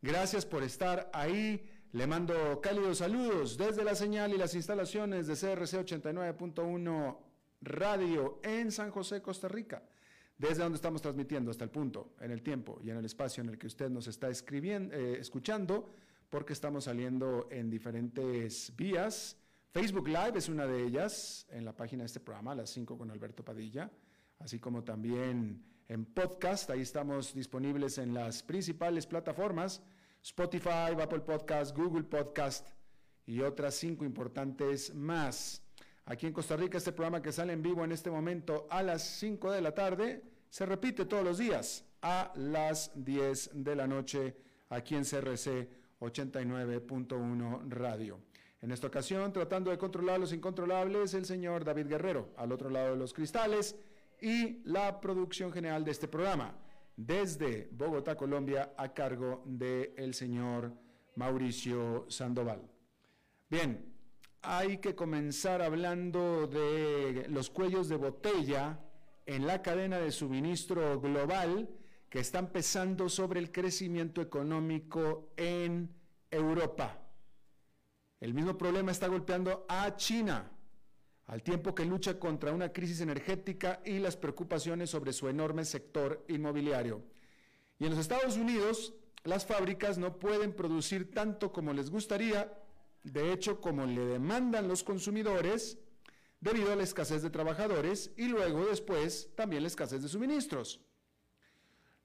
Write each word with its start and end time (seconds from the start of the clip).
Gracias 0.00 0.46
por 0.46 0.62
estar 0.62 1.10
ahí. 1.12 1.68
Le 1.90 2.06
mando 2.06 2.60
cálidos 2.60 2.98
saludos 2.98 3.56
desde 3.56 3.82
la 3.82 3.96
señal 3.96 4.32
y 4.32 4.38
las 4.38 4.54
instalaciones 4.54 5.26
de 5.26 5.34
CRC 5.34 5.84
89.1 5.84 7.18
Radio 7.62 8.38
en 8.44 8.70
San 8.70 8.92
José, 8.92 9.20
Costa 9.20 9.48
Rica, 9.48 9.82
desde 10.36 10.62
donde 10.62 10.76
estamos 10.76 11.02
transmitiendo 11.02 11.50
hasta 11.50 11.64
el 11.64 11.70
punto, 11.70 12.14
en 12.20 12.30
el 12.30 12.42
tiempo 12.42 12.78
y 12.84 12.90
en 12.90 12.98
el 12.98 13.04
espacio 13.04 13.42
en 13.42 13.48
el 13.48 13.58
que 13.58 13.66
usted 13.66 13.90
nos 13.90 14.06
está 14.06 14.28
escribiendo, 14.28 14.94
eh, 14.94 15.18
escuchando, 15.18 15.90
porque 16.30 16.52
estamos 16.52 16.84
saliendo 16.84 17.48
en 17.50 17.68
diferentes 17.68 18.72
vías. 18.76 19.36
Facebook 19.72 20.06
Live 20.06 20.34
es 20.36 20.48
una 20.48 20.66
de 20.66 20.84
ellas, 20.84 21.44
en 21.50 21.64
la 21.64 21.76
página 21.76 22.02
de 22.02 22.06
este 22.06 22.20
programa, 22.20 22.52
a 22.52 22.56
las 22.56 22.70
5 22.70 22.96
con 22.96 23.10
Alberto 23.10 23.44
Padilla, 23.44 23.90
así 24.38 24.60
como 24.60 24.84
también 24.84 25.64
en 25.88 26.04
podcast, 26.04 26.68
ahí 26.68 26.82
estamos 26.82 27.34
disponibles 27.34 27.96
en 27.96 28.12
las 28.12 28.42
principales 28.42 29.06
plataformas, 29.06 29.82
Spotify, 30.22 30.92
Apple 31.00 31.20
Podcast, 31.20 31.74
Google 31.74 32.04
Podcast 32.04 32.68
y 33.24 33.40
otras 33.40 33.74
cinco 33.74 34.04
importantes 34.04 34.94
más. 34.94 35.62
Aquí 36.04 36.26
en 36.26 36.34
Costa 36.34 36.56
Rica, 36.56 36.76
este 36.76 36.92
programa 36.92 37.22
que 37.22 37.32
sale 37.32 37.54
en 37.54 37.62
vivo 37.62 37.84
en 37.84 37.92
este 37.92 38.10
momento 38.10 38.66
a 38.70 38.82
las 38.82 39.02
5 39.02 39.52
de 39.52 39.60
la 39.60 39.74
tarde, 39.74 40.22
se 40.48 40.64
repite 40.64 41.04
todos 41.04 41.22
los 41.22 41.36
días 41.36 41.84
a 42.00 42.32
las 42.34 42.92
10 42.94 43.50
de 43.52 43.76
la 43.76 43.86
noche 43.86 44.34
aquí 44.70 44.94
en 44.94 45.04
CRC 45.04 45.68
89.1 46.00 47.68
Radio. 47.68 48.20
En 48.60 48.72
esta 48.72 48.86
ocasión, 48.86 49.32
tratando 49.32 49.70
de 49.70 49.78
controlar 49.78 50.18
los 50.18 50.32
incontrolables, 50.32 51.14
el 51.14 51.26
señor 51.26 51.64
David 51.64 51.88
Guerrero, 51.88 52.30
al 52.36 52.52
otro 52.52 52.70
lado 52.70 52.92
de 52.92 52.96
los 52.96 53.12
cristales, 53.12 53.76
y 54.20 54.62
la 54.64 55.00
producción 55.00 55.52
general 55.52 55.84
de 55.84 55.90
este 55.90 56.08
programa, 56.08 56.54
desde 56.96 57.68
Bogotá, 57.72 58.16
Colombia, 58.16 58.72
a 58.76 58.92
cargo 58.92 59.42
del 59.46 60.14
señor 60.14 60.72
Mauricio 61.14 62.06
Sandoval. 62.08 62.68
Bien, 63.48 63.94
hay 64.42 64.78
que 64.78 64.94
comenzar 64.94 65.62
hablando 65.62 66.46
de 66.46 67.26
los 67.28 67.50
cuellos 67.50 67.88
de 67.88 67.96
botella 67.96 68.80
en 69.26 69.46
la 69.46 69.62
cadena 69.62 69.98
de 69.98 70.10
suministro 70.10 71.00
global 71.00 71.68
que 72.08 72.20
están 72.20 72.50
pesando 72.50 73.08
sobre 73.08 73.40
el 73.40 73.52
crecimiento 73.52 74.20
económico 74.22 75.32
en 75.36 75.94
Europa. 76.30 77.00
El 78.20 78.34
mismo 78.34 78.56
problema 78.56 78.90
está 78.90 79.06
golpeando 79.06 79.66
a 79.68 79.94
China 79.96 80.50
al 81.28 81.42
tiempo 81.42 81.74
que 81.74 81.84
lucha 81.84 82.18
contra 82.18 82.52
una 82.52 82.72
crisis 82.72 83.02
energética 83.02 83.80
y 83.84 83.98
las 83.98 84.16
preocupaciones 84.16 84.90
sobre 84.90 85.12
su 85.12 85.28
enorme 85.28 85.64
sector 85.66 86.24
inmobiliario. 86.26 87.02
Y 87.78 87.84
en 87.84 87.90
los 87.90 87.98
Estados 87.98 88.38
Unidos, 88.38 88.94
las 89.24 89.44
fábricas 89.44 89.98
no 89.98 90.18
pueden 90.18 90.54
producir 90.54 91.10
tanto 91.12 91.52
como 91.52 91.74
les 91.74 91.90
gustaría, 91.90 92.50
de 93.04 93.32
hecho 93.32 93.60
como 93.60 93.84
le 93.84 94.06
demandan 94.06 94.68
los 94.68 94.82
consumidores, 94.82 95.78
debido 96.40 96.72
a 96.72 96.76
la 96.76 96.84
escasez 96.84 97.22
de 97.22 97.30
trabajadores 97.30 98.10
y 98.16 98.28
luego 98.28 98.64
después 98.64 99.30
también 99.34 99.62
la 99.62 99.68
escasez 99.68 100.00
de 100.02 100.08
suministros. 100.08 100.80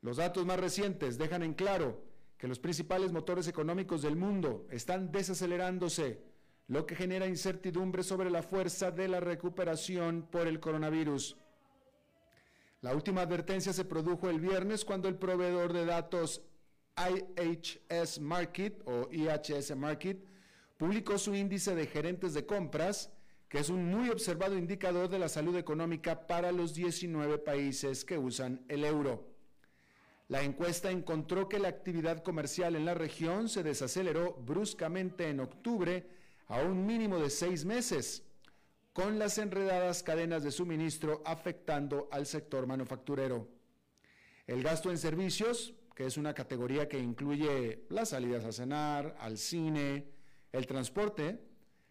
Los 0.02 0.18
datos 0.18 0.46
más 0.46 0.60
recientes 0.60 1.18
dejan 1.18 1.44
en 1.44 1.54
claro 1.54 2.04
que 2.38 2.50
los 2.50 2.60
principales 2.60 3.14
motores 3.14 3.48
económicos 3.48 4.02
del 4.02 4.18
mundo 4.18 4.68
están 4.70 5.14
desacelerándose 5.14 6.33
lo 6.68 6.86
que 6.86 6.96
genera 6.96 7.28
incertidumbre 7.28 8.04
sobre 8.04 8.30
la 8.30 8.42
fuerza 8.42 8.92
de 8.92 9.08
la 9.08 9.20
recuperación 9.20 10.28
por 10.32 10.48
el 10.48 10.60
coronavirus. 10.60 11.38
La 12.82 12.94
última 12.94 13.22
advertencia 13.22 13.74
se 13.74 13.86
produjo 13.86 14.30
el 14.30 14.40
viernes 14.40 14.84
cuando 14.84 15.08
el 15.08 15.16
proveedor 15.16 15.74
de 15.74 15.86
datos 15.86 16.42
IHS 16.98 18.20
Market 18.20 18.82
o 18.86 19.10
IHS 19.12 19.76
Market 19.76 20.24
publicó 20.78 21.18
su 21.18 21.34
índice 21.34 21.76
de 21.76 21.88
gerentes 21.88 22.34
de 22.34 22.46
compras, 22.46 23.12
que 23.48 23.60
es 23.60 23.70
un 23.70 23.90
muy 23.90 24.10
observado 24.10 24.58
indicador 24.58 25.10
de 25.10 25.20
la 25.20 25.30
salud 25.30 25.56
económica 25.56 26.28
para 26.28 26.52
los 26.52 26.74
19 26.74 27.38
países 27.40 28.04
que 28.04 28.18
usan 28.18 28.66
el 28.68 28.84
euro. 28.84 29.30
La 30.28 30.42
encuesta 30.42 30.90
encontró 30.90 31.48
que 31.48 31.60
la 31.60 31.68
actividad 31.68 32.24
comercial 32.24 32.76
en 32.76 32.86
la 32.86 32.94
región 32.94 33.50
se 33.50 33.64
desaceleró 33.64 34.34
bruscamente 34.34 35.30
en 35.30 35.40
octubre 35.40 36.08
a 36.54 36.62
un 36.62 36.86
mínimo 36.86 37.18
de 37.18 37.32
seis 37.32 37.66
meses, 37.66 38.22
con 38.94 39.18
las 39.18 39.40
enredadas 39.40 40.04
cadenas 40.04 40.44
de 40.44 40.52
suministro 40.52 41.24
afectando 41.26 42.08
al 42.12 42.28
sector 42.28 42.68
manufacturero. 42.68 43.48
El 44.46 44.62
gasto 44.62 44.92
en 44.92 45.00
servicios, 45.00 45.74
que 45.96 46.06
es 46.06 46.16
una 46.16 46.36
categoría 46.36 46.88
que 46.88 47.00
incluye 47.00 47.88
las 47.90 48.10
salidas 48.10 48.46
a 48.46 48.52
cenar, 48.52 49.16
al 49.20 49.40
cine, 49.40 50.06
el 50.52 50.68
transporte, 50.68 51.44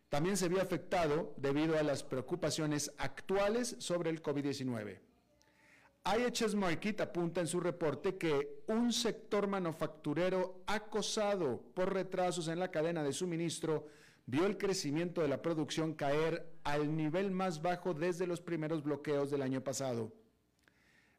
también 0.08 0.36
se 0.36 0.48
vio 0.48 0.62
afectado 0.62 1.34
debido 1.38 1.76
a 1.76 1.82
las 1.82 2.04
preocupaciones 2.04 2.92
actuales 2.98 3.74
sobre 3.80 4.10
el 4.10 4.22
COVID-19. 4.22 5.00
IHS 6.04 6.54
Market 6.54 7.00
apunta 7.00 7.40
en 7.40 7.48
su 7.48 7.58
reporte 7.58 8.16
que 8.16 8.62
un 8.68 8.92
sector 8.92 9.48
manufacturero 9.48 10.62
acosado 10.68 11.60
por 11.74 11.92
retrasos 11.92 12.46
en 12.46 12.60
la 12.60 12.70
cadena 12.70 13.02
de 13.02 13.12
suministro 13.12 13.88
vio 14.26 14.46
el 14.46 14.56
crecimiento 14.56 15.20
de 15.20 15.28
la 15.28 15.42
producción 15.42 15.94
caer 15.94 16.52
al 16.64 16.96
nivel 16.96 17.30
más 17.30 17.62
bajo 17.62 17.94
desde 17.94 18.26
los 18.26 18.40
primeros 18.40 18.82
bloqueos 18.82 19.30
del 19.30 19.42
año 19.42 19.62
pasado. 19.62 20.12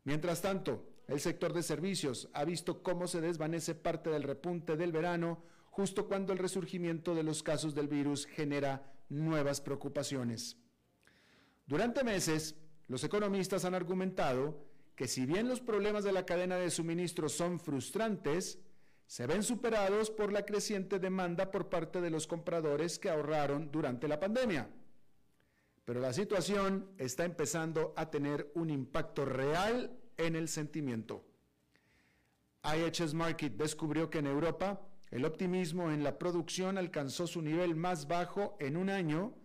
Mientras 0.03 0.41
tanto, 0.41 0.85
el 1.07 1.19
sector 1.19 1.53
de 1.53 1.63
servicios 1.63 2.29
ha 2.33 2.45
visto 2.45 2.81
cómo 2.81 3.07
se 3.07 3.21
desvanece 3.21 3.75
parte 3.75 4.09
del 4.09 4.23
repunte 4.23 4.77
del 4.77 4.91
verano 4.91 5.43
justo 5.65 6.07
cuando 6.07 6.33
el 6.33 6.39
resurgimiento 6.39 7.15
de 7.15 7.23
los 7.23 7.43
casos 7.43 7.75
del 7.75 7.87
virus 7.87 8.25
genera 8.25 8.93
nuevas 9.09 9.59
preocupaciones. 9.59 10.57
Durante 11.65 12.03
meses, 12.03 12.55
los 12.87 13.03
economistas 13.03 13.65
han 13.65 13.73
argumentado 13.73 14.65
que 14.95 15.07
si 15.07 15.25
bien 15.25 15.47
los 15.47 15.61
problemas 15.61 16.03
de 16.03 16.11
la 16.11 16.25
cadena 16.25 16.57
de 16.57 16.69
suministro 16.69 17.29
son 17.29 17.59
frustrantes, 17.59 18.59
se 19.07 19.27
ven 19.27 19.43
superados 19.43 20.09
por 20.09 20.31
la 20.31 20.45
creciente 20.45 20.99
demanda 20.99 21.51
por 21.51 21.69
parte 21.69 22.01
de 22.01 22.09
los 22.09 22.27
compradores 22.27 22.97
que 22.97 23.09
ahorraron 23.09 23.71
durante 23.71 24.07
la 24.07 24.19
pandemia. 24.19 24.69
Pero 25.85 25.99
la 25.99 26.13
situación 26.13 26.89
está 26.97 27.25
empezando 27.25 27.93
a 27.97 28.09
tener 28.09 28.51
un 28.55 28.69
impacto 28.69 29.25
real 29.25 29.91
en 30.17 30.35
el 30.35 30.47
sentimiento. 30.47 31.23
IHS 32.63 33.13
Market 33.13 33.53
descubrió 33.53 34.09
que 34.09 34.19
en 34.19 34.27
Europa 34.27 34.81
el 35.11 35.25
optimismo 35.25 35.91
en 35.91 36.03
la 36.03 36.17
producción 36.17 36.77
alcanzó 36.77 37.27
su 37.27 37.41
nivel 37.41 37.75
más 37.75 38.07
bajo 38.07 38.57
en 38.59 38.77
un 38.77 38.89
año 38.89 39.35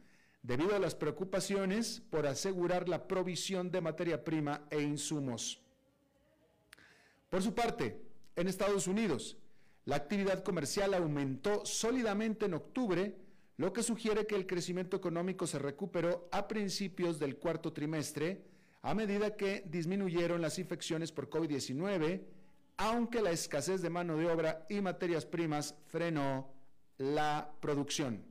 debido 0.43 0.77
a 0.77 0.79
las 0.79 0.95
preocupaciones 0.95 2.01
por 2.09 2.27
asegurar 2.27 2.89
la 2.89 3.09
provisión 3.09 3.71
de 3.71 3.81
materia 3.81 4.25
prima 4.25 4.67
e 4.71 4.81
insumos. 4.81 5.61
Por 7.29 7.43
su 7.43 7.55
parte, 7.55 8.01
en 8.37 8.49
Estados 8.49 8.87
Unidos, 8.87 9.37
la 9.89 9.97
actividad 9.97 10.45
comercial 10.45 10.93
aumentó 10.93 11.65
sólidamente 11.65 12.45
en 12.45 12.53
octubre, 12.53 13.17
lo 13.57 13.73
que 13.73 13.83
sugiere 13.83 14.27
que 14.27 14.35
el 14.35 14.47
crecimiento 14.47 14.99
económico 14.99 15.47
se 15.47 15.59
recuperó 15.59 16.29
a 16.31 16.47
principios 16.47 17.19
del 17.19 17.39
cuarto 17.39 17.73
trimestre, 17.73 18.45
a 18.83 18.93
medida 18.93 19.35
que 19.35 19.65
disminuyeron 19.67 20.43
las 20.43 20.59
infecciones 20.59 21.11
por 21.11 21.31
COVID-19, 21.31 22.21
aunque 22.77 23.23
la 23.23 23.31
escasez 23.31 23.81
de 23.81 23.89
mano 23.89 24.19
de 24.19 24.27
obra 24.27 24.67
y 24.69 24.83
materias 24.83 25.25
primas 25.25 25.75
frenó 25.87 26.53
la 26.99 27.51
producción. 27.59 28.23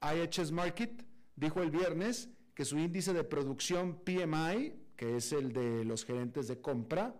IHS 0.00 0.52
Market 0.52 1.04
dijo 1.34 1.60
el 1.60 1.72
viernes 1.72 2.28
que 2.54 2.64
su 2.64 2.78
índice 2.78 3.12
de 3.12 3.24
producción 3.24 3.98
PMI, 3.98 4.74
que 4.96 5.16
es 5.16 5.32
el 5.32 5.52
de 5.52 5.84
los 5.84 6.04
gerentes 6.04 6.46
de 6.46 6.60
compra, 6.60 7.16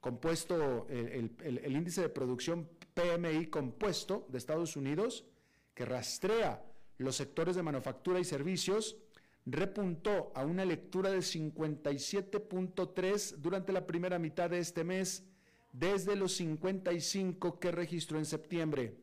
compuesto, 0.00 0.86
el, 0.88 1.32
el 1.44 1.76
índice 1.76 2.02
de 2.02 2.08
producción 2.08 2.68
PMI 2.94 3.46
compuesto 3.46 4.26
de 4.28 4.38
Estados 4.38 4.76
Unidos, 4.76 5.24
que 5.74 5.84
rastrea 5.84 6.64
los 6.98 7.16
sectores 7.16 7.56
de 7.56 7.62
manufactura 7.62 8.18
y 8.18 8.24
servicios, 8.24 8.96
repuntó 9.46 10.32
a 10.34 10.44
una 10.44 10.64
lectura 10.64 11.10
de 11.10 11.18
57.3 11.18 13.36
durante 13.36 13.72
la 13.72 13.86
primera 13.86 14.18
mitad 14.18 14.50
de 14.50 14.58
este 14.58 14.82
mes, 14.84 15.24
desde 15.72 16.16
los 16.16 16.34
55 16.36 17.58
que 17.58 17.70
registró 17.70 18.18
en 18.18 18.26
septiembre. 18.26 18.98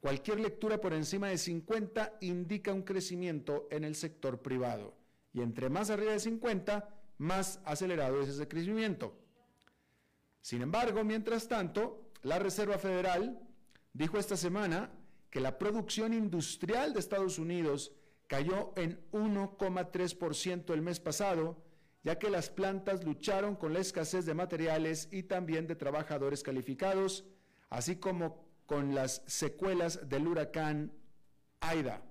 Cualquier 0.00 0.40
lectura 0.40 0.80
por 0.80 0.94
encima 0.94 1.28
de 1.28 1.38
50 1.38 2.18
indica 2.20 2.72
un 2.72 2.82
crecimiento 2.82 3.68
en 3.70 3.84
el 3.84 3.94
sector 3.94 4.42
privado. 4.42 4.94
Y 5.32 5.42
entre 5.42 5.70
más 5.70 5.90
arriba 5.90 6.10
de 6.12 6.18
50, 6.18 6.88
más 7.18 7.60
acelerado 7.64 8.20
es 8.20 8.28
ese 8.28 8.48
crecimiento. 8.48 9.16
Sin 10.42 10.60
embargo, 10.60 11.04
mientras 11.04 11.48
tanto, 11.48 12.10
la 12.22 12.38
Reserva 12.38 12.76
Federal 12.76 13.40
dijo 13.94 14.18
esta 14.18 14.36
semana 14.36 14.90
que 15.30 15.40
la 15.40 15.56
producción 15.56 16.12
industrial 16.12 16.92
de 16.92 17.00
Estados 17.00 17.38
Unidos 17.38 17.92
cayó 18.26 18.72
en 18.76 19.00
1,3% 19.12 20.74
el 20.74 20.82
mes 20.82 21.00
pasado, 21.00 21.62
ya 22.02 22.18
que 22.18 22.28
las 22.28 22.50
plantas 22.50 23.04
lucharon 23.04 23.54
con 23.54 23.72
la 23.72 23.78
escasez 23.78 24.26
de 24.26 24.34
materiales 24.34 25.08
y 25.12 25.22
también 25.22 25.66
de 25.66 25.76
trabajadores 25.76 26.42
calificados, 26.42 27.24
así 27.70 27.96
como 27.96 28.44
con 28.66 28.94
las 28.94 29.22
secuelas 29.26 30.08
del 30.08 30.26
huracán 30.26 30.92
Aida. 31.60 32.02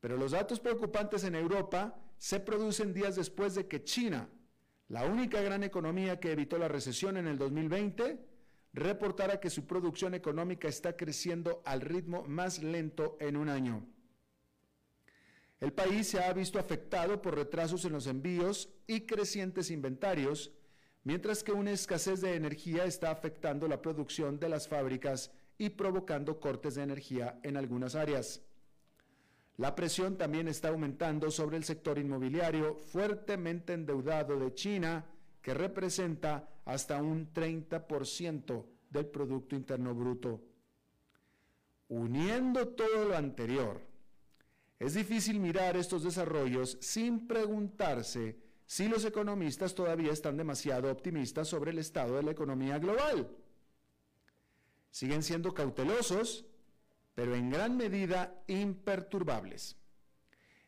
Pero 0.00 0.16
los 0.16 0.32
datos 0.32 0.60
preocupantes 0.60 1.24
en 1.24 1.34
Europa 1.34 1.98
se 2.16 2.38
producen 2.38 2.94
días 2.94 3.16
después 3.16 3.54
de 3.54 3.66
que 3.66 3.82
China, 3.82 4.28
la 4.92 5.06
única 5.06 5.40
gran 5.40 5.62
economía 5.62 6.20
que 6.20 6.32
evitó 6.32 6.58
la 6.58 6.68
recesión 6.68 7.16
en 7.16 7.26
el 7.26 7.38
2020, 7.38 8.18
reportara 8.74 9.40
que 9.40 9.48
su 9.48 9.66
producción 9.66 10.12
económica 10.12 10.68
está 10.68 10.98
creciendo 10.98 11.62
al 11.64 11.80
ritmo 11.80 12.24
más 12.24 12.62
lento 12.62 13.16
en 13.18 13.38
un 13.38 13.48
año. 13.48 13.86
El 15.60 15.72
país 15.72 16.08
se 16.08 16.22
ha 16.22 16.30
visto 16.34 16.58
afectado 16.58 17.22
por 17.22 17.36
retrasos 17.36 17.86
en 17.86 17.92
los 17.92 18.06
envíos 18.06 18.68
y 18.86 19.06
crecientes 19.06 19.70
inventarios, 19.70 20.52
mientras 21.04 21.42
que 21.42 21.52
una 21.52 21.70
escasez 21.70 22.20
de 22.20 22.34
energía 22.34 22.84
está 22.84 23.10
afectando 23.10 23.68
la 23.68 23.80
producción 23.80 24.38
de 24.38 24.50
las 24.50 24.68
fábricas 24.68 25.30
y 25.56 25.70
provocando 25.70 26.38
cortes 26.38 26.74
de 26.74 26.82
energía 26.82 27.40
en 27.42 27.56
algunas 27.56 27.94
áreas. 27.94 28.42
La 29.58 29.74
presión 29.74 30.16
también 30.16 30.48
está 30.48 30.68
aumentando 30.68 31.30
sobre 31.30 31.56
el 31.56 31.64
sector 31.64 31.98
inmobiliario 31.98 32.80
fuertemente 32.80 33.74
endeudado 33.74 34.38
de 34.38 34.54
China, 34.54 35.04
que 35.40 35.54
representa 35.54 36.48
hasta 36.64 37.02
un 37.02 37.32
30% 37.32 38.64
del 38.90 39.06
Producto 39.06 39.54
Interno 39.54 39.94
Bruto. 39.94 40.40
Uniendo 41.88 42.68
todo 42.68 43.04
lo 43.04 43.16
anterior, 43.16 43.80
es 44.78 44.94
difícil 44.94 45.38
mirar 45.38 45.76
estos 45.76 46.02
desarrollos 46.02 46.78
sin 46.80 47.28
preguntarse 47.28 48.36
si 48.66 48.88
los 48.88 49.04
economistas 49.04 49.74
todavía 49.74 50.12
están 50.12 50.36
demasiado 50.36 50.90
optimistas 50.90 51.46
sobre 51.46 51.72
el 51.72 51.78
estado 51.78 52.16
de 52.16 52.22
la 52.22 52.30
economía 52.30 52.78
global. 52.78 53.28
Siguen 54.90 55.22
siendo 55.22 55.52
cautelosos, 55.52 56.46
pero 57.14 57.34
en 57.34 57.50
gran 57.50 57.76
medida 57.76 58.42
imperturbables. 58.46 59.76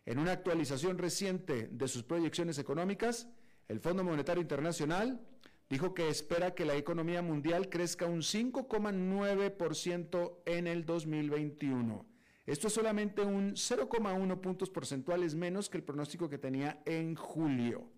En 0.07 0.19
una 0.19 0.33
actualización 0.33 0.99
reciente 0.99 1.69
de 1.69 1.89
sus 1.89 2.03
proyecciones 2.03 2.59
económicas, 2.59 3.29
el 3.69 3.81
Fondo 3.81 4.05
Monetario 4.05 4.43
Internacional 4.43 5.27
dijo 5.71 5.95
que 5.95 6.09
espera 6.09 6.55
que 6.55 6.65
la 6.65 6.75
economía 6.75 7.23
mundial 7.23 7.71
crezca 7.71 8.07
un 8.07 8.21
5,9% 8.21 10.39
en 10.45 10.67
el 10.67 10.85
2021 10.85 12.15
esto 12.47 12.69
es 12.69 12.75
solamente 12.75 13.23
un 13.23 13.55
0,1 13.55 14.41
puntos 14.41 14.69
porcentuales 14.69 15.35
menos 15.35 15.71
que 15.71 15.79
el 15.79 15.85
pronóstico 15.85 16.29
que 16.29 16.39
tenía 16.39 16.83
en 16.85 17.15
julio. 17.15 17.91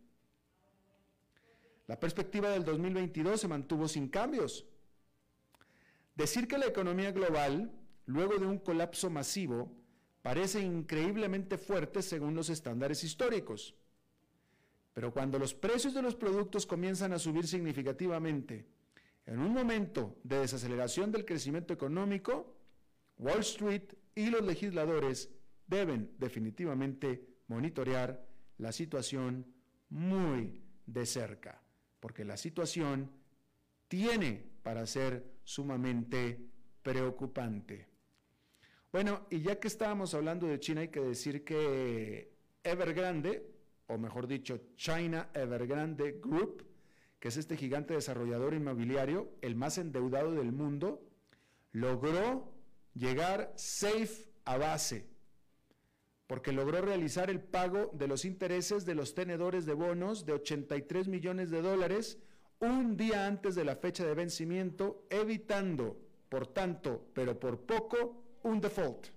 La 1.89 1.99
perspectiva 1.99 2.51
del 2.51 2.65
2022 2.65 3.41
se 3.41 3.49
mantuvo 3.49 3.89
sin 3.89 4.09
cambios. 4.09 4.65
Decir 6.15 6.47
que 6.47 6.59
la 6.59 6.67
economía 6.67 7.11
global, 7.11 7.73
luego 8.07 8.39
de 8.39 8.47
un 8.47 8.59
colapso 8.59 9.11
masivo, 9.11 9.73
parece 10.23 10.61
increíblemente 10.61 11.59
fuerte 11.59 12.03
según 12.03 12.35
los 12.35 12.49
estándares 12.49 13.05
históricos. 13.05 13.75
Pero 14.93 15.13
cuando 15.13 15.39
los 15.39 15.55
precios 15.55 15.95
de 15.95 16.03
los 16.03 16.15
productos 16.15 16.67
comienzan 16.67 17.13
a 17.13 17.19
subir 17.19 17.47
significativamente, 17.47 18.67
en 19.27 19.41
un 19.41 19.53
momento 19.53 20.17
de 20.23 20.39
desaceleración 20.39 21.13
del 21.13 21.25
crecimiento 21.25 21.75
económico, 21.75 22.57
Wall 23.19 23.41
Street 23.41 23.93
y 24.15 24.31
los 24.31 24.43
legisladores 24.43 25.31
deben 25.67 26.15
definitivamente 26.19 27.27
monitorear 27.49 28.25
la 28.59 28.73
situación 28.73 29.47
muy 29.91 30.63
de 30.87 31.07
cerca, 31.07 31.61
porque 32.01 32.25
la 32.25 32.37
situación 32.37 33.11
tiene 33.89 34.45
para 34.63 34.87
ser 34.87 35.39
sumamente 35.45 36.41
preocupante. 36.83 37.96
Bueno, 38.97 39.27
y 39.29 39.43
ya 39.43 39.61
que 39.61 39.69
estábamos 39.69 40.15
hablando 40.15 40.47
de 40.47 40.59
China, 40.59 40.81
hay 40.81 40.89
que 40.89 41.03
decir 41.03 41.45
que 41.45 42.33
Evergrande, 42.65 43.47
o 43.89 43.99
mejor 43.99 44.27
dicho, 44.27 44.59
China 44.75 45.29
Evergrande 45.35 46.13
Group, 46.13 46.65
que 47.21 47.29
es 47.29 47.37
este 47.37 47.59
gigante 47.59 47.93
desarrollador 47.93 48.55
inmobiliario, 48.55 49.35
el 49.43 49.55
más 49.55 49.77
endeudado 49.77 50.33
del 50.33 50.51
mundo, 50.51 51.03
logró 51.73 52.55
llegar 52.95 53.53
safe 53.57 54.31
a 54.47 54.57
base, 54.57 55.07
porque 56.27 56.53
logró 56.53 56.81
realizar 56.81 57.29
el 57.29 57.43
pago 57.43 57.91
de 57.93 58.09
los 58.09 58.25
intereses 58.25 58.87
de 58.87 58.95
los 58.95 59.15
tenedores 59.15 59.67
de 59.67 59.75
bonos 59.75 60.25
de 60.25 60.33
83 60.33 61.07
millones 61.09 61.51
de 61.51 61.61
dólares 61.61 62.19
un 62.61 62.97
día 62.97 63.27
antes 63.27 63.57
de 63.57 63.67
la 63.67 63.77
fecha 63.77 64.07
de 64.07 64.15
vencimiento, 64.15 65.07
evitando, 65.11 66.01
por 66.31 66.47
tanto, 66.47 67.11
pero 67.13 67.39
por 67.39 67.61
poco, 67.61 68.23
un 68.47 68.61
default. 68.61 69.09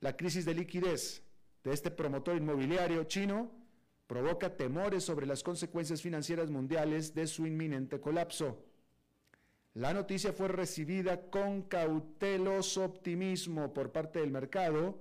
La 0.00 0.16
crisis 0.16 0.44
de 0.44 0.54
liquidez 0.54 1.22
de 1.62 1.72
este 1.72 1.90
promotor 1.90 2.36
inmobiliario 2.36 3.04
chino 3.04 3.50
provoca 4.06 4.56
temores 4.56 5.04
sobre 5.04 5.26
las 5.26 5.42
consecuencias 5.42 6.02
financieras 6.02 6.50
mundiales 6.50 7.14
de 7.14 7.26
su 7.26 7.46
inminente 7.46 8.00
colapso. 8.00 8.64
La 9.74 9.94
noticia 9.94 10.32
fue 10.32 10.48
recibida 10.48 11.30
con 11.30 11.62
cauteloso 11.62 12.84
optimismo 12.84 13.72
por 13.72 13.92
parte 13.92 14.18
del 14.18 14.32
mercado 14.32 14.98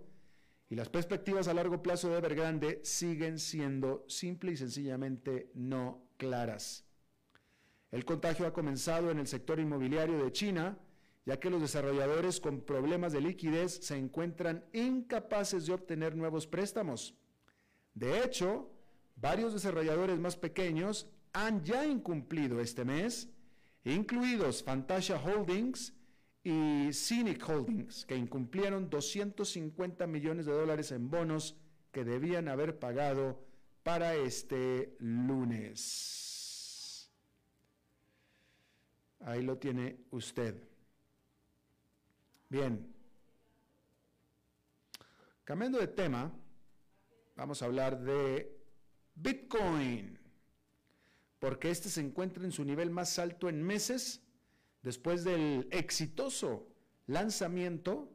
y 0.70 0.76
las 0.76 0.90
perspectivas 0.90 1.48
a 1.48 1.56
largo 1.56 1.82
plazo 1.82 2.10
de 2.10 2.20
Evergrande 2.20 2.82
siguen 2.84 3.40
siendo 3.40 4.06
simple 4.08 4.52
y 4.52 4.58
sencillamente 4.58 5.50
no 5.56 6.04
claras. 6.18 6.86
El 7.90 8.06
contagio 8.06 8.46
ha 8.46 8.54
comenzado 8.54 9.10
en 9.10 9.18
el 9.18 9.26
sector 9.26 9.60
inmobiliario 9.60 10.24
de 10.24 10.32
China, 10.32 10.78
ya 11.30 11.40
que 11.40 11.52
los 11.52 11.62
desarrolladores 11.62 12.40
con 12.40 12.62
problemas 12.62 13.14
de 13.14 13.22
liquidez 13.22 13.86
se 13.86 13.96
encuentran 13.96 14.66
incapaces 14.74 15.68
de 15.68 15.74
obtener 15.74 16.16
nuevos 16.16 16.48
préstamos. 16.48 17.14
De 17.94 18.24
hecho, 18.24 18.72
varios 19.16 19.54
desarrolladores 19.54 20.18
más 20.18 20.36
pequeños 20.36 21.08
han 21.32 21.64
ya 21.64 21.86
incumplido 21.86 22.60
este 22.60 22.84
mes 22.84 23.30
incluidos 23.84 24.64
Fantasia 24.64 25.22
Holdings 25.24 25.94
y 26.44 26.90
Cynic 26.94 27.48
Holdings, 27.48 28.08
que 28.08 28.16
incumplieron 28.16 28.90
250 28.90 30.08
millones 30.08 30.48
de 30.48 30.54
dólares 30.54 30.92
en 30.92 31.12
bonos 31.12 31.56
que 31.92 32.04
debían 32.04 32.48
haber 32.48 32.80
pagado 32.80 33.46
para 33.84 34.16
este 34.16 34.96
lunes. 34.98 37.12
Ahí 39.20 39.44
lo 39.44 39.60
tiene 39.60 40.00
usted. 40.10 40.69
Bien. 42.50 42.92
Cambiando 45.44 45.78
de 45.80 45.88
tema, 45.88 46.32
vamos 47.36 47.62
a 47.62 47.66
hablar 47.66 48.02
de 48.02 48.60
Bitcoin 49.14 50.20
porque 51.40 51.70
este 51.70 51.90
se 51.90 52.02
encuentra 52.02 52.44
en 52.44 52.52
su 52.52 52.66
nivel 52.66 52.90
más 52.90 53.18
alto 53.18 53.50
en 53.50 53.64
meses 53.64 54.22
después 54.82 55.24
del 55.24 55.68
exitoso 55.72 56.68
lanzamiento 57.08 58.12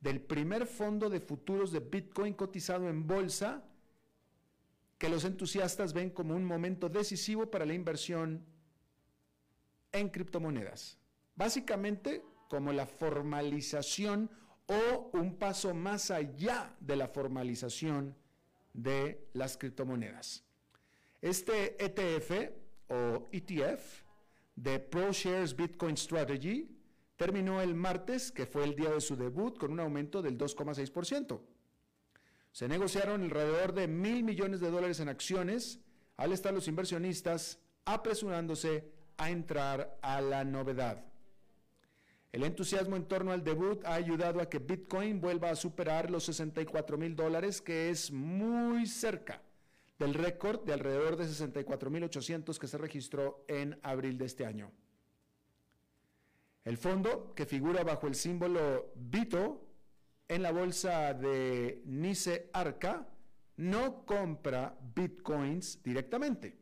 del 0.00 0.20
primer 0.20 0.66
fondo 0.66 1.08
de 1.08 1.20
futuros 1.20 1.72
de 1.72 1.80
Bitcoin 1.80 2.34
cotizado 2.34 2.88
en 2.88 3.06
bolsa, 3.06 3.64
que 4.98 5.08
los 5.08 5.24
entusiastas 5.24 5.92
ven 5.92 6.10
como 6.10 6.34
un 6.34 6.44
momento 6.44 6.88
decisivo 6.88 7.50
para 7.50 7.64
la 7.64 7.74
inversión 7.74 8.44
en 9.92 10.08
criptomonedas. 10.08 10.98
Básicamente, 11.34 12.24
como 12.48 12.72
la 12.72 12.86
formalización 12.86 14.30
o 14.66 15.10
un 15.12 15.36
paso 15.36 15.74
más 15.74 16.10
allá 16.10 16.74
de 16.80 16.96
la 16.96 17.08
formalización 17.08 18.14
de 18.72 19.28
las 19.32 19.56
criptomonedas. 19.56 20.44
Este 21.20 21.82
ETF 21.82 22.52
o 22.88 23.28
ETF 23.32 24.02
de 24.56 24.78
ProShares 24.78 25.54
Bitcoin 25.54 25.96
Strategy 25.96 26.68
terminó 27.16 27.60
el 27.60 27.74
martes, 27.74 28.30
que 28.30 28.46
fue 28.46 28.64
el 28.64 28.76
día 28.76 28.90
de 28.90 29.00
su 29.00 29.16
debut, 29.16 29.58
con 29.58 29.72
un 29.72 29.80
aumento 29.80 30.22
del 30.22 30.38
2,6%. 30.38 31.40
Se 32.52 32.68
negociaron 32.68 33.22
alrededor 33.22 33.72
de 33.72 33.88
mil 33.88 34.22
millones 34.22 34.60
de 34.60 34.70
dólares 34.70 35.00
en 35.00 35.08
acciones, 35.08 35.80
al 36.16 36.32
estar 36.32 36.52
los 36.52 36.68
inversionistas 36.68 37.58
apresurándose 37.84 38.92
a 39.16 39.30
entrar 39.30 39.98
a 40.02 40.20
la 40.20 40.44
novedad. 40.44 41.07
El 42.32 42.44
entusiasmo 42.44 42.96
en 42.96 43.06
torno 43.06 43.32
al 43.32 43.42
debut 43.42 43.84
ha 43.84 43.94
ayudado 43.94 44.40
a 44.40 44.48
que 44.48 44.58
Bitcoin 44.58 45.20
vuelva 45.20 45.50
a 45.50 45.56
superar 45.56 46.10
los 46.10 46.24
64 46.24 46.98
mil 46.98 47.16
dólares, 47.16 47.62
que 47.62 47.88
es 47.88 48.10
muy 48.10 48.86
cerca 48.86 49.42
del 49.98 50.14
récord 50.14 50.64
de 50.64 50.74
alrededor 50.74 51.16
de 51.16 51.26
64 51.26 51.90
mil 51.90 52.04
800 52.04 52.58
que 52.58 52.66
se 52.66 52.78
registró 52.78 53.44
en 53.48 53.78
abril 53.82 54.18
de 54.18 54.26
este 54.26 54.44
año. 54.44 54.70
El 56.64 56.76
fondo, 56.76 57.32
que 57.34 57.46
figura 57.46 57.82
bajo 57.82 58.06
el 58.06 58.14
símbolo 58.14 58.92
BITO 58.94 59.64
en 60.28 60.42
la 60.42 60.52
bolsa 60.52 61.14
de 61.14 61.82
Nice 61.86 62.50
Arca, 62.52 63.08
no 63.56 64.04
compra 64.04 64.78
bitcoins 64.94 65.82
directamente. 65.82 66.58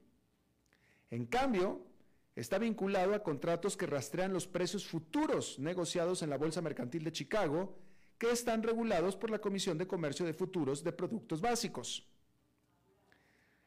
En 1.10 1.26
cambio, 1.26 1.84
está 2.36 2.58
vinculado 2.58 3.14
a 3.14 3.22
contratos 3.22 3.76
que 3.76 3.86
rastrean 3.86 4.32
los 4.32 4.46
precios 4.46 4.86
futuros 4.86 5.58
negociados 5.58 6.22
en 6.22 6.28
la 6.28 6.36
Bolsa 6.36 6.60
Mercantil 6.60 7.02
de 7.02 7.12
Chicago, 7.12 7.78
que 8.18 8.30
están 8.30 8.62
regulados 8.62 9.16
por 9.16 9.30
la 9.30 9.40
Comisión 9.40 9.78
de 9.78 9.86
Comercio 9.86 10.26
de 10.26 10.34
Futuros 10.34 10.84
de 10.84 10.92
Productos 10.92 11.40
Básicos. 11.40 12.06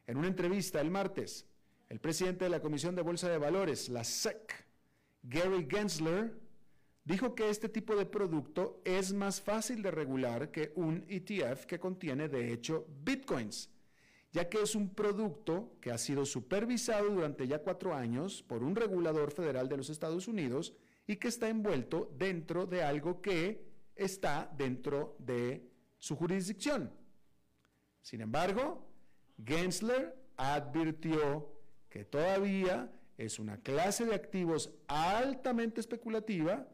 En 0.05 0.17
una 0.17 0.27
entrevista 0.27 0.79
el 0.79 0.91
martes, 0.91 1.47
el 1.89 1.99
presidente 1.99 2.45
de 2.45 2.51
la 2.51 2.61
Comisión 2.61 2.95
de 2.95 3.01
Bolsa 3.01 3.27
de 3.27 3.39
Valores, 3.39 3.89
la 3.89 4.03
SEC, 4.03 4.65
Gary 5.23 5.67
Gensler, 5.67 6.39
dijo 7.03 7.33
que 7.33 7.49
este 7.49 7.69
tipo 7.69 7.95
de 7.95 8.05
producto 8.05 8.81
es 8.85 9.13
más 9.13 9.41
fácil 9.41 9.81
de 9.81 9.89
regular 9.89 10.51
que 10.51 10.73
un 10.75 11.05
ETF 11.09 11.65
que 11.65 11.79
contiene, 11.79 12.29
de 12.29 12.53
hecho, 12.53 12.85
bitcoins 13.03 13.69
ya 14.31 14.50
que 14.50 14.62
es 14.62 14.75
un 14.75 14.93
producto 14.93 15.77
que 15.81 15.91
ha 15.91 15.98
sido 15.98 16.25
supervisado 16.25 17.09
durante 17.09 17.48
ya 17.48 17.59
cuatro 17.59 17.95
años 17.95 18.43
por 18.43 18.63
un 18.63 18.75
regulador 18.75 19.31
federal 19.31 19.67
de 19.67 19.77
los 19.77 19.89
Estados 19.89 20.27
Unidos 20.27 20.74
y 21.07 21.15
que 21.15 21.27
está 21.27 21.50
envuelto 21.50 22.13
dentro 22.17 22.65
de 22.65 22.83
algo 22.83 23.21
que 23.21 23.67
está 23.95 24.51
dentro 24.55 25.15
de 25.19 25.67
su 25.98 26.15
jurisdicción. 26.15 26.93
Sin 28.01 28.21
embargo, 28.21 28.88
Gensler 29.43 30.15
advirtió 30.38 31.51
que 31.89 32.05
todavía 32.05 32.91
es 33.17 33.39
una 33.39 33.57
clase 33.57 34.05
de 34.05 34.15
activos 34.15 34.71
altamente 34.88 35.81
especulativa 35.81 36.67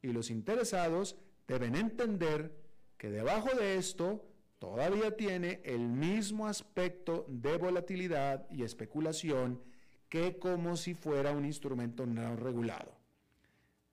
y 0.00 0.08
los 0.12 0.30
interesados 0.30 1.16
deben 1.46 1.74
entender 1.74 2.56
que 2.96 3.10
debajo 3.10 3.54
de 3.54 3.76
esto 3.76 4.29
todavía 4.60 5.16
tiene 5.16 5.60
el 5.64 5.88
mismo 5.88 6.46
aspecto 6.46 7.24
de 7.28 7.56
volatilidad 7.56 8.46
y 8.50 8.62
especulación 8.62 9.60
que 10.08 10.38
como 10.38 10.76
si 10.76 10.94
fuera 10.94 11.32
un 11.32 11.46
instrumento 11.46 12.06
no 12.06 12.36
regulado. 12.36 12.94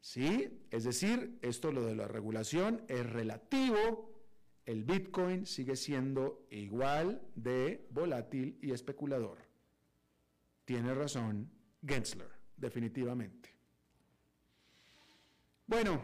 ¿Sí? 0.01 0.61
Es 0.69 0.83
decir, 0.83 1.39
esto 1.41 1.71
lo 1.71 1.85
de 1.85 1.95
la 1.95 2.07
regulación 2.07 2.83
es 2.89 3.05
relativo, 3.09 4.13
el 4.65 4.83
Bitcoin 4.83 5.45
sigue 5.45 5.77
siendo 5.77 6.45
igual 6.51 7.21
de 7.35 7.87
volátil 7.89 8.59
y 8.61 8.71
especulador. 8.71 9.37
Tiene 10.65 10.93
razón 10.93 11.49
Gensler, 11.85 12.29
definitivamente. 12.57 13.55
Bueno, 15.65 16.03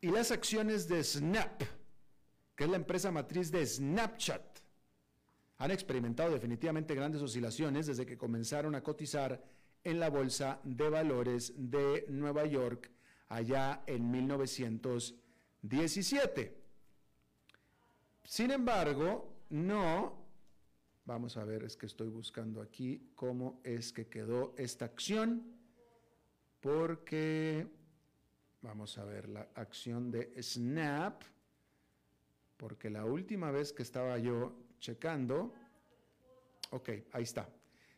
y 0.00 0.10
las 0.10 0.30
acciones 0.30 0.88
de 0.88 1.04
Snap 1.04 1.62
que 2.54 2.64
es 2.64 2.70
la 2.70 2.76
empresa 2.76 3.10
matriz 3.10 3.50
de 3.50 3.66
Snapchat, 3.66 4.60
han 5.58 5.70
experimentado 5.70 6.32
definitivamente 6.32 6.94
grandes 6.94 7.20
oscilaciones 7.22 7.86
desde 7.86 8.04
que 8.06 8.18
comenzaron 8.18 8.74
a 8.74 8.82
cotizar 8.82 9.40
en 9.82 10.00
la 10.00 10.10
Bolsa 10.10 10.60
de 10.64 10.88
Valores 10.88 11.52
de 11.56 12.06
Nueva 12.08 12.44
York 12.46 12.90
allá 13.28 13.84
en 13.86 14.10
1917. 14.10 16.64
Sin 18.24 18.50
embargo, 18.50 19.44
no, 19.50 20.24
vamos 21.04 21.36
a 21.36 21.44
ver, 21.44 21.62
es 21.64 21.76
que 21.76 21.86
estoy 21.86 22.08
buscando 22.08 22.62
aquí 22.62 23.10
cómo 23.14 23.60
es 23.62 23.92
que 23.92 24.08
quedó 24.08 24.54
esta 24.56 24.86
acción, 24.86 25.52
porque, 26.60 27.68
vamos 28.62 28.96
a 28.96 29.04
ver, 29.04 29.28
la 29.28 29.50
acción 29.54 30.10
de 30.10 30.32
Snap, 30.42 31.22
porque 32.64 32.88
la 32.88 33.04
última 33.04 33.50
vez 33.50 33.74
que 33.74 33.82
estaba 33.82 34.16
yo 34.16 34.56
checando, 34.80 35.52
ok, 36.70 36.88
ahí 37.12 37.22
está. 37.22 37.46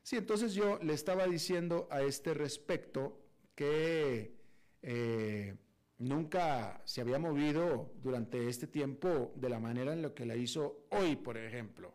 Sí, 0.03 0.17
entonces 0.17 0.55
yo 0.55 0.81
le 0.83 0.93
estaba 0.93 1.25
diciendo 1.29 1.87
a 1.89 2.03
este 2.03 2.35
respecto 2.35 3.17
que 3.55 4.35
eh, 4.83 5.55
nunca 5.99 6.83
se 6.85 7.01
había 7.01 7.21
movido 7.21 7.93
durante 8.03 8.49
este 8.49 8.67
tiempo 8.67 9.33
de 9.37 9.51
la 9.51 9.61
manera 9.61 9.93
en 9.93 10.03
la 10.03 10.13
que 10.13 10.27
la 10.27 10.35
hizo 10.35 10.89
hoy, 10.91 11.15
por 11.15 11.37
ejemplo, 11.37 11.95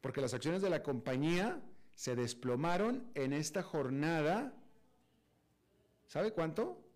porque 0.00 0.20
las 0.20 0.32
acciones 0.32 0.62
de 0.62 0.70
la 0.70 0.84
compañía 0.84 1.60
se 1.96 2.14
desplomaron 2.14 3.10
en 3.16 3.32
esta 3.32 3.64
jornada, 3.64 4.54
¿sabe 6.06 6.30
cuánto? 6.30 6.86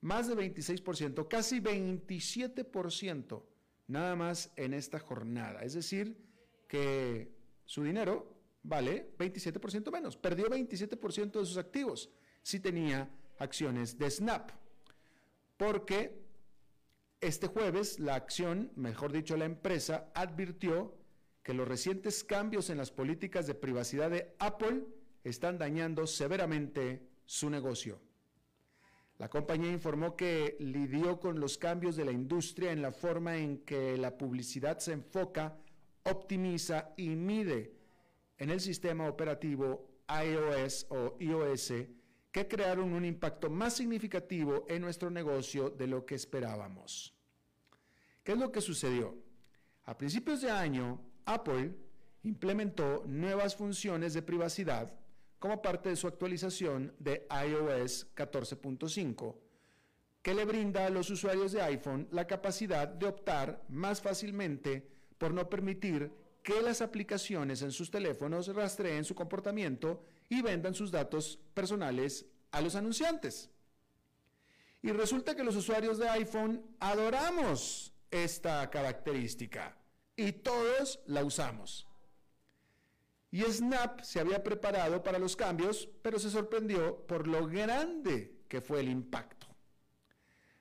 Más 0.00 0.26
de 0.26 0.36
26%, 0.36 1.28
casi 1.28 1.60
27% 1.60 3.51
nada 3.92 4.16
más 4.16 4.50
en 4.56 4.74
esta 4.74 4.98
jornada. 4.98 5.62
Es 5.62 5.74
decir, 5.74 6.16
que 6.66 7.30
su 7.64 7.84
dinero 7.84 8.42
vale 8.62 9.14
27% 9.18 9.92
menos. 9.92 10.16
Perdió 10.16 10.46
27% 10.46 11.38
de 11.38 11.46
sus 11.46 11.58
activos 11.58 12.10
si 12.42 12.58
tenía 12.60 13.10
acciones 13.38 13.98
de 13.98 14.10
Snap. 14.10 14.50
Porque 15.56 16.22
este 17.20 17.46
jueves 17.46 18.00
la 18.00 18.14
acción, 18.14 18.72
mejor 18.74 19.12
dicho 19.12 19.36
la 19.36 19.44
empresa, 19.44 20.10
advirtió 20.14 20.96
que 21.42 21.54
los 21.54 21.68
recientes 21.68 22.24
cambios 22.24 22.70
en 22.70 22.78
las 22.78 22.90
políticas 22.90 23.46
de 23.46 23.54
privacidad 23.54 24.10
de 24.10 24.34
Apple 24.38 24.84
están 25.24 25.58
dañando 25.58 26.06
severamente 26.06 27.08
su 27.24 27.50
negocio. 27.50 28.00
La 29.22 29.28
compañía 29.28 29.70
informó 29.70 30.16
que 30.16 30.56
lidió 30.58 31.20
con 31.20 31.38
los 31.38 31.56
cambios 31.56 31.94
de 31.94 32.04
la 32.04 32.10
industria 32.10 32.72
en 32.72 32.82
la 32.82 32.90
forma 32.90 33.36
en 33.36 33.58
que 33.58 33.96
la 33.96 34.18
publicidad 34.18 34.80
se 34.80 34.94
enfoca, 34.94 35.56
optimiza 36.02 36.92
y 36.96 37.10
mide 37.10 37.72
en 38.36 38.50
el 38.50 38.60
sistema 38.60 39.08
operativo 39.08 39.86
iOS 40.08 40.86
o 40.88 41.16
iOS 41.20 41.72
que 42.32 42.48
crearon 42.48 42.92
un 42.92 43.04
impacto 43.04 43.48
más 43.48 43.76
significativo 43.76 44.66
en 44.68 44.82
nuestro 44.82 45.08
negocio 45.08 45.70
de 45.70 45.86
lo 45.86 46.04
que 46.04 46.16
esperábamos. 46.16 47.14
¿Qué 48.24 48.32
es 48.32 48.38
lo 48.38 48.50
que 48.50 48.60
sucedió? 48.60 49.16
A 49.84 49.96
principios 49.96 50.40
de 50.40 50.50
año, 50.50 51.00
Apple 51.26 51.76
implementó 52.24 53.04
nuevas 53.06 53.54
funciones 53.54 54.14
de 54.14 54.22
privacidad 54.22 54.92
como 55.42 55.60
parte 55.60 55.88
de 55.88 55.96
su 55.96 56.06
actualización 56.06 56.94
de 57.00 57.26
iOS 57.28 58.06
14.5, 58.14 59.34
que 60.22 60.34
le 60.34 60.44
brinda 60.44 60.86
a 60.86 60.88
los 60.88 61.10
usuarios 61.10 61.50
de 61.50 61.60
iPhone 61.62 62.06
la 62.12 62.28
capacidad 62.28 62.86
de 62.86 63.06
optar 63.06 63.64
más 63.68 64.00
fácilmente 64.00 64.88
por 65.18 65.34
no 65.34 65.50
permitir 65.50 66.12
que 66.44 66.62
las 66.62 66.80
aplicaciones 66.80 67.60
en 67.62 67.72
sus 67.72 67.90
teléfonos 67.90 68.54
rastreen 68.54 69.04
su 69.04 69.16
comportamiento 69.16 70.04
y 70.28 70.42
vendan 70.42 70.74
sus 70.74 70.92
datos 70.92 71.40
personales 71.54 72.24
a 72.52 72.60
los 72.60 72.76
anunciantes. 72.76 73.50
Y 74.80 74.92
resulta 74.92 75.34
que 75.34 75.42
los 75.42 75.56
usuarios 75.56 75.98
de 75.98 76.08
iPhone 76.08 76.64
adoramos 76.78 77.92
esta 78.12 78.70
característica 78.70 79.76
y 80.14 80.30
todos 80.30 81.00
la 81.06 81.24
usamos. 81.24 81.88
Y 83.32 83.40
Snap 83.44 84.02
se 84.02 84.20
había 84.20 84.44
preparado 84.44 85.02
para 85.02 85.18
los 85.18 85.34
cambios, 85.36 85.88
pero 86.02 86.18
se 86.18 86.28
sorprendió 86.28 87.06
por 87.06 87.26
lo 87.26 87.46
grande 87.46 88.42
que 88.46 88.60
fue 88.60 88.80
el 88.80 88.90
impacto. 88.90 89.46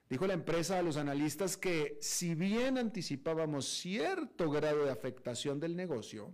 Dijo 0.09 0.25
la 0.25 0.33
empresa 0.33 0.79
a 0.79 0.81
los 0.81 0.95
analistas 0.95 1.57
que 1.57 1.97
si 2.01 2.33
bien 2.33 2.77
anticipábamos 2.77 3.67
cierto 3.67 4.49
grado 4.49 4.85
de 4.85 4.91
afectación 4.91 5.59
del 5.59 5.75
negocio, 5.75 6.31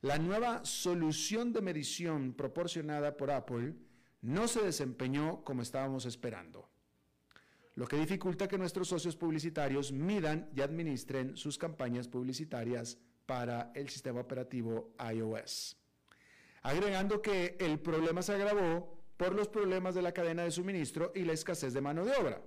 la 0.00 0.18
nueva 0.18 0.64
solución 0.64 1.52
de 1.52 1.62
medición 1.62 2.34
proporcionada 2.34 3.16
por 3.16 3.30
Apple 3.30 3.76
no 4.20 4.48
se 4.48 4.62
desempeñó 4.62 5.44
como 5.44 5.62
estábamos 5.62 6.06
esperando. 6.06 6.68
lo 7.74 7.86
que 7.86 7.96
dificulta 7.96 8.48
que 8.48 8.58
nuestros 8.58 8.88
socios 8.88 9.16
publicitarios 9.16 9.92
midan 9.92 10.50
y 10.54 10.60
administren 10.60 11.38
sus 11.38 11.56
campañas 11.56 12.06
publicitarias 12.06 12.98
para 13.26 13.72
el 13.74 13.88
sistema 13.88 14.20
operativo 14.20 14.94
iOS. 15.12 15.76
Agregando 16.62 17.20
que 17.20 17.56
el 17.58 17.80
problema 17.80 18.22
se 18.22 18.34
agravó 18.34 19.02
por 19.16 19.34
los 19.34 19.48
problemas 19.48 19.94
de 19.94 20.02
la 20.02 20.12
cadena 20.12 20.44
de 20.44 20.50
suministro 20.50 21.12
y 21.14 21.24
la 21.24 21.32
escasez 21.32 21.72
de 21.72 21.80
mano 21.80 22.04
de 22.04 22.12
obra. 22.12 22.42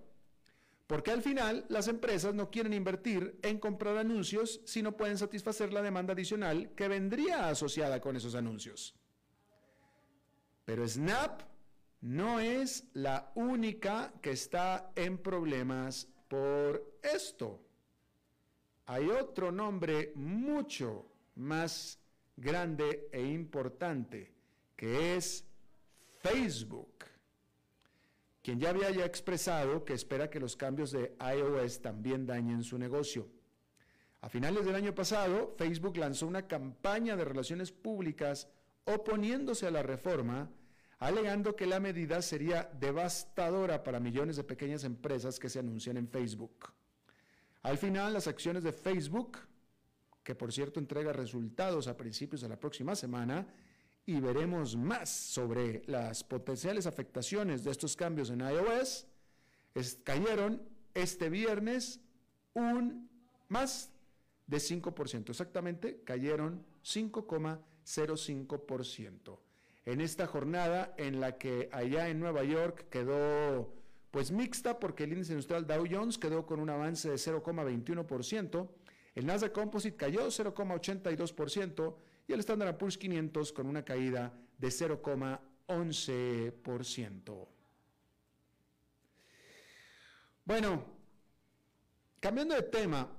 Porque 0.88 1.12
al 1.12 1.22
final 1.22 1.66
las 1.70 1.88
empresas 1.88 2.36
no 2.36 2.52
quieren 2.52 2.74
invertir 2.74 3.40
en 3.42 3.60
comprar 3.60 3.98
anuncios 3.98 4.62
si 4.66 4.84
no 4.84 4.96
pueden 4.96 5.18
satisfacer 5.18 5.74
la 5.74 5.82
demanda 5.82 6.14
adicional 6.14 6.74
que 6.76 6.88
vendría 6.88 7.50
asociada 7.50 8.00
con 8.00 8.16
esos 8.16 8.36
anuncios. 8.36 8.96
Pero 10.64 10.88
Snap 10.88 11.42
no 12.02 12.40
es 12.40 12.86
la 12.94 13.32
única 13.36 14.14
que 14.22 14.32
está 14.32 14.92
en 14.96 15.18
problemas 15.18 16.08
por 16.28 17.00
esto. 17.02 17.65
Hay 18.88 19.10
otro 19.10 19.52
nombre 19.52 20.12
mucho 20.16 21.06
más 21.36 22.00
grande 22.38 23.10
e 23.12 23.22
importante 23.22 24.32
que 24.76 25.16
es 25.16 25.46
Facebook, 26.22 27.06
quien 28.42 28.60
ya 28.60 28.70
había 28.70 29.06
expresado 29.06 29.86
que 29.86 29.94
espera 29.94 30.30
que 30.30 30.40
los 30.40 30.56
cambios 30.56 30.92
de 30.92 31.16
iOS 31.20 31.82
también 31.82 32.26
dañen 32.26 32.64
su 32.64 32.78
negocio. 32.78 33.28
A 34.22 34.30
finales 34.30 34.66
del 34.66 34.76
año 34.76 34.94
pasado, 34.94 35.56
Facebook 35.58 35.98
lanzó 35.98 36.28
una 36.28 36.48
campaña 36.48 37.16
de 37.16 37.26
relaciones 37.26 37.72
públicas 37.72 38.48
oponiéndose 38.86 39.68
a 39.68 39.72
la 39.72 39.84
reforma 39.84 40.50
alegando 41.00 41.56
que 41.56 41.66
la 41.66 41.80
medida 41.80 42.22
sería 42.22 42.70
devastadora 42.80 43.84
para 43.84 44.00
millones 44.00 44.38
de 44.38 44.44
pequeñas 44.44 44.84
empresas 44.84 45.40
que 45.40 45.50
se 45.50 45.60
anuncian 45.60 45.98
en 45.98 46.08
Facebook. 46.08 46.74
Al 47.66 47.78
final, 47.80 48.14
las 48.14 48.28
acciones 48.28 48.64
de 48.64 48.72
Facebook, 48.72 49.40
que 50.24 50.36
por 50.36 50.54
cierto 50.54 50.80
entrega 50.80 51.12
resultados 51.12 51.88
a 51.88 51.98
principios 51.98 52.42
de 52.42 52.50
la 52.50 52.60
próxima 52.60 52.96
semana, 52.96 53.48
y 54.06 54.20
veremos 54.20 54.76
más 54.76 55.10
sobre 55.10 55.82
las 55.88 56.24
potenciales 56.24 56.86
afectaciones 56.86 57.64
de 57.64 57.72
estos 57.72 57.96
cambios 57.96 58.30
en 58.30 58.42
iOS, 58.42 59.08
cayeron 60.04 60.62
este 60.94 61.32
viernes 61.32 62.02
un 62.54 63.10
más 63.48 63.92
de 64.46 64.58
5%, 64.58 65.32
exactamente 65.32 66.04
cayeron 66.04 66.64
5,05% 66.84 69.40
en 69.86 70.02
esta 70.02 70.28
jornada 70.28 70.94
en 70.98 71.20
la 71.20 71.40
que 71.40 71.68
allá 71.72 72.10
en 72.10 72.20
Nueva 72.20 72.44
York 72.44 72.90
quedó 72.92 73.74
pues 74.16 74.32
mixta 74.32 74.80
porque 74.80 75.04
el 75.04 75.12
índice 75.12 75.34
industrial 75.34 75.68
Dow 75.68 75.86
Jones 75.92 76.18
quedó 76.18 76.46
con 76.46 76.62
un 76.62 76.70
avance 76.70 77.10
de 77.10 77.16
0,21%, 77.16 78.70
el 79.14 79.26
Nasdaq 79.26 79.52
Composite 79.52 79.98
cayó 79.98 80.28
0,82% 80.28 81.96
y 82.26 82.32
el 82.32 82.40
Standard 82.40 82.78
Poor's 82.78 82.98
500 82.98 83.52
con 83.52 83.68
una 83.68 83.84
caída 83.84 84.32
de 84.58 84.70
0,11%. 84.70 87.48
Bueno, 90.46 90.86
cambiando 92.22 92.56
de 92.56 92.62
tema, 92.62 93.12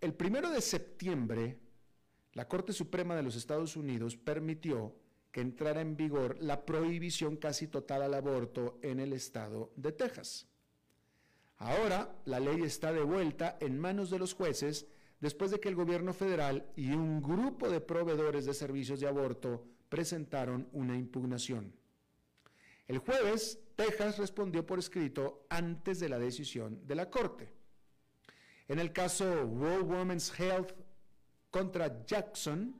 el 0.00 0.14
primero 0.14 0.50
de 0.50 0.60
septiembre, 0.60 1.60
la 2.32 2.48
Corte 2.48 2.72
Suprema 2.72 3.14
de 3.14 3.22
los 3.22 3.36
Estados 3.36 3.76
Unidos 3.76 4.16
permitió 4.16 4.96
que 5.32 5.40
entrara 5.40 5.80
en 5.80 5.96
vigor 5.96 6.36
la 6.40 6.64
prohibición 6.64 7.36
casi 7.36 7.68
total 7.68 8.02
al 8.02 8.14
aborto 8.14 8.78
en 8.82 9.00
el 9.00 9.12
estado 9.12 9.72
de 9.76 9.92
Texas. 9.92 10.48
Ahora 11.56 12.16
la 12.24 12.40
ley 12.40 12.62
está 12.62 12.92
de 12.92 13.02
vuelta 13.02 13.56
en 13.60 13.78
manos 13.78 14.10
de 14.10 14.18
los 14.18 14.34
jueces 14.34 14.86
después 15.20 15.50
de 15.50 15.60
que 15.60 15.68
el 15.68 15.74
gobierno 15.74 16.12
federal 16.12 16.66
y 16.74 16.92
un 16.92 17.20
grupo 17.20 17.68
de 17.68 17.80
proveedores 17.80 18.46
de 18.46 18.54
servicios 18.54 19.00
de 19.00 19.08
aborto 19.08 19.66
presentaron 19.88 20.68
una 20.72 20.96
impugnación. 20.96 21.74
El 22.88 22.98
jueves, 22.98 23.60
Texas 23.76 24.18
respondió 24.18 24.66
por 24.66 24.78
escrito 24.78 25.46
antes 25.48 26.00
de 26.00 26.08
la 26.08 26.18
decisión 26.18 26.86
de 26.86 26.94
la 26.94 27.10
Corte. 27.10 27.52
En 28.66 28.78
el 28.78 28.92
caso 28.92 29.44
World 29.44 29.90
Women's 29.90 30.32
Health 30.38 30.72
contra 31.50 32.04
Jackson, 32.04 32.74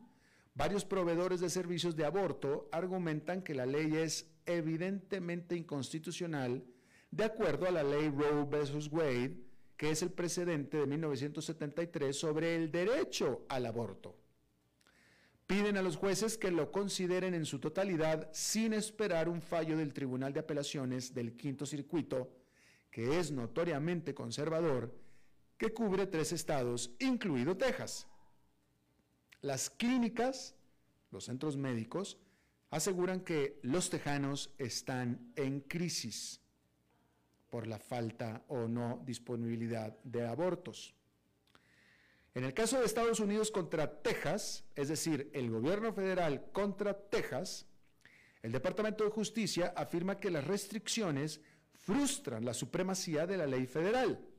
Varios 0.61 0.85
proveedores 0.85 1.41
de 1.41 1.49
servicios 1.49 1.97
de 1.97 2.05
aborto 2.05 2.69
argumentan 2.71 3.41
que 3.41 3.55
la 3.55 3.65
ley 3.65 3.97
es 3.97 4.31
evidentemente 4.45 5.57
inconstitucional 5.57 6.63
de 7.11 7.25
acuerdo 7.25 7.67
a 7.67 7.71
la 7.71 7.83
ley 7.83 8.11
Roe 8.11 8.45
vs. 8.45 8.93
Wade, 8.93 9.39
que 9.79 9.91
es 9.91 10.03
el 10.03 10.11
precedente 10.11 10.77
de 10.77 10.87
1973 10.87 12.15
sobre 12.15 12.57
el 12.57 12.71
derecho 12.71 13.47
al 13.49 13.65
aborto. 13.65 14.19
Piden 15.47 15.79
a 15.79 15.83
los 15.83 15.97
jueces 15.97 16.37
que 16.37 16.51
lo 16.51 16.71
consideren 16.71 17.33
en 17.33 17.47
su 17.47 17.59
totalidad 17.59 18.29
sin 18.35 18.75
esperar 18.75 19.31
un 19.31 19.41
fallo 19.41 19.79
del 19.79 19.95
Tribunal 19.95 20.35
de 20.35 20.41
Apelaciones 20.41 21.15
del 21.15 21.39
Quinto 21.39 21.65
Circuito, 21.65 22.37
que 22.91 23.19
es 23.19 23.31
notoriamente 23.31 24.13
conservador, 24.13 24.95
que 25.57 25.73
cubre 25.73 26.07
tres 26.07 26.33
estados, 26.33 26.95
incluido 26.99 27.57
Texas. 27.57 28.10
Las 29.43 29.71
clínicas, 29.71 30.55
los 31.11 31.25
centros 31.25 31.57
médicos, 31.57 32.19
aseguran 32.71 33.21
que 33.21 33.59
los 33.63 33.91
tejanos 33.91 34.51
están 34.59 35.33
en 35.35 35.61
crisis 35.61 36.41
por 37.49 37.67
la 37.67 37.79
falta 37.79 38.45
o 38.49 38.69
no 38.69 39.03
disponibilidad 39.05 39.99
de 40.05 40.27
abortos. 40.27 40.95
En 42.35 42.45
el 42.45 42.55
caso 42.55 42.79
de 42.79 42.87
Estados 42.87 43.19
Unidos 43.19 43.51
contra 43.51 44.03
Texas, 44.03 44.65
es 44.77 44.89
decir, 44.89 45.31
el 45.35 45.51
gobierno 45.51 45.93
federal 45.93 46.51
contra 46.53 46.95
Texas, 46.95 47.67
el 48.43 48.53
Departamento 48.53 49.05
de 49.05 49.11
Justicia 49.11 49.73
afirma 49.77 50.21
que 50.21 50.31
las 50.31 50.47
restricciones 50.47 51.41
frustran 51.73 52.45
la 52.45 52.55
supremacía 52.55 53.27
de 53.27 53.37
la 53.37 53.47
ley 53.47 53.67
federal 53.67 54.30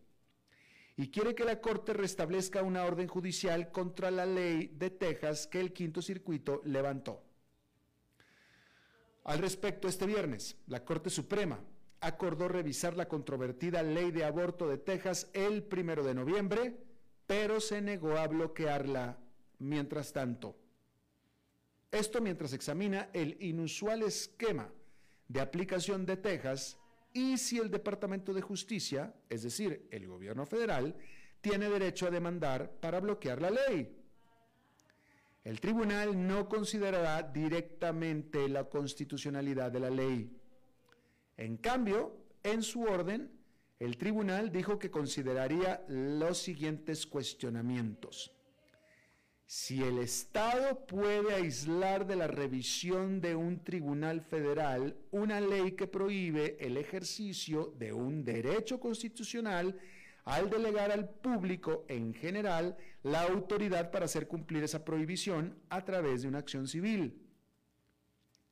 y 0.98 1.10
quiere 1.10 1.36
que 1.36 1.46
la 1.46 1.62
Corte 1.62 1.94
restablezca 1.94 2.62
una 2.64 2.84
orden 2.84 3.08
judicial 3.08 3.72
contra 3.72 4.12
la 4.12 4.26
ley 4.26 4.68
de 4.68 4.90
Texas 4.90 5.48
que 5.48 5.60
el 5.60 5.74
quinto 5.74 6.02
circuito 6.02 6.62
levantó. 6.66 7.24
Al 9.24 9.40
respecto, 9.40 9.88
este 9.88 10.06
viernes, 10.06 10.58
la 10.68 10.84
Corte 10.84 11.10
Suprema 11.10 11.60
acordó 12.02 12.48
revisar 12.48 12.98
la 12.98 13.08
controvertida 13.08 13.84
ley 13.84 14.12
de 14.12 14.26
aborto 14.26 14.68
de 14.68 14.78
Texas 14.78 15.30
el 15.34 15.64
primero 15.64 16.04
de 16.04 16.16
noviembre, 16.16 16.76
pero 17.28 17.62
se 17.62 17.82
negó 17.82 18.18
a 18.18 18.28
bloquearla 18.28 19.18
mientras 19.60 20.12
tanto. 20.12 20.58
Esto 21.92 22.22
mientras 22.22 22.54
examina 22.54 23.10
el 23.14 23.38
inusual 23.42 24.02
esquema 24.02 24.72
de 25.28 25.42
aplicación 25.42 26.06
de 26.06 26.18
Texas 26.18 26.78
y 27.14 27.38
si 27.38 27.58
el 27.58 27.70
Departamento 27.70 28.34
de 28.34 28.42
Justicia, 28.42 29.14
es 29.30 29.44
decir, 29.44 29.88
el 29.92 30.08
gobierno 30.08 30.46
federal, 30.46 30.96
tiene 31.42 31.70
derecho 31.70 32.08
a 32.08 32.12
demandar 32.12 32.72
para 32.80 33.00
bloquear 33.00 33.42
la 33.42 33.50
ley. 33.50 33.98
El 35.44 35.60
tribunal 35.60 36.28
no 36.28 36.48
considerará 36.48 37.24
directamente 37.24 38.48
la 38.48 38.66
constitucionalidad 38.66 39.72
de 39.72 39.80
la 39.80 39.90
ley. 39.90 40.38
En 41.38 41.58
cambio, 41.58 42.16
en 42.44 42.62
su 42.62 42.84
orden, 42.84 43.32
el 43.80 43.98
tribunal 43.98 44.52
dijo 44.52 44.78
que 44.78 44.92
consideraría 44.92 45.84
los 45.88 46.38
siguientes 46.38 47.08
cuestionamientos 47.08 48.32
si 49.52 49.84
el 49.84 49.98
Estado 49.98 50.86
puede 50.88 51.34
aislar 51.34 52.08
de 52.08 52.16
la 52.16 52.28
revisión 52.28 53.20
de 53.20 53.36
un 53.36 53.62
tribunal 53.62 54.22
federal 54.22 54.96
una 55.12 55.42
ley 55.42 55.74
que 55.74 55.88
prohíbe 55.88 56.56
el 56.62 56.78
ejercicio 56.78 57.74
de 57.78 57.92
un 57.92 58.24
derecho 58.24 58.80
constitucional 58.80 59.78
al 60.24 60.50
delegar 60.50 60.90
al 60.90 61.10
público 61.10 61.84
en 61.90 62.14
general 62.14 62.78
la 63.04 63.24
autoridad 63.24 63.92
para 63.92 64.06
hacer 64.06 64.26
cumplir 64.26 64.64
esa 64.64 64.86
prohibición 64.86 65.60
a 65.70 65.84
través 65.84 66.22
de 66.22 66.30
una 66.30 66.40
acción 66.40 66.66
civil. 66.66 67.22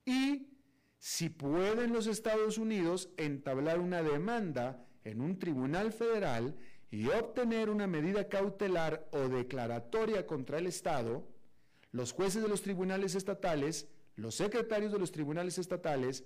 Y 0.03 0.49
si 0.97 1.29
pueden 1.29 1.93
los 1.93 2.07
Estados 2.07 2.57
Unidos 2.57 3.09
entablar 3.15 3.79
una 3.79 4.03
demanda 4.03 4.85
en 5.05 5.21
un 5.21 5.39
tribunal 5.39 5.93
federal 5.93 6.57
y 6.91 7.08
obtener 7.08 7.69
una 7.69 7.88
medida 7.88 8.28
cautelar 8.28 9.08
o 9.12 9.28
declaratoria 9.28 10.25
contra 10.25 10.58
el 10.58 10.67
Estado, 10.67 11.28
los 11.91 12.12
jueces 12.12 12.41
de 12.41 12.49
los 12.49 12.62
tribunales 12.62 13.15
estatales, 13.15 13.88
los 14.15 14.36
secretarios 14.36 14.91
de 14.91 14.99
los 14.99 15.12
tribunales 15.12 15.58
estatales, 15.58 16.23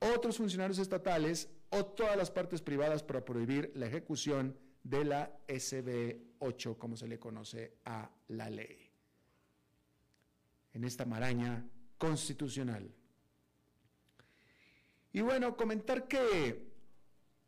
otros 0.00 0.38
funcionarios 0.38 0.78
estatales 0.78 1.50
o 1.70 1.84
todas 1.84 2.16
las 2.16 2.30
partes 2.30 2.62
privadas 2.62 3.02
para 3.02 3.24
prohibir 3.24 3.70
la 3.74 3.86
ejecución 3.86 4.56
de 4.82 5.04
la 5.04 5.38
SB 5.48 6.16
8, 6.38 6.78
como 6.78 6.96
se 6.96 7.08
le 7.08 7.18
conoce 7.18 7.74
a 7.84 8.10
la 8.28 8.48
ley. 8.48 8.90
En 10.72 10.84
esta 10.84 11.04
maraña 11.04 11.68
constitucional. 11.98 12.94
Y 15.12 15.20
bueno, 15.20 15.56
comentar 15.56 16.06
que 16.06 16.68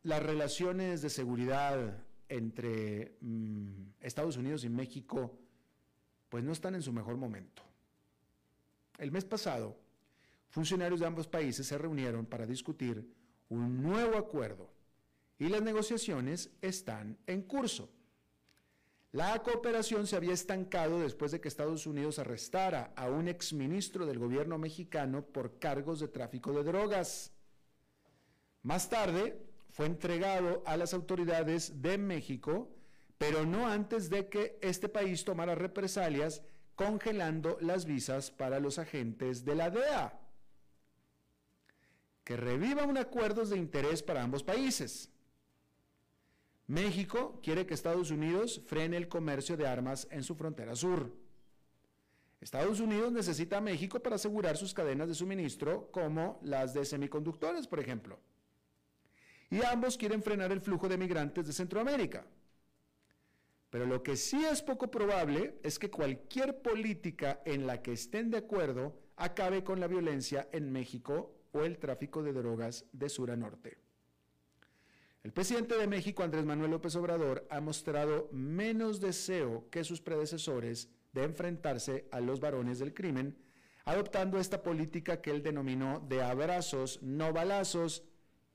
las 0.03 0.23
relaciones 0.23 1.03
de 1.03 1.11
seguridad 1.11 2.05
entre 2.31 3.17
mm, 3.21 3.95
Estados 4.01 4.37
Unidos 4.37 4.65
y 4.65 4.71
México 4.71 5.39
pues 6.31 6.45
no 6.45 6.53
están 6.53 6.77
en 6.77 6.83
su 6.83 6.93
mejor 6.93 7.17
momento. 7.17 7.63
El 8.99 9.11
mes 9.11 9.25
pasado, 9.25 9.77
funcionarios 10.49 11.01
de 11.01 11.07
ambos 11.07 11.27
países 11.27 11.67
se 11.67 11.77
reunieron 11.77 12.25
para 12.25 12.47
discutir 12.47 13.13
un 13.49 13.83
nuevo 13.83 14.17
acuerdo 14.17 14.71
y 15.39 15.49
las 15.49 15.61
negociaciones 15.61 16.51
están 16.63 17.19
en 17.27 17.43
curso. 17.43 17.91
La 19.13 19.43
cooperación 19.43 20.07
se 20.07 20.15
había 20.15 20.33
estancado 20.33 21.01
después 21.01 21.33
de 21.33 21.41
que 21.41 21.49
Estados 21.49 21.85
Unidos 21.85 22.21
arrestara 22.21 22.93
a 22.95 23.11
un 23.11 23.27
exministro 23.27 24.07
del 24.07 24.21
gobierno 24.21 24.57
mexicano 24.57 25.25
por 25.25 25.59
cargos 25.59 25.99
de 25.99 26.07
tráfico 26.07 26.53
de 26.53 26.63
drogas. 26.63 27.33
Más 28.63 28.89
tarde 28.89 29.50
fue 29.81 29.87
entregado 29.87 30.63
a 30.67 30.77
las 30.77 30.93
autoridades 30.93 31.81
de 31.81 31.97
México, 31.97 32.69
pero 33.17 33.47
no 33.47 33.67
antes 33.67 34.11
de 34.11 34.29
que 34.29 34.59
este 34.61 34.91
país 34.91 35.25
tomara 35.25 35.55
represalias 35.55 36.43
congelando 36.75 37.57
las 37.63 37.87
visas 37.87 38.31
para 38.31 38.61
los 38.61 38.79
agentes 38.79 39.43
de 39.43 39.55
la 39.55 39.71
DEA. 39.71 40.21
Que 42.25 42.37
reviva 42.37 42.85
un 42.85 42.99
acuerdo 42.99 43.47
de 43.47 43.57
interés 43.57 44.03
para 44.03 44.23
ambos 44.23 44.43
países. 44.43 45.09
México 46.67 47.41
quiere 47.43 47.65
que 47.65 47.73
Estados 47.73 48.11
Unidos 48.11 48.61
frene 48.67 48.99
el 48.99 49.09
comercio 49.09 49.57
de 49.57 49.67
armas 49.67 50.07
en 50.11 50.25
su 50.25 50.35
frontera 50.35 50.77
sur. 50.77 51.11
Estados 52.39 52.81
Unidos 52.81 53.13
necesita 53.13 53.57
a 53.57 53.63
México 53.63 53.99
para 53.99 54.17
asegurar 54.17 54.59
sus 54.59 54.75
cadenas 54.75 55.09
de 55.09 55.15
suministro, 55.15 55.91
como 55.91 56.39
las 56.43 56.75
de 56.75 56.85
semiconductores, 56.85 57.67
por 57.67 57.81
ejemplo. 57.81 58.19
Y 59.51 59.63
ambos 59.65 59.97
quieren 59.97 60.23
frenar 60.23 60.53
el 60.53 60.61
flujo 60.61 60.89
de 60.89 60.97
migrantes 60.97 61.47
de 61.47 61.53
Centroamérica. 61.53 62.25
Pero 63.69 63.87
lo 63.87 64.03
que 64.03 64.17
sí 64.17 64.45
es 64.45 64.63
poco 64.63 64.91
probable 64.91 65.59
es 65.63 65.79
que 65.79 65.91
cualquier 65.91 66.63
política 66.63 67.41
en 67.45 67.67
la 67.67 67.83
que 67.83 67.93
estén 67.93 68.31
de 68.31 68.39
acuerdo 68.39 68.97
acabe 69.17 69.63
con 69.63 69.81
la 69.81 69.87
violencia 69.87 70.49
en 70.53 70.73
México 70.73 71.37
o 71.53 71.65
el 71.65 71.79
tráfico 71.79 72.23
de 72.23 72.33
drogas 72.33 72.85
de 72.93 73.09
sur 73.09 73.31
a 73.31 73.37
norte. 73.37 73.79
El 75.23 75.33
presidente 75.33 75.77
de 75.77 75.87
México, 75.87 76.23
Andrés 76.23 76.47
Manuel 76.47 76.71
López 76.71 76.97
Obrador, 76.97 77.47
ha 77.51 77.61
mostrado 77.61 78.29
menos 78.33 79.01
deseo 79.01 79.69
que 79.71 79.85
sus 79.85 80.01
predecesores 80.01 80.89
de 81.13 81.25
enfrentarse 81.25 82.09
a 82.11 82.21
los 82.21 82.41
varones 82.41 82.79
del 82.79 82.95
crimen, 82.95 83.37
adoptando 83.85 84.39
esta 84.39 84.63
política 84.63 85.21
que 85.21 85.31
él 85.31 85.43
denominó 85.43 86.01
de 86.09 86.23
abrazos, 86.23 87.03
no 87.03 87.33
balazos, 87.33 88.05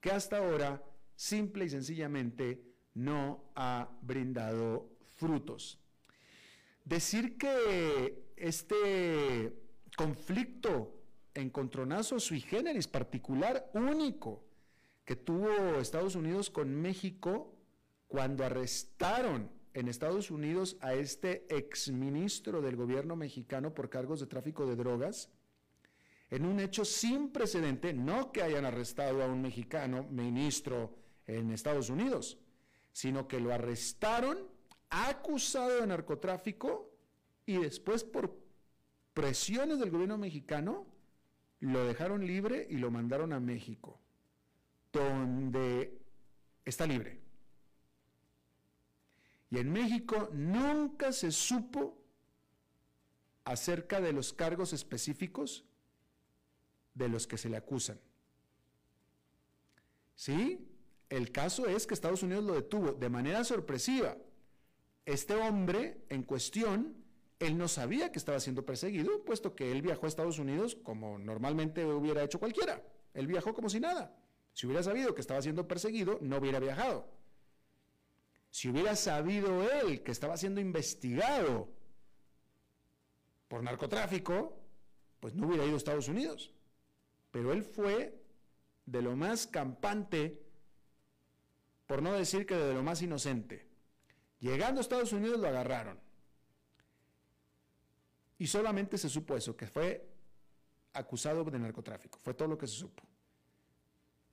que 0.06 0.12
hasta 0.12 0.38
ahora 0.38 0.84
simple 1.16 1.66
y 1.66 1.70
sencillamente 1.70 2.62
no 2.94 3.50
ha 3.56 3.90
brindado 4.04 4.88
frutos. 5.18 5.80
Decir 6.84 7.40
que 7.40 8.32
este 8.36 9.52
conflicto, 9.98 11.02
encontronazo 11.34 12.20
sui 12.20 12.40
generis 12.40 12.88
particular, 12.88 13.72
único, 13.74 14.46
que 15.04 15.16
tuvo 15.16 15.80
Estados 15.82 16.14
Unidos 16.14 16.52
con 16.52 16.70
México 16.80 17.58
cuando 18.08 18.46
arrestaron 18.46 19.50
en 19.74 19.88
Estados 19.88 20.30
Unidos 20.30 20.78
a 20.82 20.94
este 20.94 21.48
exministro 21.50 22.62
del 22.62 22.76
gobierno 22.76 23.16
mexicano 23.16 23.74
por 23.74 23.90
cargos 23.90 24.20
de 24.20 24.28
tráfico 24.28 24.68
de 24.68 24.76
drogas, 24.76 25.32
en 26.30 26.46
un 26.46 26.60
hecho 26.60 26.86
sin 26.86 27.30
precedente, 27.30 27.94
no 27.94 28.32
que 28.32 28.42
hayan 28.42 28.66
arrestado 28.66 29.24
a 29.24 29.28
un 29.28 29.42
mexicano 29.42 30.04
ministro 30.04 30.96
en 31.28 31.52
Estados 31.52 31.90
Unidos, 31.90 32.38
sino 32.92 33.28
que 33.28 33.40
lo 33.40 33.54
arrestaron 33.54 34.38
acusado 34.90 35.82
de 35.82 35.88
narcotráfico 35.88 36.92
y 37.46 37.58
después 37.58 38.04
por 38.04 38.38
presiones 39.14 39.80
del 39.80 39.92
gobierno 39.92 40.18
mexicano 40.18 40.88
lo 41.60 41.86
dejaron 41.86 42.26
libre 42.26 42.68
y 42.70 42.78
lo 42.78 42.92
mandaron 42.92 43.34
a 43.34 43.40
México 43.40 44.00
donde 44.96 46.02
está 46.64 46.88
libre. 46.88 47.20
Y 49.52 49.58
en 49.58 49.72
México 49.72 50.30
nunca 50.34 51.12
se 51.12 51.32
supo 51.32 52.02
acerca 53.44 54.02
de 54.02 54.14
los 54.14 54.34
cargos 54.34 54.74
específicos 54.74 55.65
de 56.96 57.10
los 57.10 57.28
que 57.28 57.38
se 57.38 57.50
le 57.50 57.58
acusan. 57.58 58.00
¿Sí? 60.16 60.68
El 61.10 61.32
caso 61.32 61.68
es 61.68 61.86
que 61.86 61.94
Estados 61.94 62.24
Unidos 62.24 62.44
lo 62.44 62.56
detuvo 62.56 62.94
de 62.94 63.10
manera 63.10 63.44
sorpresiva. 63.44 64.18
Este 65.06 65.36
hombre 65.36 66.06
en 66.10 66.24
cuestión, 66.24 66.96
él 67.38 67.58
no 67.58 67.68
sabía 67.68 68.12
que 68.12 68.18
estaba 68.18 68.40
siendo 68.40 68.66
perseguido, 68.66 69.24
puesto 69.24 69.56
que 69.56 69.72
él 69.72 69.84
viajó 69.84 70.06
a 70.06 70.10
Estados 70.10 70.40
Unidos 70.40 70.76
como 70.76 71.20
normalmente 71.20 71.86
hubiera 71.86 72.24
hecho 72.24 72.40
cualquiera. 72.40 72.82
Él 73.14 73.28
viajó 73.28 73.54
como 73.54 73.70
si 73.70 73.80
nada. 73.80 74.18
Si 74.54 74.66
hubiera 74.66 74.82
sabido 74.82 75.14
que 75.14 75.22
estaba 75.22 75.42
siendo 75.42 75.68
perseguido, 75.68 76.18
no 76.22 76.38
hubiera 76.38 76.60
viajado. 76.60 77.08
Si 78.50 78.70
hubiera 78.70 78.96
sabido 78.96 79.70
él 79.70 80.02
que 80.02 80.12
estaba 80.12 80.38
siendo 80.38 80.62
investigado 80.62 81.70
por 83.50 83.62
narcotráfico, 83.62 84.58
pues 85.20 85.36
no 85.36 85.48
hubiera 85.48 85.66
ido 85.66 85.74
a 85.74 85.78
Estados 85.78 86.08
Unidos. 86.08 86.55
Pero 87.36 87.52
él 87.52 87.64
fue 87.64 88.18
de 88.86 89.02
lo 89.02 89.18
más 89.18 89.46
campante, 89.46 90.42
por 91.86 92.02
no 92.02 92.14
decir 92.14 92.46
que 92.46 92.56
de 92.56 92.74
lo 92.74 92.82
más 92.82 93.02
inocente. 93.02 93.68
Llegando 94.40 94.80
a 94.80 94.82
Estados 94.82 95.12
Unidos 95.12 95.42
lo 95.42 95.50
agarraron. 95.50 96.00
Y 98.38 98.48
solamente 98.48 98.98
se 98.98 99.10
supo 99.10 99.36
eso, 99.36 99.54
que 99.54 99.68
fue 99.68 100.08
acusado 100.94 101.44
de 101.44 101.60
narcotráfico. 101.60 102.20
Fue 102.24 102.34
todo 102.34 102.48
lo 102.48 102.58
que 102.58 102.68
se 102.68 102.76
supo. 102.76 103.04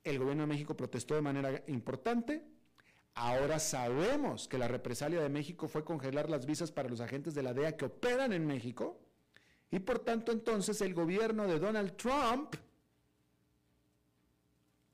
El 0.01 0.17
gobierno 0.17 0.43
de 0.43 0.47
México 0.47 0.77
protestó 0.77 1.13
de 1.13 1.21
manera 1.23 1.61
importante. 1.67 2.47
Ahora 3.15 3.59
sabemos 3.59 4.47
que 4.47 4.57
la 4.57 4.69
represalia 4.69 5.21
de 5.21 5.27
México 5.27 5.67
fue 5.67 5.83
congelar 5.83 6.29
las 6.29 6.45
visas 6.45 6.71
para 6.71 6.87
los 6.87 7.01
agentes 7.01 7.35
de 7.35 7.43
la 7.43 7.53
DEA 7.53 7.75
que 7.75 7.83
operan 7.83 8.31
en 8.31 8.47
México. 8.47 8.97
Y 9.71 9.79
por 9.79 9.99
tanto 9.99 10.31
entonces 10.31 10.79
el 10.79 10.93
gobierno 10.93 11.47
de 11.47 11.59
Donald 11.59 11.97
Trump 11.97 12.55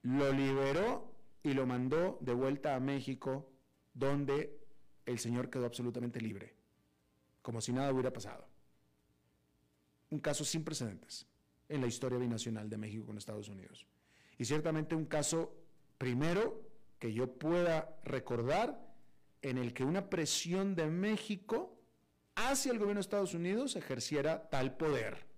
lo 0.04 0.32
liberó 0.32 1.14
y 1.44 1.54
lo 1.54 1.66
mandó 1.66 2.18
de 2.22 2.34
vuelta 2.34 2.76
a 2.76 2.80
México, 2.80 3.50
donde 3.94 4.60
el 5.06 5.20
señor 5.20 5.50
quedó 5.50 5.66
absolutamente 5.66 6.22
libre, 6.22 6.54
como 7.42 7.62
si 7.62 7.74
nada 7.74 7.92
hubiera 7.92 8.14
pasado. 8.14 8.48
Un 10.12 10.20
caso 10.20 10.44
sin 10.44 10.64
precedentes 10.64 11.28
en 11.68 11.82
la 11.82 11.88
historia 11.88 12.18
binacional 12.18 12.70
de 12.70 12.78
México 12.78 13.06
con 13.06 13.18
Estados 13.18 13.50
Unidos. 13.50 13.86
Y 14.38 14.46
ciertamente 14.46 14.96
un 14.96 15.06
caso, 15.06 15.56
primero, 15.98 16.62
que 16.98 17.14
yo 17.14 17.34
pueda 17.34 18.00
recordar, 18.04 18.88
en 19.42 19.58
el 19.58 19.74
que 19.74 19.84
una 19.84 20.10
presión 20.10 20.76
de 20.76 20.88
México 20.88 21.78
hacia 22.36 22.72
el 22.72 22.80
gobierno 22.80 23.00
de 23.00 23.02
Estados 23.02 23.34
Unidos 23.34 23.76
ejerciera 23.76 24.50
tal 24.50 24.76
poder. 24.76 25.29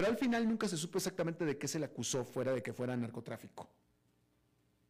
Pero 0.00 0.12
al 0.12 0.16
final 0.16 0.48
nunca 0.48 0.66
se 0.66 0.78
supo 0.78 0.96
exactamente 0.96 1.44
de 1.44 1.58
qué 1.58 1.68
se 1.68 1.78
le 1.78 1.84
acusó 1.84 2.24
fuera 2.24 2.54
de 2.54 2.62
que 2.62 2.72
fuera 2.72 2.96
narcotráfico. 2.96 3.68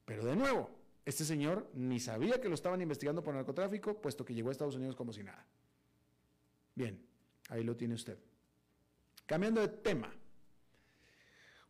Pero 0.05 0.25
de 0.25 0.37
nuevo, 0.37 0.71
este 1.05 1.25
señor 1.25 1.69
ni 1.75 1.99
sabía 1.99 2.41
que 2.41 2.49
lo 2.49 2.55
estaban 2.55 2.81
investigando 2.81 3.21
por 3.21 3.35
narcotráfico, 3.35 4.01
puesto 4.01 4.25
que 4.25 4.35
llegó 4.35 4.51
a 4.51 4.53
Estados 4.53 4.77
Unidos 4.77 4.95
como 4.95 5.13
si 5.13 5.25
nada. 5.25 5.45
Bien, 6.77 7.05
ahí 7.49 7.65
lo 7.65 7.77
tiene 7.77 7.95
usted. 7.95 8.21
Cambiando 9.27 9.61
de 9.61 9.67
tema, 9.67 10.15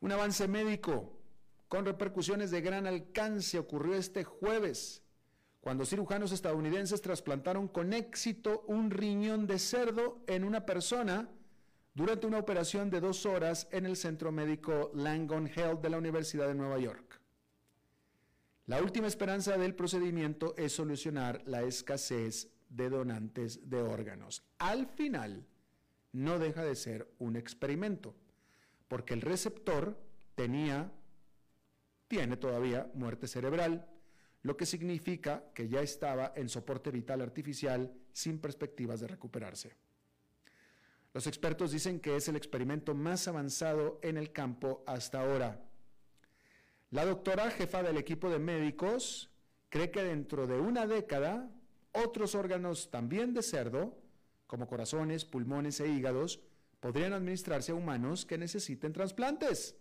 un 0.00 0.12
avance 0.12 0.46
médico 0.46 1.18
con 1.66 1.87
repercusiones 1.87 2.50
de 2.50 2.61
gran 2.61 2.87
alcance 2.87 3.59
ocurrió 3.59 3.94
este 3.94 4.22
jueves, 4.22 5.03
cuando 5.62 5.87
cirujanos 5.87 6.33
estadounidenses 6.33 7.00
trasplantaron 7.00 7.68
con 7.68 7.94
éxito 7.94 8.64
un 8.66 8.90
riñón 8.90 9.46
de 9.46 9.59
cerdo 9.59 10.22
en 10.26 10.44
una 10.44 10.66
persona 10.66 11.31
durante 11.94 12.26
una 12.26 12.38
operación 12.38 12.90
de 12.90 13.00
dos 13.00 13.26
horas 13.26 13.68
en 13.72 13.87
el 13.87 13.96
centro 13.96 14.33
médico 14.33 14.90
Langone 14.94 15.50
Health 15.55 15.81
de 15.81 15.90
la 15.90 15.98
Universidad 15.98 16.48
de 16.48 16.55
Nueva 16.55 16.79
York. 16.79 17.20
La 18.66 18.81
última 18.81 19.09
esperanza 19.09 19.59
del 19.59 19.74
procedimiento 19.74 20.55
es 20.57 20.72
solucionar 20.72 21.42
la 21.46 21.62
escasez 21.62 22.48
de 22.68 22.88
donantes 22.88 23.68
de 23.68 23.83
órganos. 23.83 24.44
Al 24.59 24.87
final, 24.87 25.44
no 26.12 26.38
deja 26.38 26.62
de 26.62 26.76
ser 26.76 27.12
un 27.18 27.37
experimento 27.37 28.14
porque 28.90 29.14
el 29.14 29.20
receptor 29.20 29.96
tenía, 30.35 30.90
tiene 32.09 32.37
todavía 32.37 32.90
muerte 32.94 33.29
cerebral, 33.29 33.88
lo 34.42 34.57
que 34.57 34.66
significa 34.66 35.44
que 35.55 35.68
ya 35.68 35.81
estaba 35.81 36.33
en 36.35 36.48
soporte 36.48 36.90
vital 36.90 37.20
artificial 37.20 37.92
sin 38.12 38.40
perspectivas 38.40 38.98
de 38.98 39.07
recuperarse. 39.07 39.76
Los 41.12 41.27
expertos 41.27 41.73
dicen 41.73 42.01
que 42.01 42.16
es 42.16 42.29
el 42.29 42.37
experimento 42.37 42.94
más 42.94 43.27
avanzado 43.27 43.99
en 44.03 44.16
el 44.16 44.33
campo 44.33 44.85
hasta 44.87 45.20
ahora. 45.20 45.61
La 46.90 47.05
doctora, 47.05 47.51
jefa 47.51 47.83
del 47.83 47.96
equipo 47.96 48.31
de 48.31 48.38
médicos, 48.38 49.31
cree 49.68 49.90
que 49.90 50.03
dentro 50.03 50.46
de 50.46 50.59
una 50.61 50.87
década 50.87 51.51
otros 51.92 52.35
órganos 52.35 52.90
también 52.90 53.35
de 53.35 53.42
cerdo, 53.42 53.99
como 54.46 54.68
corazones, 54.68 55.25
pulmones 55.25 55.81
e 55.81 55.88
hígados, 55.88 56.40
podrían 56.79 57.12
administrarse 57.12 57.73
a 57.73 57.75
humanos 57.75 58.25
que 58.25 58.38
necesiten 58.38 58.92
trasplantes. 58.92 59.77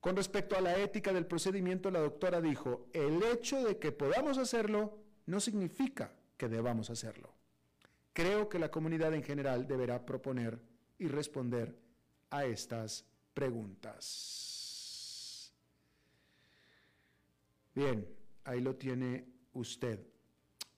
Con 0.00 0.16
respecto 0.16 0.56
a 0.56 0.60
la 0.60 0.76
ética 0.78 1.12
del 1.12 1.26
procedimiento, 1.26 1.90
la 1.90 2.00
doctora 2.00 2.40
dijo, 2.40 2.88
el 2.92 3.22
hecho 3.22 3.62
de 3.62 3.78
que 3.78 3.92
podamos 3.92 4.38
hacerlo 4.38 4.98
no 5.26 5.40
significa 5.40 6.12
que 6.36 6.48
debamos 6.48 6.90
hacerlo. 6.90 7.39
Creo 8.12 8.48
que 8.48 8.58
la 8.58 8.70
comunidad 8.70 9.14
en 9.14 9.22
general 9.22 9.66
deberá 9.66 10.04
proponer 10.04 10.60
y 10.98 11.08
responder 11.08 11.76
a 12.30 12.44
estas 12.44 13.04
preguntas. 13.32 14.50
Bien, 17.74 18.06
ahí 18.44 18.60
lo 18.60 18.74
tiene 18.76 19.26
usted. 19.52 20.06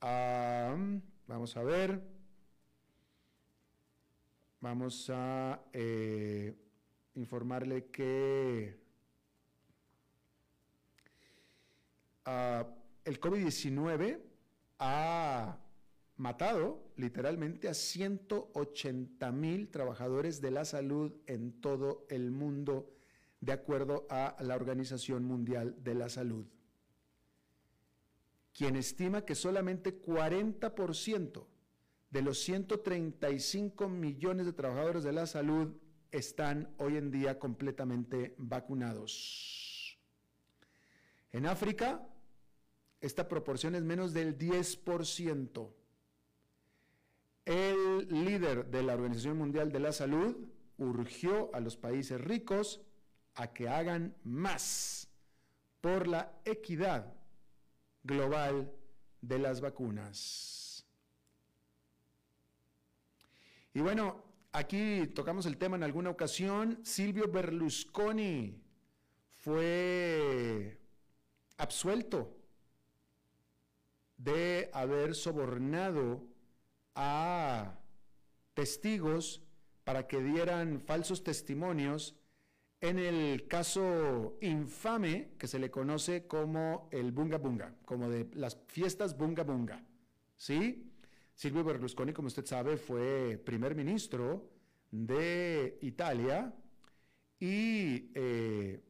vamos 0.01 1.57
a 1.57 1.62
ver. 1.62 2.01
Vamos 4.61 5.11
a 5.12 5.61
eh, 5.73 6.55
informarle 7.14 7.87
que 7.87 8.79
ah, 12.27 12.64
el 13.05 13.21
COVID-19 13.21 14.21
ha 14.79 15.59
matado 16.22 16.80
literalmente 16.96 17.68
a 17.68 17.74
180 17.74 19.32
mil 19.32 19.68
trabajadores 19.68 20.40
de 20.40 20.52
la 20.52 20.64
salud 20.64 21.12
en 21.26 21.61
todo 21.61 22.06
el 22.08 22.30
mundo, 22.30 22.94
de 23.40 23.50
acuerdo 23.50 24.06
a 24.08 24.37
la 24.38 24.54
Organización 24.54 25.24
Mundial 25.24 25.74
de 25.82 25.96
la 25.96 26.08
Salud, 26.08 26.46
quien 28.52 28.76
estima 28.76 29.24
que 29.24 29.35
solamente 29.35 30.00
40% 30.00 31.44
de 32.11 32.22
los 32.22 32.38
135 32.38 33.88
millones 33.88 34.46
de 34.46 34.52
trabajadores 34.52 35.02
de 35.02 35.12
la 35.12 35.26
salud 35.26 35.74
están 36.12 36.72
hoy 36.78 36.98
en 36.98 37.11
día 37.11 37.40
completamente 37.40 38.37
vacunados. 38.38 39.98
En 41.32 41.46
África, 41.46 42.06
esta 43.00 43.26
proporción 43.26 43.74
es 43.74 43.82
menos 43.82 44.12
del 44.12 44.38
10%. 44.38 45.82
El 47.44 48.09
líder 48.09 48.66
de 48.66 48.83
la 48.83 48.94
Organización 48.94 49.37
Mundial 49.37 49.72
de 49.72 49.81
la 49.81 49.92
Salud 49.92 50.37
urgió 50.78 51.55
a 51.55 51.61
los 51.61 51.76
países 51.76 52.20
ricos 52.20 52.81
a 53.35 53.52
que 53.52 53.68
hagan 53.68 54.14
más 54.24 55.09
por 55.81 56.07
la 56.07 56.33
equidad 56.44 57.12
global 58.05 58.72
de 59.20 59.38
las 59.38 59.61
vacunas. 59.61 60.87
Y 63.74 63.81
bueno, 63.81 64.22
aquí 64.52 65.07
tocamos 65.09 65.46
el 65.46 65.57
tema 65.57 65.76
en 65.76 65.83
alguna 65.83 66.11
ocasión. 66.11 66.78
Silvio 66.85 67.28
Berlusconi 67.28 68.62
fue 69.38 70.78
absuelto 71.57 72.37
de 74.16 74.70
haber 74.72 75.14
sobornado 75.14 76.32
a 76.94 77.78
testigos 78.55 79.42
para 79.85 80.07
que 80.07 80.22
dieran 80.22 80.81
falsos 80.81 81.24
testimonios 81.24 82.16
en 82.81 82.98
el 82.98 83.46
caso 83.46 84.37
infame 84.40 85.35
que 85.38 85.46
se 85.46 85.59
le 85.59 85.70
conoce 85.70 86.26
como 86.26 86.88
el 86.90 87.12
Bunga 87.12 87.38
Bunga, 87.38 87.76
como 87.85 88.11
de 88.11 88.28
las 88.35 88.59
fiestas 88.66 89.16
Bunga 89.16 89.44
Bunga. 89.44 89.85
¿Sí? 90.37 90.92
Silvio 91.35 91.64
Berlusconi, 91.64 92.12
como 92.12 92.26
usted 92.26 92.44
sabe, 92.44 92.76
fue 92.76 93.40
primer 93.44 93.74
ministro 93.74 94.50
de 94.90 95.78
Italia 95.81 96.52
y 97.38 98.11
eh, 98.14 98.83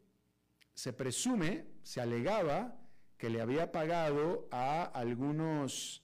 se 0.74 0.92
presume, 0.92 1.66
se 1.82 2.00
alegaba 2.00 2.78
que 3.18 3.30
le 3.30 3.40
había 3.40 3.70
pagado 3.70 4.48
a 4.50 4.84
algunos 4.84 6.02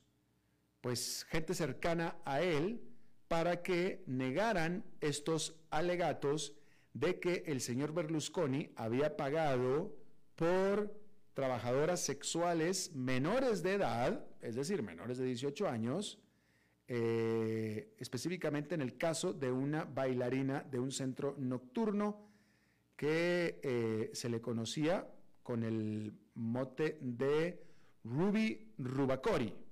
pues 0.81 1.27
gente 1.31 1.55
cercana 1.55 2.17
a 2.25 2.41
él 2.41 2.81
para 3.29 3.63
que 3.63 4.03
negaran 4.07 4.85
estos 5.01 5.57
alegatos 5.71 6.55
de 6.95 7.21
que 7.21 7.45
el 7.47 7.61
señor 7.61 7.93
Berlusconi 7.93 8.71
había 8.77 9.17
pagado 9.17 9.95
por 10.35 10.95
trabajadoras 11.35 12.01
sexuales 12.01 12.95
menores 12.95 13.63
de 13.63 13.75
edad, 13.75 14.27
es 14.41 14.55
decir, 14.55 14.83
menores 14.83 15.19
de 15.19 15.27
18 15.27 15.69
años, 15.69 16.19
eh, 16.89 17.95
específicamente 17.99 18.75
en 18.75 18.81
el 18.81 18.97
caso 18.97 19.33
de 19.33 19.53
una 19.53 19.85
bailarina 19.85 20.63
de 20.63 20.81
un 20.81 20.91
centro 20.91 21.35
nocturno 21.39 22.29
que 22.97 23.61
eh, 23.63 24.11
se 24.15 24.29
le 24.29 24.41
conocía 24.41 25.07
con 25.43 25.63
el 25.63 26.15
mote 26.35 26.99
de 27.01 27.63
Ruby 28.05 28.73
Rubacori 28.79 29.68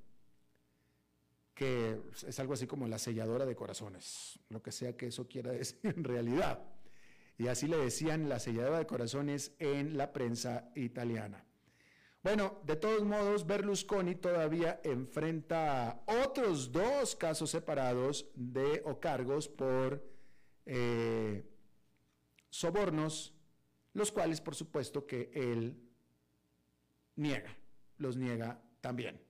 que 1.57 1.99
es 2.29 2.39
algo 2.39 2.53
así 2.53 2.67
como 2.67 2.87
la 2.87 2.99
selladora 2.99 3.47
de 3.47 3.57
corazones, 3.57 4.39
lo 4.51 4.63
que 4.63 4.71
sea 4.71 4.95
que 4.95 5.07
eso 5.07 5.27
quiera 5.27 5.51
decir 5.53 5.81
en 5.83 6.05
realidad. 6.05 6.63
Y 7.39 7.49
así 7.49 7.67
le 7.67 7.79
decían 7.79 8.29
la 8.29 8.39
selladora 8.39 8.79
de 8.79 8.87
corazones 8.87 9.53
en 9.59 9.97
la 9.97 10.13
prensa 10.13 10.71
italiana. 10.75 11.45
Bueno, 12.23 12.61
de 12.65 12.77
todos 12.77 13.05
modos, 13.05 13.47
Berlusconi 13.47 14.17
todavía 14.17 14.81
enfrenta 14.85 16.03
otros 16.25 16.73
dos 16.73 17.17
casos 17.17 17.51
separados 17.51 18.29
de 18.35 18.83
o 18.85 19.01
cargos 19.01 19.49
por 19.49 20.05
eh, 20.67 21.49
sobornos, 22.51 23.33
los 23.95 24.13
cuales 24.13 24.43
por 24.43 24.55
supuesto 24.55 25.07
que 25.07 25.31
él 25.33 25.81
niega, 27.15 27.57
los 27.97 28.17
niega 28.17 28.61
también. 28.83 29.26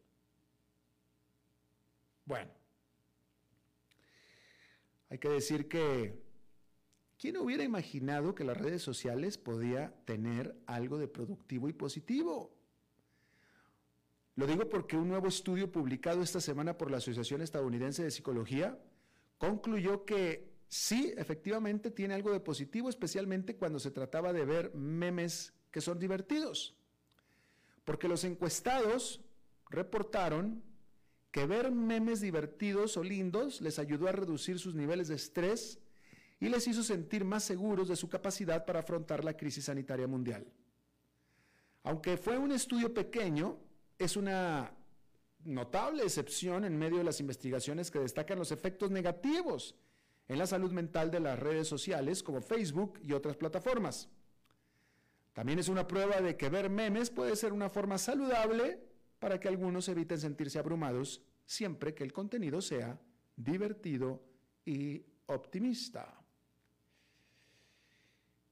Bueno, 2.26 2.50
hay 5.08 5.18
que 5.18 5.28
decir 5.28 5.68
que, 5.68 6.20
¿quién 7.16 7.36
hubiera 7.36 7.62
imaginado 7.62 8.34
que 8.34 8.44
las 8.44 8.56
redes 8.56 8.82
sociales 8.82 9.38
podía 9.38 9.94
tener 10.04 10.60
algo 10.66 10.98
de 10.98 11.06
productivo 11.06 11.68
y 11.68 11.72
positivo? 11.72 12.52
Lo 14.34 14.46
digo 14.46 14.68
porque 14.68 14.96
un 14.96 15.08
nuevo 15.08 15.28
estudio 15.28 15.70
publicado 15.70 16.20
esta 16.20 16.40
semana 16.40 16.76
por 16.76 16.90
la 16.90 16.96
Asociación 16.96 17.42
Estadounidense 17.42 18.02
de 18.02 18.10
Psicología 18.10 18.76
concluyó 19.38 20.04
que 20.04 20.52
sí, 20.66 21.14
efectivamente 21.16 21.92
tiene 21.92 22.14
algo 22.14 22.32
de 22.32 22.40
positivo, 22.40 22.88
especialmente 22.88 23.56
cuando 23.56 23.78
se 23.78 23.92
trataba 23.92 24.32
de 24.32 24.44
ver 24.44 24.74
memes 24.74 25.54
que 25.70 25.80
son 25.80 26.00
divertidos. 26.00 26.76
Porque 27.84 28.08
los 28.08 28.24
encuestados 28.24 29.22
reportaron 29.70 30.62
que 31.37 31.44
ver 31.44 31.70
memes 31.70 32.22
divertidos 32.22 32.96
o 32.96 33.05
lindos 33.05 33.61
les 33.61 33.79
ayudó 33.79 34.09
a 34.09 34.12
reducir 34.12 34.59
sus 34.59 34.75
niveles 34.75 35.09
de 35.09 35.16
estrés 35.16 35.79
y 36.40 36.49
les 36.49 36.66
hizo 36.66 36.83
sentir 36.83 37.27
más 37.27 37.44
seguros 37.44 37.88
de 37.88 37.96
su 37.96 38.09
capacidad 38.09 38.64
para 38.64 38.81
afrontar 38.81 39.22
la 39.22 39.37
crisis 39.37 39.66
sanitaria 39.66 40.07
mundial. 40.07 40.51
Aunque 41.83 42.16
fue 42.16 42.38
un 42.38 42.53
estudio 42.53 42.94
pequeño, 42.94 43.59
es 43.99 44.16
una 44.16 44.72
notable 45.44 46.05
excepción 46.05 46.64
en 46.64 46.79
medio 46.79 46.96
de 46.96 47.05
las 47.05 47.20
investigaciones 47.20 47.90
que 47.90 47.99
destacan 47.99 48.38
los 48.38 48.51
efectos 48.51 48.90
negativos 48.90 49.75
en 50.29 50.38
la 50.38 50.46
salud 50.46 50.72
mental 50.72 51.11
de 51.11 51.20
las 51.20 51.38
redes 51.38 51.68
sociales 51.68 52.22
como 52.22 52.40
Facebook 52.40 52.99
y 53.03 53.12
otras 53.12 53.37
plataformas. 53.37 54.09
También 55.35 55.59
es 55.59 55.68
una 55.68 55.87
prueba 55.87 56.18
de 56.22 56.35
que 56.38 56.49
ver 56.49 56.70
memes 56.70 57.11
puede 57.11 57.37
ser 57.37 57.53
una 57.53 57.68
forma 57.68 57.99
saludable 57.99 58.81
para 59.18 59.38
que 59.38 59.49
algunos 59.49 59.87
eviten 59.90 60.18
sentirse 60.18 60.59
abrumados 60.59 61.20
siempre 61.46 61.94
que 61.94 62.04
el 62.04 62.12
contenido 62.12 62.61
sea 62.61 63.00
divertido 63.37 64.22
y 64.64 65.02
optimista. 65.26 66.20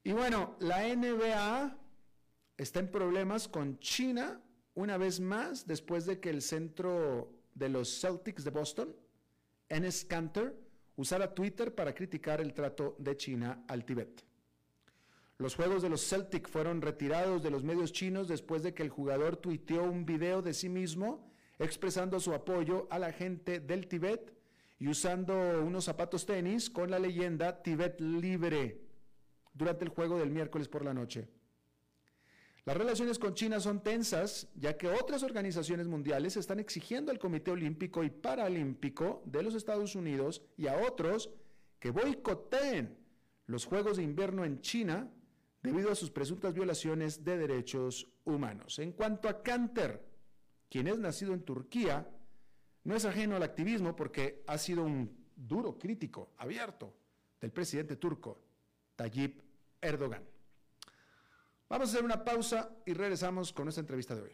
Y 0.02 0.12
bueno, 0.12 0.57
la 0.61 0.87
NBA 0.94 1.78
está 2.57 2.80
en 2.80 2.90
problemas 2.90 3.48
con 3.48 3.78
China 3.80 4.40
una 4.74 4.96
vez 4.96 5.20
más 5.20 5.66
después 5.66 6.07
de 6.07 6.20
que 6.20 6.30
el 6.30 6.42
centro 6.42 7.30
de 7.54 7.68
los 7.68 8.00
Celtics 8.00 8.44
de 8.44 8.50
Boston, 8.50 8.96
Enes 9.68 10.04
Kanter, 10.04 10.54
usara 10.96 11.35
Twitter 11.35 11.74
para 11.74 11.94
criticar 11.94 12.40
el 12.40 12.54
trato 12.54 12.96
de 12.98 13.16
China 13.16 13.64
al 13.68 13.85
Tíbet. 13.85 14.24
Los 15.38 15.57
juegos 15.57 15.83
de 15.83 15.88
los 15.88 16.09
Celtic 16.09 16.48
fueron 16.48 16.80
retirados 16.80 17.42
de 17.42 17.50
los 17.50 17.64
medios 17.64 17.92
chinos 17.92 18.28
después 18.28 18.62
de 18.62 18.72
que 18.72 18.85
el 18.85 18.88
jugador 18.90 19.37
tuiteó 19.37 19.83
un 19.83 20.07
video 20.07 20.42
de 20.42 20.54
sí 20.54 20.68
mismo 20.68 21.34
expresando 21.64 22.20
su 22.20 22.33
apoyo 22.33 22.87
a 22.90 22.98
la 22.98 23.12
gente 23.12 23.61
del 23.61 23.87
Tíbet 23.87 24.33
y 24.79 24.88
usando 24.88 25.62
unos 25.64 25.85
zapatos 25.85 26.27
tenis 26.27 26.70
con 26.70 26.90
la 26.90 26.98
leyenda 26.98 27.62
Tíbet 27.62 28.00
libre 28.00 28.81
durante 29.53 29.85
el 29.85 29.90
juego 29.90 30.18
del 30.18 30.31
miércoles 30.31 30.68
por 30.68 30.85
la 30.85 30.92
noche. 30.92 31.29
Las 32.66 32.77
relaciones 32.77 33.18
con 33.18 33.35
China 33.35 33.61
son 33.61 33.83
tensas, 33.83 34.48
ya 34.55 34.79
que 34.79 34.88
otras 34.88 35.22
organizaciones 35.22 35.87
mundiales 35.87 36.37
están 36.38 36.61
exigiendo 36.61 37.12
al 37.12 37.18
Comité 37.18 37.50
Olímpico 37.50 38.03
y 38.03 38.11
Paralímpico 38.11 39.22
de 39.27 39.42
los 39.42 39.55
Estados 39.55 39.94
Unidos 39.94 40.42
y 40.57 40.66
a 40.66 40.79
otros 40.79 41.31
que 41.79 41.90
boicoteen 41.90 42.96
los 43.46 43.66
Juegos 43.66 43.98
de 43.98 44.03
Invierno 44.03 44.46
en 44.46 44.62
China 44.62 45.11
debido 45.62 45.92
a 45.92 45.94
sus 45.94 46.11
presuntas 46.11 46.55
violaciones 46.55 47.22
de 47.22 47.37
derechos 47.37 48.09
humanos. 48.24 48.79
En 48.79 48.92
cuanto 48.92 49.29
a 49.29 49.42
Kanter, 49.42 50.13
quien 50.74 50.88
es 50.88 50.98
nacido 50.98 51.34
en 51.34 51.44
Turquía, 51.44 52.04
no 52.82 52.96
es 52.96 53.04
ajeno 53.04 53.37
al 53.37 53.44
activismo 53.44 53.94
porque 53.94 54.42
ha 54.48 54.58
sido 54.58 54.82
un 54.82 55.24
duro 55.37 55.78
crítico 55.78 56.32
abierto 56.37 56.92
del 57.40 57.52
presidente 57.52 57.94
turco, 57.94 58.40
Tayyip 58.96 59.40
Erdogan. 59.80 60.24
Vamos 61.68 61.88
a 61.88 61.92
hacer 61.92 62.04
una 62.04 62.24
pausa 62.24 62.76
y 62.84 62.92
regresamos 62.92 63.52
con 63.52 63.66
nuestra 63.66 63.82
entrevista 63.82 64.16
de 64.16 64.22
hoy. 64.22 64.32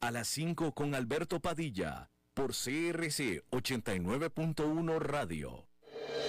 A 0.00 0.10
las 0.10 0.26
5 0.26 0.74
con 0.74 0.96
Alberto 0.96 1.38
Padilla, 1.38 2.10
por 2.34 2.50
CRC 2.50 3.48
89.1 3.52 4.98
Radio. 4.98 5.68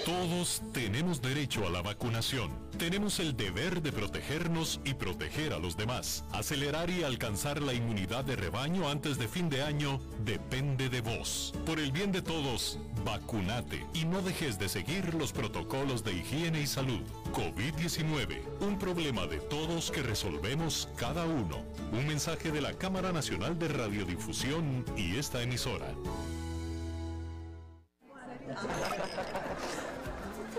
Todos 0.06 0.62
tenemos 0.72 1.20
derecho 1.20 1.66
a 1.66 1.72
la 1.72 1.82
vacunación. 1.82 2.52
Tenemos 2.78 3.20
el 3.20 3.36
deber 3.36 3.82
de 3.82 3.92
protegernos 3.92 4.80
y 4.86 4.94
proteger 4.94 5.52
a 5.52 5.58
los 5.58 5.78
demás. 5.78 6.24
Acelerar 6.32 6.92
y 6.92 7.02
alcanzar 7.02 7.60
la 7.60 7.74
inmunidad 7.74 8.24
de 8.24 8.36
rebaño 8.36 8.88
antes 8.88 9.18
de 9.18 9.28
fin 9.28 9.50
de 9.50 9.64
año 9.64 10.00
depende 10.24 10.90
de 10.90 11.02
vos. 11.02 11.56
Por 11.66 11.80
el 11.80 11.92
bien 11.92 12.12
de 12.12 12.22
todos, 12.22 12.78
vacunate 13.04 13.84
y 13.96 14.06
no 14.06 14.22
dejes 14.22 14.60
de 14.60 14.70
seguir 14.70 15.16
los 15.16 15.34
protocolos 15.34 16.04
de 16.04 16.14
higiene 16.14 16.62
y 16.62 16.68
salud. 16.68 17.02
COVID-19, 17.34 18.44
un 18.60 18.78
problema 18.78 19.26
de 19.26 19.40
todos 19.40 19.90
que 19.90 20.04
resolvemos 20.04 20.88
cada 20.98 21.26
uno. 21.26 21.66
Un 21.94 22.06
mensaje 22.06 22.52
de 22.52 22.62
la 22.62 22.74
Cámara 22.74 23.12
Nacional 23.12 23.58
de 23.58 23.70
Radiodifusión 23.70 24.86
y 24.96 25.18
esta 25.18 25.42
emisora. 25.42 25.88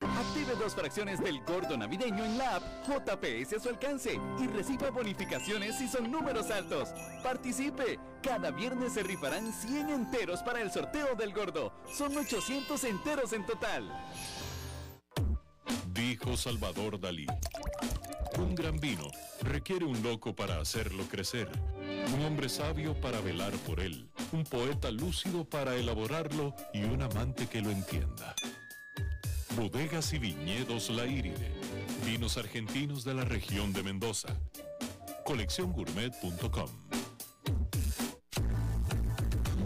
Active 0.00 0.54
dos 0.56 0.74
fracciones 0.74 1.18
del 1.20 1.42
gordo 1.44 1.76
navideño 1.76 2.24
en 2.24 2.36
la 2.36 2.56
app 2.56 2.62
JPS 2.86 3.54
a 3.54 3.60
su 3.60 3.68
alcance 3.70 4.20
y 4.38 4.46
reciba 4.46 4.90
bonificaciones 4.90 5.78
si 5.78 5.88
son 5.88 6.10
números 6.10 6.50
altos. 6.50 6.90
Participe. 7.22 7.98
Cada 8.22 8.50
viernes 8.50 8.92
se 8.92 9.02
rifarán 9.02 9.52
100 9.52 9.88
enteros 9.88 10.42
para 10.42 10.60
el 10.60 10.70
sorteo 10.70 11.14
del 11.14 11.32
gordo. 11.32 11.72
Son 11.90 12.14
800 12.14 12.84
enteros 12.84 13.32
en 13.32 13.46
total. 13.46 13.90
Dijo 15.94 16.36
Salvador 16.36 17.00
Dalí. 17.00 17.26
Un 18.38 18.54
gran 18.54 18.76
vino 18.78 19.10
requiere 19.40 19.86
un 19.86 20.02
loco 20.02 20.34
para 20.34 20.60
hacerlo 20.60 21.04
crecer, 21.04 21.48
un 22.14 22.24
hombre 22.24 22.50
sabio 22.50 23.00
para 23.00 23.20
velar 23.20 23.52
por 23.66 23.80
él, 23.80 24.10
un 24.32 24.44
poeta 24.44 24.90
lúcido 24.90 25.48
para 25.48 25.74
elaborarlo 25.74 26.54
y 26.74 26.84
un 26.84 27.00
amante 27.00 27.46
que 27.46 27.62
lo 27.62 27.70
entienda. 27.70 28.34
Bodegas 29.56 30.12
y 30.12 30.18
viñedos 30.18 30.90
La 30.90 31.06
Iride. 31.06 31.50
Vinos 32.04 32.36
argentinos 32.36 33.04
de 33.04 33.14
la 33.14 33.24
región 33.24 33.72
de 33.72 33.82
Mendoza. 33.82 34.28
Colecciongourmet.com 35.24 36.85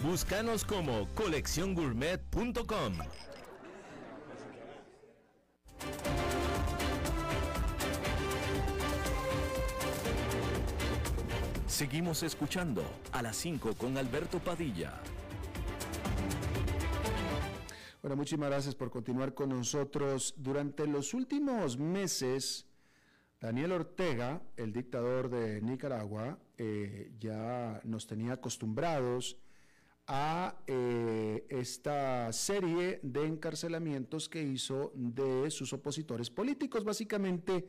Búscanos 0.00 0.64
como 0.64 1.08
colecciongourmet.com. 1.14 2.92
Seguimos 11.66 12.22
escuchando 12.22 12.84
a 13.12 13.22
las 13.22 13.36
5 13.36 13.74
con 13.74 13.96
Alberto 13.96 14.38
Padilla. 14.38 15.00
Bueno, 18.02 18.16
muchísimas 18.16 18.50
gracias 18.50 18.74
por 18.74 18.90
continuar 18.90 19.32
con 19.32 19.50
nosotros. 19.50 20.34
Durante 20.36 20.86
los 20.86 21.14
últimos 21.14 21.78
meses, 21.78 22.66
Daniel 23.40 23.72
Ortega, 23.72 24.42
el 24.56 24.72
dictador 24.72 25.28
de 25.30 25.62
Nicaragua, 25.62 26.38
eh, 26.58 27.12
ya 27.18 27.80
nos 27.84 28.06
tenía 28.06 28.34
acostumbrados 28.34 29.38
a 30.14 30.62
eh, 30.66 31.46
esta 31.48 32.30
serie 32.34 33.00
de 33.02 33.24
encarcelamientos 33.24 34.28
que 34.28 34.42
hizo 34.42 34.92
de 34.94 35.50
sus 35.50 35.72
opositores 35.72 36.28
políticos, 36.28 36.84
básicamente 36.84 37.66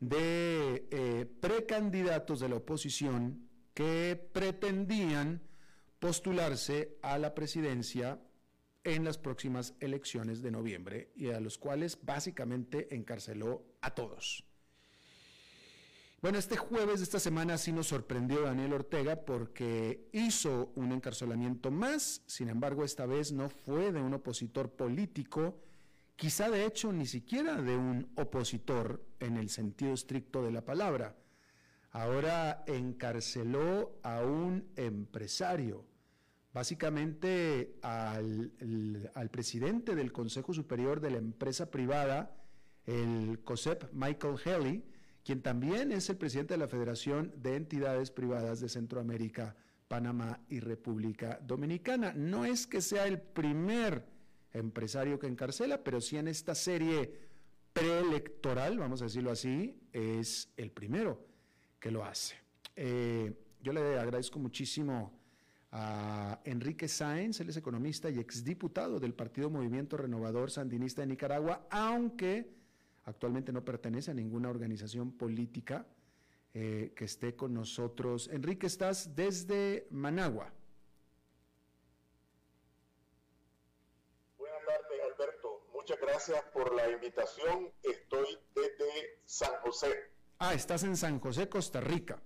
de 0.00 0.88
eh, 0.90 1.26
precandidatos 1.40 2.40
de 2.40 2.48
la 2.48 2.56
oposición 2.56 3.50
que 3.74 4.16
pretendían 4.32 5.42
postularse 5.98 6.96
a 7.02 7.18
la 7.18 7.34
presidencia 7.34 8.18
en 8.82 9.04
las 9.04 9.18
próximas 9.18 9.74
elecciones 9.80 10.40
de 10.40 10.52
noviembre 10.52 11.12
y 11.14 11.32
a 11.32 11.40
los 11.40 11.58
cuales 11.58 11.98
básicamente 12.02 12.94
encarceló 12.94 13.62
a 13.82 13.94
todos. 13.94 14.42
Bueno, 16.24 16.38
este 16.38 16.56
jueves 16.56 17.00
de 17.00 17.04
esta 17.04 17.20
semana 17.20 17.58
sí 17.58 17.70
nos 17.70 17.88
sorprendió 17.88 18.40
Daniel 18.40 18.72
Ortega 18.72 19.26
porque 19.26 20.08
hizo 20.10 20.72
un 20.74 20.90
encarcelamiento 20.92 21.70
más, 21.70 22.22
sin 22.24 22.48
embargo 22.48 22.82
esta 22.82 23.04
vez 23.04 23.30
no 23.30 23.50
fue 23.50 23.92
de 23.92 24.00
un 24.00 24.14
opositor 24.14 24.70
político, 24.70 25.60
quizá 26.16 26.48
de 26.48 26.64
hecho 26.64 26.94
ni 26.94 27.04
siquiera 27.04 27.60
de 27.60 27.76
un 27.76 28.10
opositor 28.14 29.04
en 29.20 29.36
el 29.36 29.50
sentido 29.50 29.92
estricto 29.92 30.42
de 30.42 30.50
la 30.50 30.64
palabra. 30.64 31.14
Ahora 31.90 32.64
encarceló 32.68 33.98
a 34.02 34.22
un 34.22 34.66
empresario, 34.76 35.84
básicamente 36.54 37.76
al, 37.82 39.10
al 39.14 39.28
presidente 39.28 39.94
del 39.94 40.10
Consejo 40.10 40.54
Superior 40.54 41.02
de 41.02 41.10
la 41.10 41.18
empresa 41.18 41.70
privada, 41.70 42.34
el 42.86 43.40
COSEP 43.44 43.92
Michael 43.92 44.36
Haley, 44.42 44.93
quien 45.24 45.40
también 45.40 45.90
es 45.90 46.10
el 46.10 46.18
presidente 46.18 46.54
de 46.54 46.58
la 46.58 46.68
Federación 46.68 47.32
de 47.36 47.56
Entidades 47.56 48.10
Privadas 48.10 48.60
de 48.60 48.68
Centroamérica, 48.68 49.56
Panamá 49.88 50.40
y 50.48 50.60
República 50.60 51.40
Dominicana. 51.42 52.12
No 52.12 52.44
es 52.44 52.66
que 52.66 52.82
sea 52.82 53.06
el 53.06 53.20
primer 53.20 54.04
empresario 54.52 55.18
que 55.18 55.26
encarcela, 55.26 55.82
pero 55.82 56.00
sí 56.00 56.18
en 56.18 56.28
esta 56.28 56.54
serie 56.54 57.18
preelectoral, 57.72 58.78
vamos 58.78 59.00
a 59.00 59.06
decirlo 59.06 59.30
así, 59.30 59.80
es 59.92 60.52
el 60.58 60.70
primero 60.70 61.26
que 61.80 61.90
lo 61.90 62.04
hace. 62.04 62.36
Eh, 62.76 63.32
yo 63.62 63.72
le 63.72 63.98
agradezco 63.98 64.38
muchísimo 64.38 65.18
a 65.72 66.38
Enrique 66.44 66.86
Sáenz, 66.86 67.40
él 67.40 67.48
es 67.48 67.56
economista 67.56 68.10
y 68.10 68.18
exdiputado 68.18 69.00
del 69.00 69.14
Partido 69.14 69.50
Movimiento 69.50 69.96
Renovador 69.96 70.50
Sandinista 70.50 71.00
de 71.00 71.08
Nicaragua, 71.08 71.66
aunque 71.70 72.48
actualmente 73.04 73.52
no 73.52 73.64
pertenece 73.64 74.10
a 74.10 74.14
ninguna 74.14 74.50
organización 74.50 75.12
política 75.12 75.86
eh, 76.52 76.92
que 76.94 77.04
esté 77.04 77.34
con 77.34 77.52
nosotros. 77.52 78.28
Enrique, 78.32 78.66
estás 78.66 79.14
desde 79.14 79.86
Managua. 79.90 80.52
Buenas 84.38 84.60
tardes, 84.64 85.00
Alberto. 85.12 85.66
Muchas 85.72 86.00
gracias 86.00 86.42
por 86.52 86.74
la 86.74 86.90
invitación. 86.90 87.70
Estoy 87.82 88.38
desde 88.54 89.18
San 89.24 89.52
José. 89.62 90.12
Ah, 90.38 90.54
estás 90.54 90.84
en 90.84 90.96
San 90.96 91.18
José, 91.20 91.48
Costa 91.48 91.80
Rica. 91.80 92.22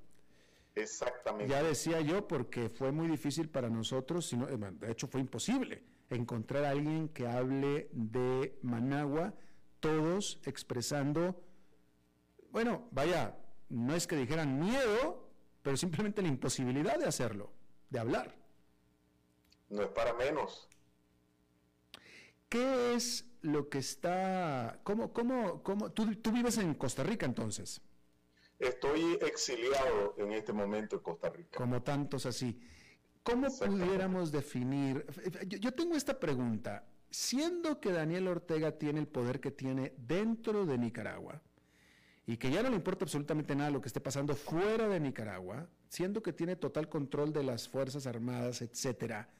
Exactamente. 0.74 1.50
Ya 1.50 1.62
decía 1.62 2.00
yo, 2.00 2.28
porque 2.28 2.68
fue 2.68 2.92
muy 2.92 3.08
difícil 3.08 3.48
para 3.48 3.68
nosotros, 3.68 4.26
sino, 4.26 4.48
eh, 4.48 4.58
de 4.58 4.92
hecho 4.92 5.08
fue 5.08 5.20
imposible, 5.20 5.82
encontrar 6.10 6.64
a 6.64 6.70
alguien 6.70 7.08
que 7.08 7.26
hable 7.26 7.88
de 7.92 8.58
Managua, 8.62 9.34
todos 9.80 10.40
expresando, 10.44 11.42
bueno, 12.50 12.88
vaya, 12.90 13.36
no 13.68 13.94
es 13.94 14.06
que 14.06 14.16
dijeran 14.16 14.58
miedo, 14.58 15.28
pero 15.62 15.76
simplemente 15.76 16.22
la 16.22 16.28
imposibilidad 16.28 16.98
de 16.98 17.06
hacerlo, 17.06 17.52
de 17.90 17.98
hablar. 17.98 18.36
No 19.68 19.82
es 19.82 19.88
para 19.88 20.14
menos. 20.14 20.68
¿Qué 22.48 22.94
es 22.94 23.26
lo 23.42 23.68
que 23.68 23.78
está, 23.78 24.80
cómo, 24.82 25.12
cómo, 25.12 25.62
cómo, 25.62 25.92
tú, 25.92 26.14
tú 26.16 26.32
vives 26.32 26.56
en 26.58 26.74
Costa 26.74 27.02
Rica 27.02 27.26
entonces? 27.26 27.82
Estoy 28.58 29.18
exiliado 29.20 30.14
en 30.18 30.32
este 30.32 30.52
momento 30.52 30.96
en 30.96 31.02
Costa 31.02 31.30
Rica. 31.30 31.56
Como 31.56 31.82
tantos 31.82 32.26
así. 32.26 32.60
¿Cómo 33.22 33.48
pudiéramos 33.56 34.32
definir? 34.32 35.04
Yo, 35.46 35.72
tengo 35.72 35.94
esta 35.94 36.18
pregunta. 36.18 36.84
Siendo 37.10 37.80
que 37.80 37.92
Daniel 37.92 38.28
Ortega 38.28 38.72
tiene 38.72 39.00
el 39.00 39.08
poder 39.08 39.40
que 39.40 39.50
tiene 39.50 39.94
dentro 39.96 40.66
de 40.66 40.78
Nicaragua 40.78 41.42
y 42.26 42.36
que 42.36 42.50
ya 42.50 42.62
no 42.62 42.68
le 42.68 42.76
importa 42.76 43.06
absolutamente 43.06 43.56
nada 43.56 43.70
lo 43.70 43.80
que 43.80 43.88
esté 43.88 44.00
pasando 44.00 44.34
fuera 44.34 44.86
de 44.88 45.00
Nicaragua, 45.00 45.66
siendo 45.88 46.22
que 46.22 46.34
tiene 46.34 46.56
total 46.56 46.90
control 46.90 47.32
de 47.32 47.42
las 47.42 47.68
Fuerzas 47.68 48.06
Armadas, 48.06 48.60
etcétera, 48.60 49.30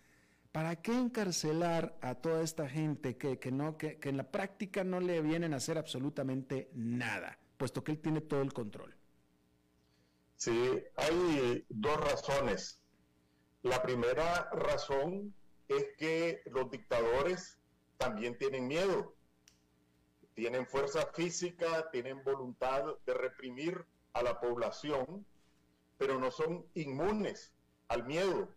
¿para 0.53 0.77
qué 0.77 0.93
encarcelar 0.93 1.99
a 2.01 2.15
toda 2.15 2.43
esta 2.43 2.67
gente 2.67 3.19
que, 3.19 3.39
que 3.39 3.53
no, 3.53 3.77
que, 3.77 3.99
que 3.99 4.09
en 4.09 4.17
la 4.17 4.31
práctica 4.31 4.85
no 4.85 5.01
le 5.01 5.21
vienen 5.21 5.53
a 5.53 5.59
hacer 5.59 5.77
absolutamente 5.77 6.71
nada, 6.73 7.39
puesto 7.59 7.85
que 7.85 7.93
él 7.93 7.99
tiene 7.99 8.23
todo 8.23 8.41
el 8.41 8.55
control? 8.55 8.97
Sí, 10.37 10.83
hay 10.97 11.67
dos 11.69 12.01
razones. 12.01 12.81
La 13.63 13.83
primera 13.83 14.49
razón 14.53 15.35
es 15.67 15.85
que 15.99 16.43
los 16.47 16.71
dictadores 16.71 17.58
también 17.99 18.39
tienen 18.39 18.67
miedo, 18.67 19.15
tienen 20.35 20.67
fuerza 20.67 21.07
física, 21.13 21.91
tienen 21.91 22.23
voluntad 22.23 22.85
de 23.05 23.15
reprimir 23.15 23.85
a 24.13 24.23
la 24.23 24.41
población, 24.41 25.27
pero 25.99 26.19
no 26.19 26.31
son 26.31 26.65
inmunes 26.75 27.53
al 27.89 28.05
miedo. 28.07 28.49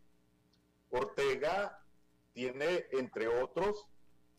Ortega 0.92 1.84
tiene, 2.34 2.86
entre 2.92 3.28
otros, 3.28 3.88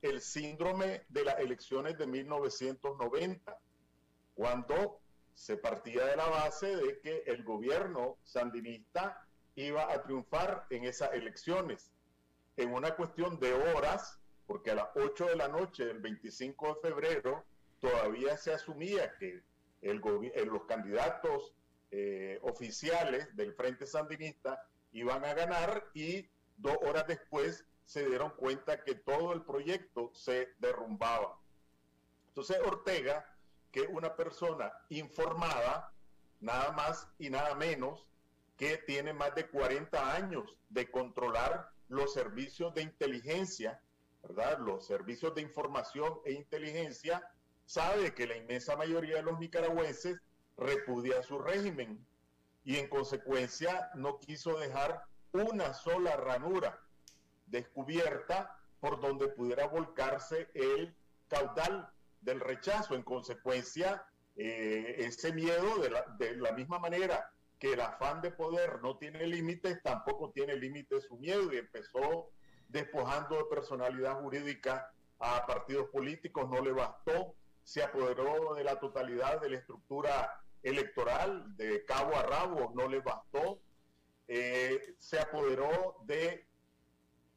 el 0.03 0.20
síndrome 0.20 1.05
de 1.09 1.24
las 1.24 1.38
elecciones 1.40 1.98
de 1.98 2.07
1990, 2.07 3.59
cuando 4.34 5.00
se 5.34 5.57
partía 5.57 6.05
de 6.07 6.16
la 6.16 6.26
base 6.26 6.76
de 6.76 7.00
que 7.00 7.24
el 7.26 7.42
gobierno 7.42 8.18
sandinista 8.22 9.26
iba 9.57 9.92
a 9.92 10.03
triunfar 10.03 10.66
en 10.70 10.84
esas 10.84 11.12
elecciones. 11.12 11.92
En 12.57 12.72
una 12.72 12.94
cuestión 12.94 13.40
de 13.40 13.53
horas, 13.53 14.21
porque 14.53 14.70
a 14.70 14.74
las 14.74 14.88
8 14.96 15.28
de 15.28 15.36
la 15.36 15.48
noche 15.48 15.86
del 15.86 16.00
25 16.00 16.74
de 16.74 16.80
febrero 16.82 17.42
todavía 17.80 18.36
se 18.36 18.53
asumía 18.53 19.16
que 19.16 19.40
eh, 19.80 20.44
los 20.44 20.64
candidatos 20.64 21.55
eh, 21.90 22.38
oficiales 22.42 23.34
del 23.34 23.55
Frente 23.55 23.86
Sandinista 23.86 24.62
iban 24.92 25.24
a 25.24 25.32
ganar 25.32 25.88
y 25.94 26.28
dos 26.59 26.76
horas 26.82 27.07
después 27.07 27.64
se 27.86 28.07
dieron 28.07 28.28
cuenta 28.36 28.84
que 28.84 28.94
todo 28.94 29.32
el 29.32 29.40
proyecto 29.40 30.11
se 30.12 30.50
derrumbaba. 30.59 31.38
Entonces 32.28 32.59
Ortega 32.66 33.34
que 33.70 33.80
una 33.80 34.14
persona 34.16 34.70
informada, 34.90 35.94
nada 36.40 36.72
más 36.72 37.09
y 37.18 37.30
nada 37.30 37.55
menos, 37.55 38.07
que 38.59 38.76
tiene 38.76 39.14
más 39.14 39.34
de 39.34 39.48
40 39.48 40.14
años 40.14 40.55
de 40.68 40.90
controlar 40.90 41.70
los 41.88 42.12
servicios 42.12 42.74
de 42.74 42.82
inteligencia, 42.82 43.80
Los 44.60 44.86
servicios 44.86 45.34
de 45.34 45.42
información 45.42 46.20
e 46.24 46.32
inteligencia, 46.32 47.22
sabe 47.66 48.14
que 48.14 48.26
la 48.26 48.36
inmensa 48.36 48.76
mayoría 48.76 49.16
de 49.16 49.22
los 49.22 49.38
nicaragüenses 49.38 50.20
repudia 50.56 51.22
su 51.22 51.38
régimen 51.38 52.04
y 52.64 52.76
en 52.76 52.88
consecuencia 52.88 53.90
no 53.94 54.18
quiso 54.18 54.58
dejar 54.58 55.02
una 55.32 55.74
sola 55.74 56.16
ranura 56.16 56.80
descubierta 57.46 58.56
por 58.80 59.00
donde 59.00 59.28
pudiera 59.28 59.66
volcarse 59.66 60.48
el 60.54 60.94
caudal 61.28 61.88
del 62.20 62.40
rechazo. 62.40 62.94
En 62.94 63.02
consecuencia, 63.02 64.04
eh, 64.36 64.96
ese 64.98 65.32
miedo, 65.32 65.78
de 66.18 66.36
la 66.36 66.52
misma 66.52 66.78
manera 66.78 67.32
que 67.58 67.74
el 67.74 67.80
afán 67.80 68.20
de 68.20 68.30
poder 68.30 68.82
no 68.82 68.96
tiene 68.96 69.26
límites, 69.26 69.82
tampoco 69.82 70.30
tiene 70.30 70.56
límites 70.56 71.04
su 71.04 71.16
miedo 71.16 71.52
y 71.52 71.58
empezó 71.58 72.30
despojando 72.72 73.36
de 73.36 73.44
personalidad 73.44 74.20
jurídica 74.20 74.90
a 75.18 75.46
partidos 75.46 75.88
políticos, 75.90 76.48
no 76.48 76.60
le 76.60 76.72
bastó, 76.72 77.34
se 77.62 77.82
apoderó 77.82 78.54
de 78.54 78.64
la 78.64 78.80
totalidad 78.80 79.40
de 79.40 79.50
la 79.50 79.58
estructura 79.58 80.42
electoral, 80.62 81.56
de 81.56 81.84
cabo 81.84 82.16
a 82.16 82.22
rabo, 82.22 82.72
no 82.74 82.88
le 82.88 83.00
bastó, 83.00 83.60
eh, 84.26 84.94
se 84.98 85.20
apoderó 85.20 85.96
de 86.04 86.46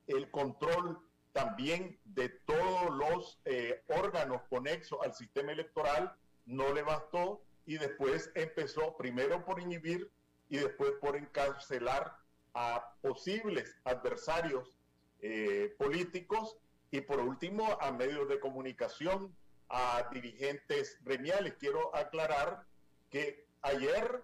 el 0.07 0.31
control 0.31 0.99
también 1.33 1.99
de 2.05 2.29
todos 2.29 2.95
los 2.95 3.41
eh, 3.45 3.83
órganos 3.87 4.41
conexos 4.49 4.99
al 5.03 5.13
sistema 5.13 5.51
electoral, 5.51 6.15
no 6.45 6.73
le 6.73 6.81
bastó 6.81 7.41
y 7.65 7.77
después 7.77 8.31
empezó 8.35 8.95
primero 8.95 9.43
por 9.43 9.59
inhibir 9.59 10.09
y 10.47 10.57
después 10.57 10.91
por 11.01 11.17
encarcelar 11.17 12.15
a 12.53 12.93
posibles 13.01 13.75
adversarios 13.83 14.74
eh, 15.27 15.73
políticos 15.79 16.55
y 16.91 17.01
por 17.01 17.19
último 17.19 17.79
a 17.81 17.91
medios 17.91 18.29
de 18.29 18.39
comunicación, 18.39 19.35
a 19.69 20.07
dirigentes 20.13 20.99
gremiales. 21.01 21.55
Quiero 21.55 21.95
aclarar 21.95 22.67
que 23.09 23.47
ayer 23.63 24.21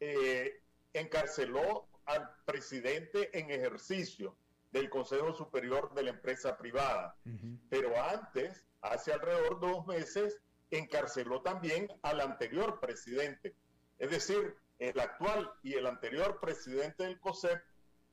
eh, 0.00 0.62
encarceló 0.94 1.86
al 2.06 2.30
presidente 2.46 3.38
en 3.38 3.50
ejercicio 3.50 4.34
del 4.70 4.88
Consejo 4.88 5.34
Superior 5.34 5.92
de 5.92 6.04
la 6.04 6.10
Empresa 6.10 6.56
Privada. 6.56 7.14
Pero 7.68 7.92
antes, 8.02 8.64
hace 8.80 9.12
alrededor 9.12 9.60
de 9.60 9.66
dos 9.66 9.86
meses, 9.86 10.40
encarceló 10.70 11.42
también 11.42 11.88
al 12.00 12.22
anterior 12.22 12.80
presidente. 12.80 13.54
Es 13.98 14.10
decir, 14.10 14.56
el 14.78 14.98
actual 14.98 15.52
y 15.62 15.74
el 15.74 15.86
anterior 15.86 16.40
presidente 16.40 17.02
del 17.02 17.20
COSEP 17.20 17.62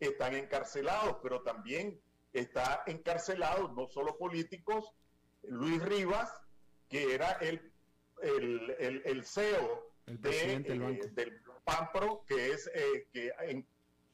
están 0.01 0.35
encarcelados, 0.35 1.17
pero 1.23 1.41
también 1.43 1.97
está 2.33 2.83
encarcelado, 2.85 3.69
no 3.69 3.87
solo 3.87 4.17
políticos, 4.17 4.93
Luis 5.43 5.81
Rivas, 5.83 6.31
que 6.89 7.13
era 7.13 7.31
el, 7.41 7.71
el, 8.21 9.03
el, 9.05 9.25
CEO 9.25 9.91
del, 10.05 11.13
del 11.13 11.41
PAMPRO, 11.63 12.25
que 12.27 12.51
es 12.51 12.69
eh, 12.73 13.07
que 13.11 13.31
en, 13.41 13.65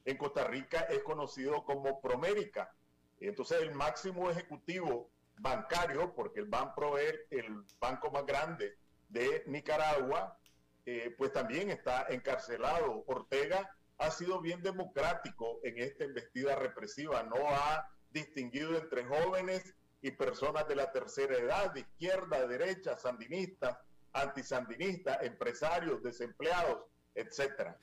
en 0.04 0.16
Costa 0.16 0.44
Rica 0.44 0.80
es 0.90 1.02
conocido 1.02 1.64
como 1.64 2.00
Promérica. 2.00 2.72
Entonces 3.20 3.60
el 3.62 3.74
máximo 3.74 4.30
ejecutivo 4.30 5.10
bancario, 5.38 6.14
porque 6.14 6.40
el 6.40 6.46
Banpro 6.46 6.98
es 6.98 7.14
el 7.30 7.64
banco 7.80 8.10
más 8.10 8.24
grande 8.24 8.76
de 9.08 9.42
Nicaragua, 9.46 10.38
eh, 10.84 11.14
pues 11.16 11.32
también 11.32 11.70
está 11.70 12.06
encarcelado. 12.08 13.04
Ortega 13.06 13.74
ha 13.98 14.10
sido 14.10 14.40
bien 14.40 14.62
democrático 14.62 15.60
en 15.62 15.78
esta 15.78 16.04
investida 16.04 16.56
represiva, 16.56 17.22
no 17.22 17.36
ha 17.48 17.90
distinguido 18.16 18.76
entre 18.76 19.04
jóvenes 19.04 19.74
y 20.00 20.10
personas 20.10 20.66
de 20.68 20.76
la 20.76 20.90
tercera 20.90 21.36
edad, 21.36 21.72
de 21.74 21.80
izquierda, 21.80 22.46
derecha, 22.46 22.96
sandinistas, 22.96 23.76
antisandinistas, 24.12 25.22
empresarios, 25.22 26.02
desempleados, 26.02 26.78
etcétera. 27.14 27.78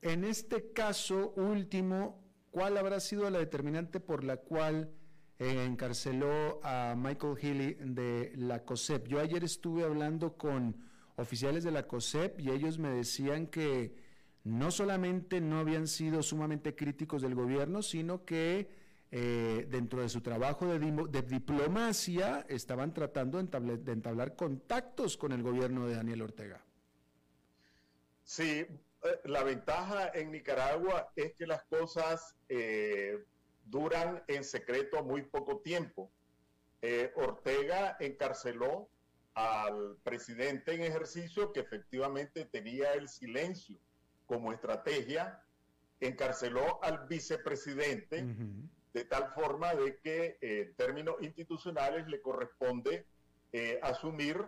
En 0.00 0.24
este 0.24 0.72
caso 0.72 1.34
último, 1.36 2.22
¿cuál 2.50 2.78
habrá 2.78 2.98
sido 3.00 3.28
la 3.28 3.38
determinante 3.38 4.00
por 4.00 4.24
la 4.24 4.38
cual 4.38 4.90
eh, 5.38 5.64
encarceló 5.64 6.60
a 6.62 6.94
Michael 6.96 7.36
Healy 7.36 7.76
de 7.80 8.32
la 8.36 8.64
COSEP? 8.64 9.06
Yo 9.08 9.20
ayer 9.20 9.44
estuve 9.44 9.84
hablando 9.84 10.36
con 10.38 10.76
oficiales 11.16 11.62
de 11.64 11.72
la 11.72 11.86
COSEP 11.86 12.40
y 12.40 12.50
ellos 12.50 12.78
me 12.78 12.88
decían 12.88 13.46
que 13.46 13.96
no 14.44 14.70
solamente 14.70 15.40
no 15.40 15.58
habían 15.58 15.86
sido 15.86 16.22
sumamente 16.22 16.74
críticos 16.74 17.22
del 17.22 17.34
gobierno, 17.34 17.82
sino 17.82 18.24
que 18.24 18.83
eh, 19.16 19.66
dentro 19.68 20.02
de 20.02 20.08
su 20.08 20.22
trabajo 20.22 20.66
de, 20.66 21.22
diplomacia 21.22 22.44
estaban 22.48 22.92
tratando 22.92 23.40
de 23.40 23.92
entablar, 23.92 24.34
contactos 24.34 25.16
con 25.16 25.30
el 25.30 25.40
gobierno 25.40 25.86
de 25.86 25.94
Daniel 25.94 26.22
Ortega. 26.22 26.60
Sí, 28.24 28.66
eh, 28.66 28.68
la 29.26 29.44
ventaja 29.44 30.10
en 30.14 30.32
Nicaragua 30.32 31.12
es 31.14 31.32
que 31.34 31.46
las 31.46 31.62
cosas 31.62 32.34
eh, 32.48 33.24
duran 33.66 34.20
en 34.26 34.42
secreto 34.42 35.04
muy 35.04 35.22
poco 35.22 35.58
tiempo. 35.58 36.10
Ortega 37.14 37.96
encarceló 38.00 38.88
al 39.34 39.96
presidente 40.02 40.74
en 40.74 40.82
ejercicio 40.82 41.52
que 41.52 41.60
efectivamente 41.60 42.46
tenía 42.46 42.94
el 42.94 43.08
silencio 43.08 43.78
como 44.26 44.52
estrategia, 44.52 45.40
encarceló 46.00 46.82
al 46.82 47.06
vicepresidente 47.06 48.26
de 48.94 49.04
tal 49.04 49.28
forma 49.34 49.74
de 49.74 49.98
que 49.98 50.38
eh, 50.40 50.62
en 50.68 50.74
términos 50.76 51.16
institucionales 51.20 52.06
le 52.06 52.22
corresponde 52.22 53.04
eh, 53.52 53.80
asumir 53.82 54.40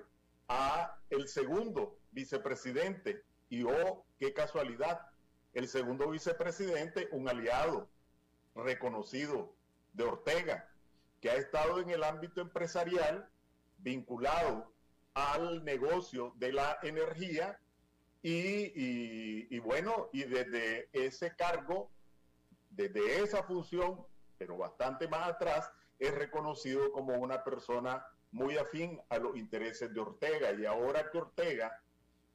a 0.49 0.97
el 1.11 1.26
segundo 1.26 1.99
vicepresidente. 2.12 3.24
Y 3.51 3.64
oh, 3.64 4.07
qué 4.18 4.32
casualidad, 4.32 5.01
el 5.53 5.66
segundo 5.66 6.09
vicepresidente, 6.09 7.09
un 7.11 7.28
aliado 7.28 7.88
reconocido 8.55 9.53
de 9.92 10.05
Ortega, 10.05 10.70
que 11.20 11.30
ha 11.30 11.34
estado 11.34 11.80
en 11.80 11.90
el 11.90 12.05
ámbito 12.05 12.40
empresarial 12.40 13.28
vinculado 13.78 14.72
al 15.14 15.64
negocio 15.64 16.34
de 16.36 16.53
la 16.53 16.78
energía 16.82 17.59
y, 18.22 19.59
bueno, 19.61 20.09
y 20.12 20.24
desde 20.24 20.88
ese 20.92 21.34
cargo, 21.36 21.90
desde 22.70 23.22
esa 23.22 23.44
función, 23.44 24.05
pero 24.39 24.57
bastante 24.57 25.09
más 25.09 25.28
atrás, 25.28 25.70
es 25.99 26.14
reconocido 26.14 26.93
como 26.93 27.14
una 27.14 27.43
persona 27.43 28.07
muy 28.32 28.59
afín 28.59 29.01
a 29.09 29.18
los 29.18 29.37
intereses 29.37 29.93
de 29.93 30.01
Ortega. 30.01 30.53
Y 30.53 30.66
ahora 30.66 31.11
que 31.11 31.18
Ortega, 31.18 31.80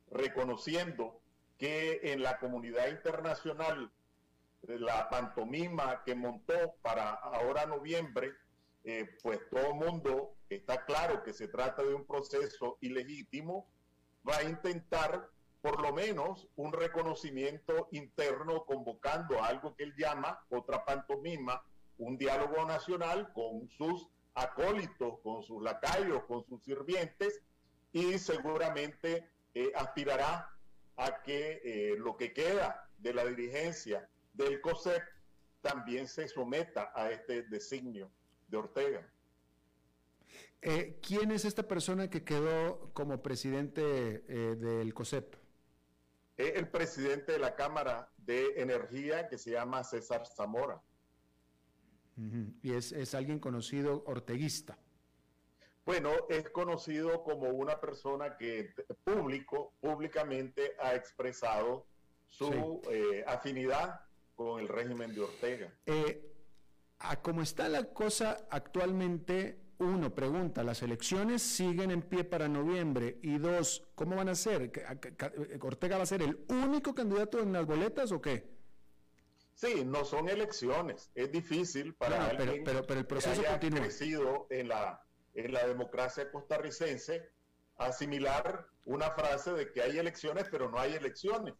reconociendo 0.09 1.21
que 1.57 1.99
en 2.03 2.23
la 2.23 2.39
comunidad 2.39 2.87
internacional 2.87 3.91
la 4.63 5.09
pantomima 5.09 6.03
que 6.03 6.15
montó 6.15 6.75
para 6.81 7.11
ahora 7.13 7.65
noviembre, 7.65 8.33
eh, 8.83 9.17
pues 9.21 9.39
todo 9.49 9.67
el 9.67 9.75
mundo 9.75 10.35
está 10.49 10.85
claro 10.85 11.23
que 11.23 11.33
se 11.33 11.47
trata 11.47 11.83
de 11.83 11.93
un 11.93 12.05
proceso 12.05 12.77
ilegítimo, 12.81 13.67
va 14.27 14.37
a 14.37 14.43
intentar 14.43 15.29
por 15.61 15.79
lo 15.81 15.93
menos 15.93 16.47
un 16.55 16.73
reconocimiento 16.73 17.87
interno 17.91 18.65
convocando 18.65 19.41
a 19.41 19.47
algo 19.47 19.75
que 19.75 19.83
él 19.83 19.93
llama 19.95 20.43
otra 20.49 20.83
pantomima, 20.83 21.63
un 22.01 22.17
diálogo 22.17 22.65
nacional 22.65 23.31
con 23.33 23.69
sus 23.69 24.07
acólitos, 24.33 25.19
con 25.21 25.43
sus 25.43 25.61
lacayos, 25.61 26.23
con 26.23 26.43
sus 26.45 26.63
sirvientes 26.63 27.41
y 27.91 28.17
seguramente 28.17 29.29
eh, 29.53 29.71
aspirará 29.75 30.49
a 30.97 31.21
que 31.21 31.61
eh, 31.63 31.95
lo 31.97 32.17
que 32.17 32.33
queda 32.33 32.89
de 32.97 33.13
la 33.13 33.25
dirigencia 33.25 34.09
del 34.33 34.61
COSEP 34.61 35.03
también 35.61 36.07
se 36.07 36.27
someta 36.27 36.91
a 36.95 37.11
este 37.11 37.43
designio 37.43 38.09
de 38.47 38.57
Ortega. 38.57 39.07
Eh, 40.63 40.99
¿Quién 41.05 41.31
es 41.31 41.45
esta 41.45 41.67
persona 41.67 42.09
que 42.09 42.23
quedó 42.23 42.91
como 42.93 43.21
presidente 43.21 43.81
del 43.81 44.93
COSEP? 44.93 45.35
es 46.37 46.55
el 46.55 46.69
presidente 46.69 47.33
de 47.33 47.39
la 47.39 47.55
Cámara 47.55 48.09
de 48.17 48.53
Energía 48.55 49.27
que 49.27 49.37
se 49.37 49.51
llama 49.51 49.83
César 49.83 50.25
Zamora. 50.25 50.81
Y 52.61 52.73
es, 52.73 53.15
alguien 53.15 53.39
conocido 53.39 54.03
orteguista. 54.05 54.77
Bueno, 55.85 56.11
es 56.29 56.49
conocido 56.49 57.23
como 57.23 57.49
una 57.49 57.79
persona 57.79 58.37
que 58.37 58.73
público, 59.03 59.73
públicamente 59.79 60.73
ha 60.79 60.93
expresado 60.93 61.87
su 62.27 62.81
eh, 62.89 63.23
afinidad 63.25 64.01
con 64.35 64.59
el 64.59 64.67
régimen 64.67 65.13
de 65.13 65.21
Ortega. 65.21 65.73
Eh, 65.85 66.31
a 66.99 67.21
cómo 67.21 67.41
está 67.41 67.67
la 67.67 67.85
cosa 67.85 68.47
actualmente, 68.49 69.59
uno, 69.79 70.13
pregunta, 70.13 70.63
¿las 70.63 70.83
elecciones 70.83 71.41
siguen 71.41 71.89
en 71.89 72.03
pie 72.03 72.23
para 72.23 72.47
noviembre? 72.47 73.17
Y 73.23 73.39
dos, 73.39 73.83
¿cómo 73.95 74.15
van 74.15 74.29
a 74.29 74.35
ser? 74.35 74.71
¿Ortega 75.61 75.97
va 75.97 76.03
a 76.03 76.05
ser 76.05 76.21
el 76.21 76.45
único 76.47 76.93
candidato 76.93 77.39
en 77.39 77.51
las 77.51 77.65
boletas 77.65 78.11
o 78.11 78.21
qué? 78.21 78.60
Sí, 79.61 79.85
no 79.85 80.05
son 80.05 80.27
elecciones. 80.27 81.11
Es 81.13 81.31
difícil 81.31 81.93
para 81.93 82.25
alguien 82.25 82.63
pero, 82.63 82.81
pero, 82.83 82.99
el 82.99 83.05
proceso 83.05 83.43
que 83.43 83.47
haya 83.47 83.59
crecido 83.59 84.47
en 84.49 84.69
la, 84.69 85.03
en 85.35 85.53
la 85.53 85.67
democracia 85.67 86.31
costarricense 86.31 87.29
asimilar 87.77 88.65
una 88.85 89.11
frase 89.11 89.53
de 89.53 89.71
que 89.71 89.83
hay 89.83 89.99
elecciones, 89.99 90.47
pero 90.49 90.71
no 90.71 90.79
hay 90.79 90.95
elecciones. 90.95 91.53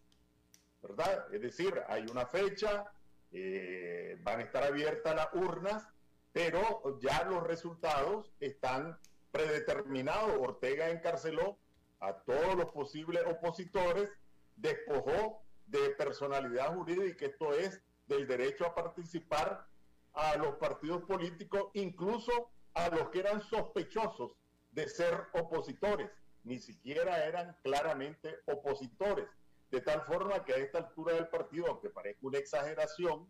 ¿Verdad? 0.82 1.28
Es 1.32 1.42
decir, 1.42 1.80
hay 1.88 2.08
una 2.10 2.26
fecha, 2.26 2.92
eh, 3.34 4.18
van 4.24 4.40
a 4.40 4.44
estar 4.46 4.64
abiertas 4.64 5.16
las 5.16 5.28
urnas, 5.34 5.88
pero 6.34 7.00
ya 7.02 7.24
los 7.26 7.44
resultados 7.44 8.34
están 8.40 8.98
predeterminados. 9.32 10.40
Ortega 10.40 10.90
encarceló 10.90 11.60
a 12.00 12.14
todos 12.14 12.56
los 12.56 12.72
posibles 12.72 13.22
opositores, 13.28 14.10
despojó 14.56 15.44
de 15.68 15.92
personalidad 15.92 16.74
jurídica, 16.74 17.28
esto 17.28 17.54
es, 17.54 17.80
del 18.12 18.28
derecho 18.28 18.66
a 18.66 18.76
participar 18.76 19.66
a 20.14 20.36
los 20.36 20.56
partidos 20.56 21.04
políticos, 21.04 21.70
incluso 21.74 22.52
a 22.74 22.90
los 22.90 23.10
que 23.10 23.20
eran 23.20 23.42
sospechosos 23.42 24.34
de 24.72 24.88
ser 24.88 25.28
opositores, 25.34 26.10
ni 26.44 26.60
siquiera 26.60 27.26
eran 27.26 27.56
claramente 27.64 28.40
opositores, 28.46 29.28
de 29.70 29.82
tal 29.82 30.02
forma 30.02 30.44
que 30.44 30.54
a 30.54 30.58
esta 30.58 30.80
altura 30.80 31.14
del 31.14 31.28
partido, 31.28 31.68
aunque 31.68 31.90
parezca 31.90 32.28
una 32.28 32.38
exageración, 32.40 33.30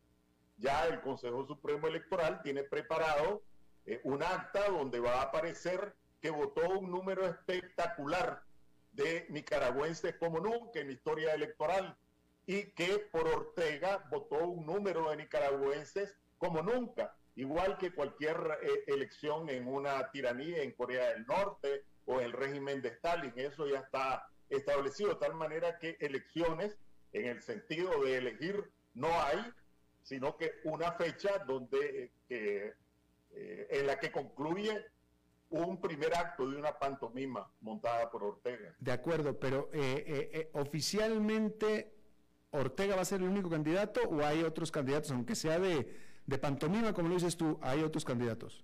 ya 0.58 0.88
el 0.88 1.02
Consejo 1.02 1.46
Supremo 1.46 1.88
Electoral 1.88 2.42
tiene 2.42 2.64
preparado 2.64 3.44
eh, 3.86 4.02
un 4.04 4.24
acta 4.24 4.68
donde 4.70 5.00
va 5.00 5.20
a 5.20 5.24
aparecer 5.24 5.96
que 6.22 6.30
votó 6.30 6.68
un 6.70 6.90
número 6.92 7.26
espectacular 7.28 8.44
de 8.92 9.26
nicaragüenses 9.30 10.16
como 10.18 10.40
nunca 10.40 10.80
en 10.80 10.88
la 10.88 10.94
historia 10.94 11.34
electoral 11.34 11.98
y 12.52 12.66
que 12.72 13.00
por 13.14 13.26
Ortega 13.30 14.06
votó 14.12 14.46
un 14.46 14.66
número 14.66 15.10
de 15.10 15.16
nicaragüenses 15.16 16.18
como 16.38 16.62
nunca, 16.62 17.16
igual 17.36 17.78
que 17.78 17.94
cualquier 17.94 18.36
eh, 18.62 18.84
elección 18.88 19.50
en 19.50 19.70
una 19.70 20.12
tiranía 20.12 20.62
en 20.62 20.74
Corea 20.74 21.14
del 21.14 21.26
Norte 21.26 21.86
o 22.04 22.20
el 22.20 22.34
régimen 22.34 22.82
de 22.82 22.90
Stalin. 22.90 23.32
Eso 23.38 23.70
ya 23.70 23.80
está 23.80 24.28
establecido 24.50 25.12
de 25.12 25.16
tal 25.16 25.34
manera 25.36 25.80
que 25.80 25.96
elecciones 26.02 26.78
en 27.14 27.28
el 27.28 27.42
sentido 27.42 28.04
de 28.04 28.18
elegir 28.18 28.70
no 28.96 29.08
hay, 29.22 29.40
sino 30.04 30.36
que 30.36 30.52
una 30.66 30.92
fecha 30.92 31.38
donde 31.48 32.12
eh, 32.28 32.76
en 33.30 33.88
la 33.88 33.98
que 33.98 34.12
concluye 34.12 34.88
un 35.52 35.80
primer 35.80 36.14
acto 36.16 36.50
de 36.50 36.58
una 36.58 36.78
pantomima 36.78 37.50
montada 37.62 38.12
por 38.12 38.24
Ortega. 38.24 38.76
De 38.78 38.92
acuerdo, 38.92 39.40
pero 39.40 39.70
eh, 39.72 40.30
eh, 40.34 40.50
oficialmente 40.52 42.01
Ortega 42.52 42.96
va 42.96 43.02
a 43.02 43.06
ser 43.06 43.22
el 43.22 43.30
único 43.30 43.50
candidato 43.50 44.02
o 44.10 44.24
hay 44.24 44.44
otros 44.44 44.72
candidatos, 44.72 45.12
aunque 45.12 45.36
sea 45.36 45.60
de, 45.60 45.96
de 46.26 46.38
pantomima, 46.38 46.94
como 46.94 47.10
lo 47.10 47.16
dices 47.16 47.38
tú, 47.38 47.58
hay 47.62 47.82
otros 47.82 48.06
candidatos. 48.06 48.64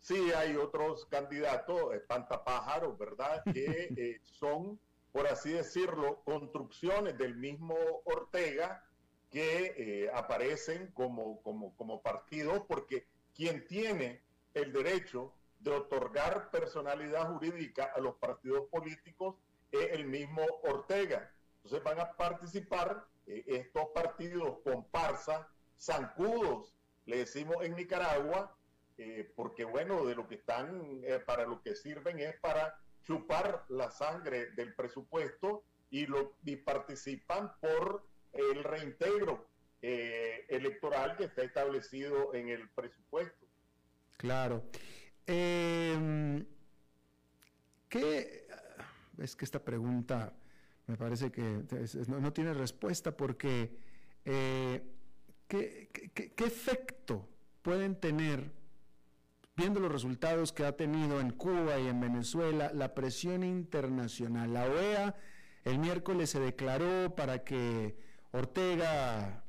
Sí, 0.00 0.32
hay 0.32 0.56
otros 0.56 1.06
candidatos, 1.06 1.80
pantapájaros, 2.08 2.98
¿verdad? 2.98 3.42
Que 3.54 4.20
son, 4.24 4.78
por 5.12 5.28
así 5.28 5.52
decirlo, 5.52 6.22
construcciones 6.24 7.16
del 7.16 7.36
mismo 7.36 7.76
Ortega 8.04 8.84
que 9.30 9.74
eh, 9.76 10.10
aparecen 10.12 10.88
como, 10.88 11.40
como, 11.42 11.74
como 11.76 12.02
partidos, 12.02 12.62
porque 12.66 13.06
quien 13.34 13.66
tiene 13.66 14.20
el 14.54 14.72
derecho 14.72 15.32
de 15.60 15.70
otorgar 15.70 16.50
personalidad 16.50 17.32
jurídica 17.32 17.92
a 17.94 18.00
los 18.00 18.16
partidos 18.16 18.68
políticos 18.68 19.36
es 19.70 19.92
el 19.92 20.06
mismo 20.06 20.42
Ortega. 20.64 21.32
Entonces 21.56 21.82
van 21.84 22.00
a 22.00 22.12
participar 22.16 23.06
eh, 23.06 23.11
estos 23.46 23.88
partidos 23.94 24.58
comparsa, 24.64 25.48
zancudos, 25.78 26.74
le 27.06 27.18
decimos 27.18 27.56
en 27.62 27.74
Nicaragua, 27.74 28.56
eh, 28.98 29.30
porque 29.34 29.64
bueno, 29.64 30.04
de 30.06 30.14
lo 30.14 30.28
que 30.28 30.36
están, 30.36 31.02
para 31.26 31.46
lo 31.46 31.62
que 31.62 31.74
sirven 31.74 32.20
es 32.20 32.38
para 32.40 32.78
chupar 33.02 33.64
la 33.68 33.90
sangre 33.90 34.52
del 34.52 34.74
presupuesto 34.74 35.64
y, 35.90 36.56
participan 36.56 37.52
por 37.60 38.06
el 38.32 38.64
reintegro 38.64 39.46
eh, 39.82 40.46
electoral 40.48 41.16
que 41.16 41.24
está 41.24 41.42
establecido 41.42 42.34
en 42.34 42.48
el 42.48 42.68
presupuesto. 42.70 43.46
Claro. 44.16 44.62
Eh, 45.26 46.44
¿Qué? 47.88 48.46
Es 49.18 49.36
que 49.36 49.44
esta 49.44 49.62
pregunta 49.62 50.32
Me 50.86 50.96
parece 50.96 51.30
que 51.30 51.62
no, 52.08 52.32
tiene 52.32 52.54
respuesta 52.54 53.16
porque 53.16 53.76
eh, 54.24 54.82
¿qué, 55.48 55.90
qué 56.12 56.44
efecto 56.44 57.28
pueden 57.62 57.94
tener, 57.96 58.52
viendo 59.56 59.80
los 59.80 59.92
resultados 59.92 60.52
que 60.52 60.64
ha 60.64 60.76
tenido 60.76 61.20
en 61.20 61.30
Cuba 61.30 61.78
y 61.78 61.88
en 61.88 62.00
Venezuela, 62.00 62.72
la 62.74 62.94
presión 62.94 63.44
internacional? 63.44 64.52
La 64.52 64.66
OEA 64.66 65.14
el 65.64 65.78
miércoles 65.78 66.30
se 66.30 66.40
declaró 66.40 67.14
para 67.14 67.44
que 67.44 67.96
Ortega 68.32 69.44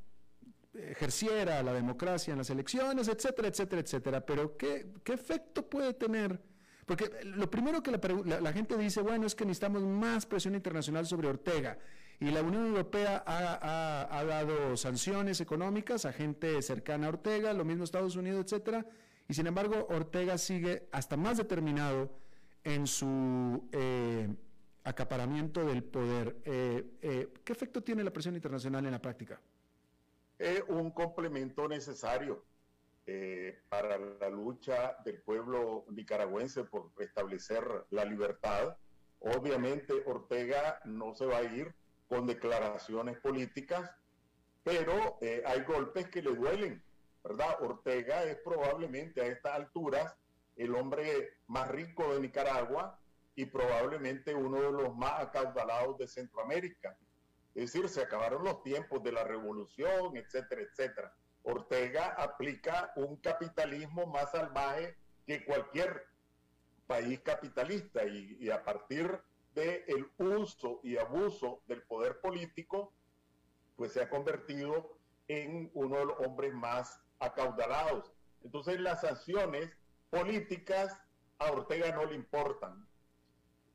ejerciera 0.73 1.63
la 1.63 1.73
democracia 1.73 2.31
en 2.31 2.39
las 2.39 2.49
elecciones, 2.49 3.07
etcétera, 3.07 3.47
etcétera, 3.47 3.81
etcétera. 3.81 4.25
Pero 4.25 4.57
¿qué, 4.57 4.87
efecto 5.05 5.67
puede 5.67 5.93
tener? 5.93 6.39
Porque 6.85 7.09
lo 7.23 7.49
primero 7.49 7.81
que 7.81 7.91
la, 7.91 8.53
gente 8.53 8.77
dice, 8.77 9.01
bueno, 9.01 9.25
es 9.25 9.35
que 9.35 9.45
necesitamos 9.45 9.83
más 9.83 10.25
presión 10.25 10.55
internacional 10.55 11.05
sobre 11.05 11.27
Ortega. 11.27 11.77
Y 12.19 12.31
la 12.31 12.41
Unión 12.41 12.67
Europea 12.67 13.23
ha, 13.25 14.23
dado 14.25 14.77
sanciones 14.77 15.41
económicas 15.41 16.05
a 16.05 16.13
gente 16.13 16.61
cercana 16.61 17.07
a 17.07 17.09
Ortega, 17.09 17.53
lo 17.53 17.65
mismo 17.65 17.83
Estados 17.83 18.15
Unidos, 18.15 18.45
etcétera. 18.45 18.85
Y 19.27 19.33
sin 19.33 19.47
embargo, 19.47 19.87
Ortega 19.89 20.37
sigue 20.37 20.87
hasta 20.91 21.17
más 21.17 21.37
determinado 21.37 22.11
en 22.63 22.87
su 22.87 23.67
eh, 23.71 24.27
acaparamiento 24.83 25.65
del 25.65 25.83
poder. 25.83 26.37
Eh, 26.45 26.97
eh, 27.01 27.33
¿Qué 27.43 27.53
efecto 27.53 27.81
tiene 27.81 28.03
la 28.03 28.11
presión 28.11 28.35
internacional 28.35 28.85
en 28.85 28.91
la 28.91 29.01
práctica? 29.01 29.39
un 30.67 30.91
complemento 30.91 31.69
necesario 31.69 32.43
eh, 33.05 33.61
para 33.69 33.97
la 33.97 34.29
lucha 34.29 34.97
del 35.03 35.21
pueblo 35.21 35.85
nicaragüense 35.89 36.63
por 36.63 36.91
restablecer 36.97 37.85
la 37.89 38.05
libertad. 38.05 38.77
Obviamente 39.19 39.93
Ortega 40.05 40.79
no 40.85 41.13
se 41.13 41.25
va 41.25 41.37
a 41.37 41.43
ir 41.43 41.73
con 42.07 42.25
declaraciones 42.27 43.19
políticas, 43.19 43.91
pero 44.63 45.17
eh, 45.21 45.43
hay 45.45 45.63
golpes 45.63 46.07
que 46.09 46.21
le 46.21 46.35
duelen, 46.35 46.83
¿verdad? 47.23 47.61
Ortega 47.61 48.23
es 48.23 48.37
probablemente 48.37 49.21
a 49.21 49.27
estas 49.27 49.53
alturas 49.53 50.15
el 50.55 50.75
hombre 50.75 51.37
más 51.47 51.69
rico 51.69 52.13
de 52.13 52.21
Nicaragua 52.21 52.99
y 53.35 53.45
probablemente 53.45 54.35
uno 54.35 54.61
de 54.61 54.71
los 54.71 54.95
más 54.95 55.19
acaudalados 55.19 55.97
de 55.97 56.07
Centroamérica. 56.07 56.95
Es 57.55 57.71
decir, 57.71 57.89
se 57.89 58.01
acabaron 58.01 58.43
los 58.43 58.63
tiempos 58.63 59.03
de 59.03 59.11
la 59.11 59.23
revolución, 59.23 60.15
etcétera, 60.15 60.61
etcétera. 60.61 61.13
Ortega 61.43 62.15
aplica 62.17 62.91
un 62.95 63.17
capitalismo 63.17 64.05
más 64.07 64.31
salvaje 64.31 64.97
que 65.25 65.45
cualquier 65.45 66.07
país 66.87 67.19
capitalista 67.21 68.05
y, 68.05 68.49
a 68.49 68.63
partir 68.63 69.21
del 69.53 70.09
uso 70.17 70.79
y 70.83 70.97
abuso 70.97 71.61
del 71.67 71.83
poder 71.83 72.19
político, 72.21 72.93
pues 73.75 73.93
se 73.93 74.01
ha 74.01 74.09
convertido 74.09 74.97
en 75.27 75.69
uno 75.73 75.97
de 75.97 76.05
los 76.05 76.19
hombres 76.19 76.53
más 76.53 76.99
acaudalados. 77.19 78.11
Entonces 78.43 78.79
las 78.79 79.01
sanciones 79.01 79.69
políticas 80.09 80.99
a 81.39 81.51
Ortega 81.51 81.91
no 81.93 82.05
le 82.05 82.15
importan, 82.15 82.87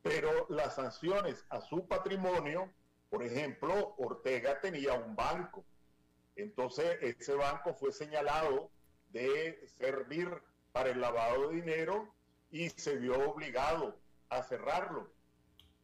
pero 0.03 0.47
las 0.49 0.75
sanciones 0.75 1.45
a 1.49 1.61
su 1.61 1.87
patrimonio 1.87 2.73
por 3.11 3.23
ejemplo, 3.23 3.95
Ortega 3.99 4.61
tenía 4.61 4.95
un 4.95 5.17
banco. 5.17 5.65
Entonces, 6.39 6.99
ese 7.03 7.35
banco 7.35 7.75
fue 7.75 7.93
señalado 7.93 8.71
de 9.11 9.67
servir 9.67 10.31
para 10.73 10.91
el 10.91 11.01
lavado 11.01 11.49
de 11.49 11.57
dinero 11.57 12.15
y 12.51 12.71
se 12.71 12.97
vio 12.97 13.31
obligado 13.31 13.99
a 14.29 14.43
cerrarlo 14.43 15.13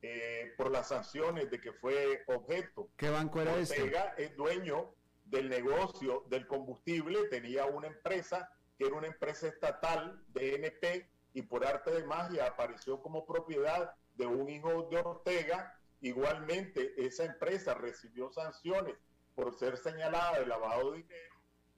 eh, 0.03 0.53
por 0.57 0.71
las 0.71 0.89
sanciones 0.89 1.51
de 1.51 1.61
que 1.61 1.73
fue 1.73 2.23
objeto. 2.29 2.89
¿Qué 2.97 3.11
banco 3.11 3.41
era 3.41 3.57
ese? 3.57 3.83
Ortega 3.83 4.15
es 4.17 4.37
dueño 4.37 4.95
del 5.25 5.49
negocio 5.49 6.25
del 6.29 6.47
combustible, 6.47 7.29
tenía 7.29 7.67
una 7.67 7.89
empresa 7.89 8.51
que 8.79 8.87
era 8.87 8.97
una 8.97 9.09
empresa 9.09 9.49
estatal 9.49 10.23
de 10.29 10.55
NP 10.55 11.09
y 11.33 11.43
por 11.43 11.67
arte 11.67 11.91
de 11.91 12.05
magia 12.05 12.47
apareció 12.47 13.01
como 13.01 13.27
propiedad 13.27 13.95
de 14.15 14.27
un 14.27 14.49
hijo 14.49 14.89
de 14.91 14.99
Ortega 14.99 15.81
Igualmente, 16.05 16.93
esa 16.99 17.25
empresa 17.25 17.73
recibió 17.73 18.31
sanciones 18.31 18.95
por 19.35 19.55
ser 19.55 19.77
señalada 19.77 20.39
de 20.39 20.47
lavado 20.47 20.93
de 20.93 20.99
dinero 20.99 21.35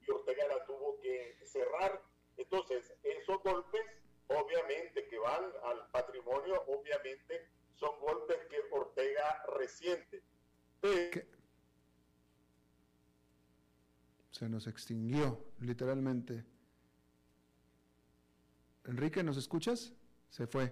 y 0.07 0.11
Ortega 0.11 0.47
la 0.47 0.65
tuvo 0.65 0.99
que 1.01 1.37
cerrar. 1.43 2.01
Entonces, 2.37 2.93
esos 3.03 3.41
golpes, 3.43 3.81
obviamente, 4.27 5.07
que 5.07 5.17
van 5.17 5.43
al 5.63 5.89
patrimonio, 5.91 6.63
obviamente, 6.67 7.49
son 7.75 7.99
golpes 7.99 8.37
que 8.49 8.57
Ortega 8.71 9.43
resiente. 9.57 10.23
Se 14.31 14.47
nos 14.47 14.67
extinguió, 14.67 15.43
literalmente. 15.59 16.45
Enrique, 18.85 19.23
¿nos 19.23 19.37
escuchas? 19.37 19.93
Se 20.29 20.47
fue. 20.47 20.71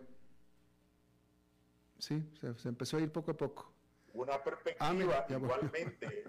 Sí, 1.98 2.24
se, 2.40 2.70
empezó 2.70 2.98
a 2.98 3.02
ir 3.02 3.12
poco 3.12 3.32
a 3.32 3.38
poco. 3.38 3.74
Una 4.14 4.42
perspectiva 4.42 5.26
ah, 5.28 5.34
igualmente 5.34 6.26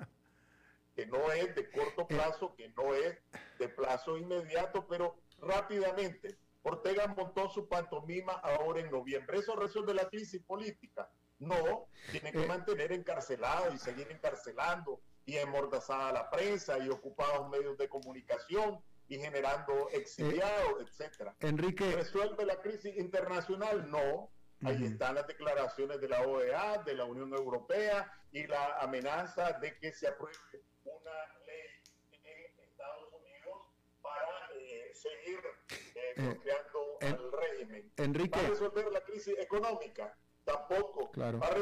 que 0.97 1.07
no 1.07 1.31
es 1.31 1.55
de 1.55 1.71
corto 1.71 2.03
eh. 2.03 2.07
plazo, 2.09 2.55
que 2.57 2.71
no 2.71 2.95
es 2.95 3.19
de 3.59 3.69
plazo 3.69 4.17
inmediato, 4.17 4.87
pero 4.89 5.17
rápidamente. 5.41 6.39
Ortega 6.63 7.07
montó 7.07 7.49
su 7.49 7.69
pantomima 7.69 8.33
ahora 8.33 8.81
en 8.81 8.91
noviembre. 8.91 9.39
¿Eso 9.39 9.55
resuelve 9.55 9.95
la 9.95 10.09
crisis 10.09 10.43
política? 10.43 11.09
No, 11.39 11.87
tiene 12.11 12.33
que 12.33 12.43
eh. 12.43 12.47
mantener 12.47 12.93
encarcelado 12.93 13.73
y 13.73 13.79
seguir 13.79 14.11
encarcelando 14.11 15.01
y 15.27 15.37
emordazada 15.37 16.11
la 16.13 16.31
prensa 16.31 16.79
y 16.79 16.89
ocupados 16.89 17.49
medios 17.51 17.77
de 17.77 17.89
comunicación 17.89 18.81
y 19.09 19.19
generando 19.19 19.89
exiliados, 19.91 20.81
eh, 20.81 20.87
etcétera. 20.89 21.37
Enrique. 21.41 21.93
¿Resuelve 21.95 22.45
la 22.47 22.61
crisis 22.61 22.97
internacional? 22.97 23.89
No. 23.89 24.31
Ahí 24.65 24.85
están 24.85 25.15
las 25.15 25.27
declaraciones 25.27 26.01
de 26.01 26.09
la 26.09 26.23
OEA, 26.23 26.79
de 26.79 26.95
la 26.95 27.05
Unión 27.05 27.33
Europea 27.35 28.11
y 28.33 28.47
la 28.47 28.79
amenaza 28.79 29.53
de 29.61 29.77
que 29.79 29.93
se 29.93 30.09
apruebe 30.09 30.35
una 30.87 31.39
ley 31.47 31.83
en 32.25 32.61
Estados 32.63 33.13
Unidos 33.13 33.59
para 34.03 34.51
eh, 34.55 34.93
seguir 34.95 35.41
eh, 35.95 36.15
bloqueando 36.17 36.99
eh, 37.01 37.07
al 37.07 37.33
régimen. 37.33 37.93
Enrique. 37.97 38.39
¿Va 38.39 38.47
a 38.47 38.51
resolver 38.51 38.93
la 38.93 39.01
crisis 39.03 39.37
económica? 39.39 40.17
Tampoco. 40.45 41.11
Claro. 41.11 41.41
¿Va 41.41 41.49
a 41.49 41.55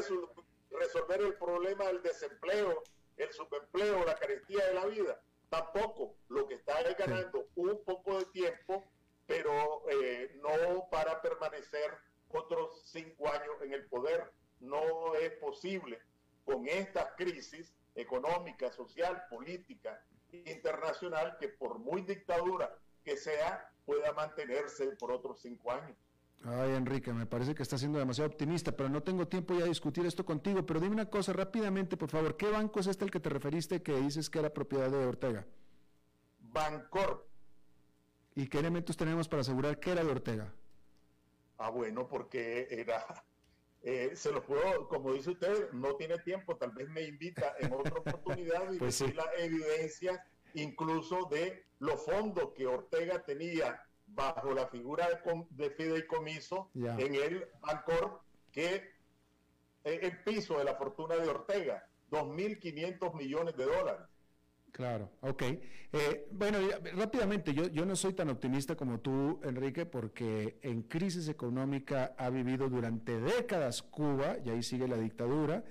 resolver 0.79 1.21
el 1.21 1.35
problema 1.35 1.87
del 1.87 2.03
desempleo, 2.03 2.83
el 3.17 3.33
subempleo, 3.33 4.05
la 4.05 4.15
carestía 4.17 4.67
de 4.67 4.75
la 4.75 4.87
vida? 4.87 5.23
Tampoco. 5.49 6.17
Lo 6.29 6.47
que 6.47 6.55
está 6.55 6.81
es 6.81 6.97
ganando 6.97 7.49
un 7.55 7.83
poco 7.85 8.19
de 8.19 8.27
tiempo, 8.27 8.85
pero 9.27 9.85
no 10.43 10.89
para 10.91 11.23
permanecer 11.23 11.97
otros 12.31 12.83
cinco 12.87 13.29
años 13.33 13.55
en 13.63 13.73
el 13.73 13.87
poder. 13.87 14.33
No 14.61 15.15
es 15.15 15.31
posible 15.37 16.01
con 16.45 16.67
esta 16.69 17.15
crisis 17.17 17.75
económica, 17.95 18.73
social, 18.73 19.25
política, 19.29 20.03
internacional, 20.33 21.37
que 21.39 21.49
por 21.49 21.79
muy 21.79 22.03
dictadura 22.03 22.77
que 23.05 23.17
sea, 23.17 23.71
pueda 23.85 24.13
mantenerse 24.13 24.97
por 24.97 25.13
otros 25.13 25.41
cinco 25.41 25.71
años. 25.71 25.97
Ay, 26.47 26.73
Enrique, 26.73 27.13
me 27.13 27.27
parece 27.27 27.55
que 27.55 27.63
está 27.63 27.79
siendo 27.79 27.99
demasiado 27.99 28.29
optimista, 28.31 28.73
pero 28.73 28.89
no 28.89 29.03
tengo 29.03 29.29
tiempo 29.29 29.55
ya 29.55 29.63
de 29.63 29.69
discutir 29.69 30.05
esto 30.05 30.25
contigo. 30.25 30.65
Pero 30.67 30.81
dime 30.81 30.95
una 30.95 31.09
cosa 31.09 31.33
rápidamente, 31.33 31.97
por 31.97 32.11
favor. 32.11 32.37
¿Qué 32.37 32.51
banco 32.51 32.81
es 32.81 32.87
este 32.87 33.05
el 33.05 33.11
que 33.11 33.21
te 33.21 33.31
referiste 33.31 33.83
que 33.83 33.95
dices 33.95 34.29
que 34.29 34.41
era 34.41 34.53
propiedad 34.53 34.91
de 34.91 35.07
Ortega? 35.07 35.47
Bancorp. 36.41 37.25
¿Y 38.35 38.49
qué 38.49 38.59
elementos 38.59 38.97
tenemos 38.97 39.29
para 39.29 39.41
asegurar 39.41 39.79
que 39.81 39.93
era 39.93 40.05
de 40.05 40.11
Ortega? 40.11 40.53
Ah, 41.57 41.71
bueno, 41.71 42.07
porque 42.07 42.67
era, 42.71 43.07
eh, 43.87 44.13
se 44.17 44.33
lo 44.33 44.43
puedo, 44.43 44.89
como 44.89 45.13
dice 45.13 45.33
usted, 45.33 45.71
no 45.73 45.95
tiene 45.97 46.19
tiempo, 46.21 46.57
tal 46.57 46.71
vez 46.71 46.89
me 46.89 47.03
invita 47.03 47.55
en 47.61 47.71
otra 47.71 47.93
oportunidad 47.93 48.73
y 48.73 48.79
pues 48.79 48.99
decir 48.99 49.15
la 49.15 49.27
evidencia 49.39 50.27
incluso 50.55 51.29
de 51.31 51.67
los 51.81 52.03
fondos 52.03 52.53
que 52.55 52.67
Ortega 52.67 53.23
tenía 53.23 53.85
bajo 54.07 54.55
la 54.55 54.69
figura 54.69 55.07
de, 55.09 55.47
de 55.51 55.71
fideicomiso 55.71 56.71
en 56.75 57.15
el 57.15 57.47
Bancor, 57.61 58.23
que 58.53 58.75
es 59.85 60.03
el 60.03 60.19
piso 60.23 60.59
de 60.59 60.65
la 60.65 60.77
fortuna 60.77 61.17
de 61.17 61.29
Ortega, 61.29 61.87
2.500 62.11 63.15
millones 63.15 63.55
de 63.55 63.65
dólares. 63.65 64.07
Claro, 64.75 65.09
ok. 65.21 65.43
Eh, 65.93 66.27
bueno, 66.33 66.59
rápidamente, 66.97 67.55
yo, 67.55 67.69
yo 67.69 67.87
no 67.87 67.95
soy 67.95 68.13
tan 68.13 68.29
optimista 68.29 68.75
como 68.75 68.99
tú, 68.99 69.39
Enrique, 69.45 69.87
porque 69.87 70.59
en 70.63 70.83
crisis 70.83 71.29
económica 71.29 72.17
ha 72.19 72.29
vivido 72.29 72.69
durante 72.69 73.21
décadas 73.21 73.83
Cuba, 73.83 74.37
y 74.45 74.51
ahí 74.51 74.65
sigue 74.65 74.89
la 74.89 74.97
dictadura, 74.97 75.63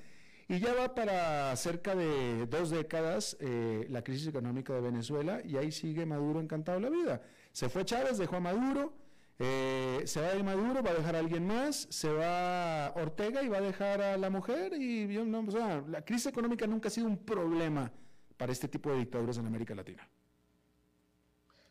y 0.48 0.60
ya 0.60 0.74
va 0.74 0.96
para 0.96 1.54
cerca 1.58 1.96
de 1.96 2.48
dos 2.48 2.70
décadas 2.70 3.36
eh, 3.42 3.86
la 3.90 4.06
crisis 4.06 4.28
económica 4.28 4.72
de 4.74 4.80
Venezuela, 4.80 5.42
y 5.44 5.58
ahí 5.58 5.74
sigue 5.74 6.06
Maduro 6.06 6.40
encantado 6.40 6.80
la 6.80 6.90
vida. 6.90 7.22
Se 7.52 7.68
fue 7.68 7.84
Chávez, 7.84 8.18
dejó 8.18 8.38
a 8.38 8.40
Maduro, 8.40 8.94
Eh, 9.40 10.04
se 10.06 10.22
va 10.22 10.28
a 10.28 10.36
ir 10.36 10.44
Maduro, 10.44 10.82
va 10.84 10.92
a 10.92 10.94
dejar 10.94 11.16
a 11.16 11.20
alguien 11.20 11.46
más, 11.46 11.88
se 11.90 12.08
va 12.08 12.94
Ortega 12.96 13.42
y 13.42 13.50
va 13.50 13.58
a 13.58 13.62
dejar 13.62 14.02
a 14.02 14.16
la 14.16 14.30
mujer. 14.30 14.74
Y 14.80 15.12
yo, 15.12 15.26
no, 15.26 15.40
o 15.42 15.52
sea, 15.52 15.84
la 15.90 16.04
crisis 16.06 16.28
económica 16.28 16.68
nunca 16.68 16.88
ha 16.88 16.92
sido 16.92 17.08
un 17.08 17.18
problema 17.18 17.92
para 18.44 18.52
este 18.52 18.68
tipo 18.68 18.92
de 18.92 18.98
dictaduras 18.98 19.38
en 19.38 19.46
América 19.48 19.74
Latina. 19.74 20.06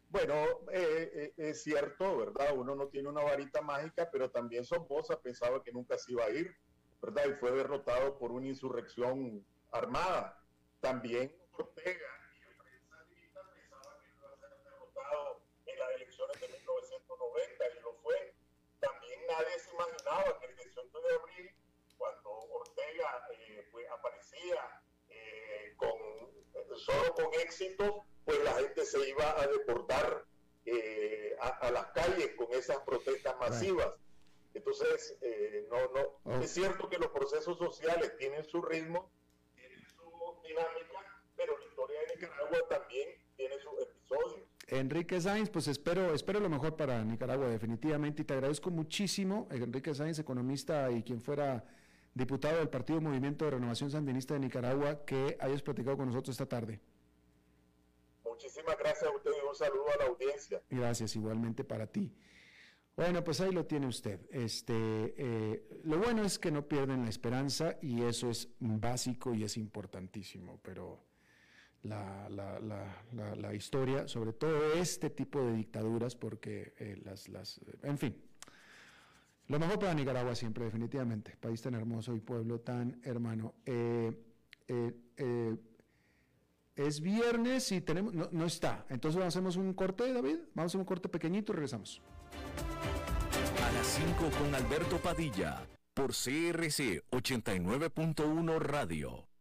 Bueno, 0.09 0.35
eh, 0.73 1.11
eh, 1.13 1.35
es 1.37 1.63
cierto, 1.63 2.17
¿verdad? 2.17 2.57
Uno 2.57 2.75
no 2.75 2.87
tiene 2.87 3.11
una 3.11 3.23
varita 3.23 3.61
mágica, 3.61 4.09
pero 4.11 4.31
también 4.31 4.65
Somoza 4.65 5.21
pensaba 5.21 5.63
que 5.63 5.71
nunca 5.71 5.99
se 5.99 6.13
iba 6.13 6.25
a 6.25 6.31
ir, 6.31 6.57
¿verdad? 7.03 7.25
Y 7.29 7.35
fue 7.35 7.51
derrotado 7.51 8.19
por 8.19 8.33
una 8.33 8.47
insurrección 8.47 9.45
armada. 9.71 10.43
También 10.81 11.37
Ortega 11.53 12.09
y 12.31 12.41
que 12.41 13.21
iba 13.21 13.43
a 14.33 14.37
ser 14.39 14.49
derrotado 14.65 15.43
en 15.67 15.79
las 15.79 15.91
elecciones 15.97 16.41
de 16.41 16.49
1990 16.49 17.65
y 17.69 17.83
lo 17.83 17.93
fue. 17.97 18.35
También 18.81 19.21
nadie 19.29 19.59
se 19.59 19.75
imaginaba 19.75 20.41
que 20.41 20.47
el 20.47 20.57
18 20.57 21.01
de 21.03 21.15
abril, 21.21 21.51
cuando 21.99 22.31
Ortega 22.31 23.29
eh, 23.31 23.69
pues, 23.71 23.87
aparecía 23.91 24.72
solo 26.85 27.15
con 27.15 27.27
éxito, 27.41 28.05
pues 28.25 28.43
la 28.45 28.53
gente 28.55 28.85
se 28.85 29.09
iba 29.09 29.41
a 29.41 29.47
deportar 29.47 30.25
eh, 30.65 31.37
a, 31.41 31.71
las 31.71 31.87
calles 31.89 32.33
con 32.37 32.53
esas 32.53 32.79
protestas 32.81 33.35
masivas. 33.41 33.93
Entonces, 34.55 35.17
eh, 35.23 35.67
no, 35.71 35.79
no, 36.35 36.43
es 36.43 36.51
cierto 36.51 36.89
que 36.89 36.99
los 36.99 37.09
procesos 37.09 37.59
sociales 37.59 38.17
tienen 38.19 38.45
su 38.45 38.61
ritmo, 38.61 39.11
tienen 39.55 39.81
su 39.89 40.05
dinámica, 40.47 41.23
pero 41.37 41.59
la 41.59 41.65
historia 41.65 42.01
de 42.01 42.15
Nicaragua 42.15 42.59
también 42.69 43.09
tiene 43.37 43.55
sus 43.59 43.73
episodios. 43.81 44.49
Enrique 44.69 45.21
Sainz, 45.21 45.51
pues 45.51 45.69
espero, 45.69 46.15
espero 46.15 46.39
lo 46.39 46.49
mejor 46.49 46.77
para 46.77 47.03
Nicaragua, 47.03 47.49
definitivamente, 47.49 48.23
y 48.23 48.25
te 48.25 48.35
agradezco 48.35 48.71
muchísimo, 48.71 49.49
Enrique 49.51 49.95
Sainz, 49.95 50.19
economista 50.19 50.91
y 50.91 51.03
quien 51.03 51.21
fuera 51.21 51.65
diputado 52.15 52.59
del 52.59 52.69
Partido 52.69 53.01
Movimiento 53.01 53.45
de 53.45 53.53
Renovación 53.53 53.91
Sandinista 53.91 54.35
de 54.35 54.41
Nicaragua, 54.41 55.05
que 55.05 55.37
hayas 55.41 55.63
platicado 55.63 55.97
con 55.97 56.07
nosotros 56.09 56.35
esta 56.35 56.47
tarde. 56.47 56.81
Muchísimas 58.25 58.77
gracias 58.79 59.05
a 59.05 59.15
usted 59.15 59.31
y 59.31 59.49
un 59.49 59.55
saludo 59.55 59.87
a 59.95 59.97
la 59.97 60.05
audiencia. 60.07 60.63
Gracias, 60.71 61.17
igualmente 61.17 61.65
para 61.65 61.87
ti. 61.87 62.15
Bueno, 62.97 63.25
pues 63.25 63.41
ahí 63.41 63.53
lo 63.53 63.65
tiene 63.65 63.87
usted. 63.87 64.21
Este, 64.31 64.75
eh, 64.77 65.81
lo 65.85 65.99
bueno 65.99 66.25
es 66.25 66.39
que 66.39 66.51
no 66.51 66.69
pierden 66.69 67.05
la 67.05 67.09
esperanza 67.09 67.77
y 67.81 68.03
eso 68.03 68.31
es 68.31 68.49
básico 68.59 69.35
y 69.35 69.45
es 69.45 69.57
importantísimo, 69.57 70.61
pero 70.63 71.03
la, 71.83 72.29
la, 72.29 72.61
la, 72.61 73.35
la 73.37 73.55
historia, 73.55 74.07
sobre 74.09 74.35
todo 74.35 74.75
este 74.75 75.09
tipo 75.11 75.43
de 75.43 75.55
dictaduras, 75.55 76.15
porque 76.17 76.75
eh, 76.79 77.01
las, 77.03 77.29
las, 77.29 77.61
en 77.83 77.99
fin, 77.99 78.23
lo 79.49 79.59
mejor 79.59 79.79
para 79.79 79.95
Nicaragua 79.95 80.35
siempre, 80.35 80.65
definitivamente, 80.65 81.37
país 81.37 81.61
tan 81.61 81.75
hermoso 81.75 82.15
y 82.15 82.21
pueblo 82.21 82.61
tan 82.61 83.01
hermano. 83.05 83.55
Eh, 83.67 84.17
es 86.77 87.01
viernes 87.01 87.71
y 87.73 87.81
tenemos, 87.81 88.15
no, 88.15 88.47
está. 88.47 88.87
Entonces 88.89 89.23
hacemos 89.23 89.57
un 89.57 89.75
corte, 89.75 90.13
David. 90.13 90.39
Vamos 90.55 90.71
a 90.71 90.73
hacer 90.73 90.81
un 90.81 90.87
corte 90.87 91.09
pequeñito 91.09 91.53
y 91.53 91.57
regresamos. 91.57 92.01
A 93.67 93.73
las 93.73 93.87
5 93.87 94.31
con 94.39 94.55
Alberto 94.55 94.99
Padilla, 94.99 95.67
por 95.95 96.11
CRC 96.11 97.03
89.1 97.11 98.59
Radio. 98.59 99.32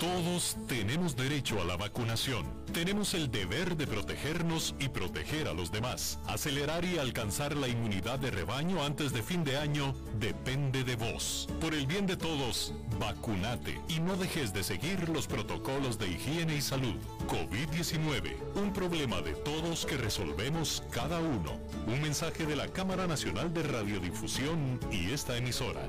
Todos 0.00 0.58
tenemos 0.68 1.16
derecho 1.16 1.58
a 1.58 1.64
la 1.64 1.78
vacunación. 1.78 2.44
Tenemos 2.74 3.14
el 3.14 3.30
deber 3.30 3.78
de 3.78 3.86
protegernos 3.86 4.74
y 4.78 4.90
proteger 4.90 5.48
a 5.48 5.54
los 5.54 5.72
demás. 5.72 6.18
Acelerar 6.26 6.84
y 6.84 6.98
alcanzar 6.98 7.56
la 7.56 7.66
inmunidad 7.66 8.18
de 8.18 8.30
rebaño 8.30 8.84
antes 8.84 9.14
de 9.14 9.22
fin 9.22 9.42
de 9.42 9.56
año 9.56 9.94
depende 10.20 10.84
de 10.84 10.96
vos. 10.96 11.48
Por 11.62 11.72
el 11.72 11.86
bien 11.86 12.06
de 12.06 12.18
todos, 12.18 12.74
vacunate 13.00 13.80
y 13.88 14.00
no 14.00 14.16
dejes 14.16 14.52
de 14.52 14.64
seguir 14.64 15.08
los 15.08 15.26
protocolos 15.26 15.98
de 15.98 16.08
higiene 16.08 16.56
y 16.56 16.60
salud. 16.60 16.96
COVID-19, 17.26 18.36
un 18.56 18.74
problema 18.74 19.22
de 19.22 19.32
todos 19.32 19.86
que 19.86 19.96
resolvemos 19.96 20.82
cada 20.90 21.20
uno. 21.20 21.58
Un 21.86 22.02
mensaje 22.02 22.44
de 22.44 22.56
la 22.56 22.68
Cámara 22.68 23.06
Nacional 23.06 23.54
de 23.54 23.62
Radiodifusión 23.62 24.78
y 24.92 25.12
esta 25.12 25.38
emisora. 25.38 25.88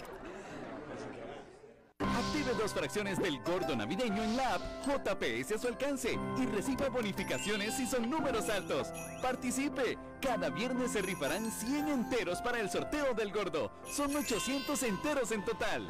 Active 2.31 2.53
dos 2.53 2.71
fracciones 2.71 3.17
del 3.19 3.39
gordo 3.39 3.75
navideño 3.75 4.23
en 4.23 4.37
la 4.37 4.55
app 4.55 4.61
JPS 4.85 5.51
a 5.51 5.57
su 5.57 5.67
alcance 5.67 6.17
y 6.41 6.45
reciba 6.45 6.87
bonificaciones 6.87 7.75
si 7.75 7.85
son 7.85 8.09
números 8.09 8.47
altos. 8.47 8.87
Participe. 9.21 9.97
Cada 10.21 10.49
viernes 10.49 10.93
se 10.93 11.01
rifarán 11.01 11.51
100 11.51 11.89
enteros 11.89 12.41
para 12.41 12.61
el 12.61 12.69
sorteo 12.69 13.13
del 13.13 13.33
gordo. 13.33 13.73
Son 13.91 14.15
800 14.15 14.81
enteros 14.83 15.33
en 15.33 15.43
total. 15.43 15.85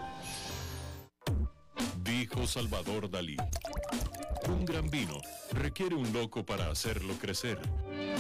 Dijo 2.04 2.48
Salvador 2.48 3.08
Dalí. 3.08 3.38
Un 4.48 4.66
gran 4.66 4.90
vino 4.90 5.22
requiere 5.52 5.94
un 5.94 6.12
loco 6.12 6.44
para 6.44 6.72
hacerlo 6.72 7.14
crecer, 7.22 7.60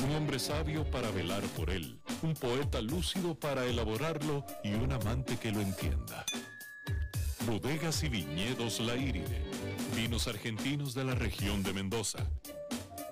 un 0.05 0.15
hombre 0.15 0.37
sabio 0.37 0.87
para 0.91 1.09
velar 1.09 1.41
por 1.57 1.71
él, 1.71 1.99
un 2.21 2.35
poeta 2.35 2.81
lúcido 2.81 3.33
para 3.33 3.65
elaborarlo 3.65 4.45
y 4.63 4.75
un 4.75 4.91
amante 4.91 5.37
que 5.37 5.51
lo 5.51 5.59
entienda. 5.59 6.23
Bodegas 7.45 8.03
y 8.03 8.09
viñedos 8.09 8.79
La 8.79 8.95
Iride. 8.95 9.41
Vinos 9.95 10.27
argentinos 10.27 10.93
de 10.93 11.03
la 11.03 11.15
región 11.15 11.63
de 11.63 11.73
Mendoza. 11.73 12.19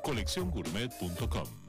Colecciongourmet.com 0.03 1.68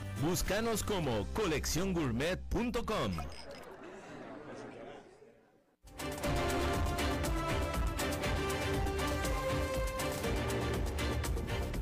Búscanos 0.21 0.83
como 0.83 1.25
colecciongourmet.com. 1.33 3.11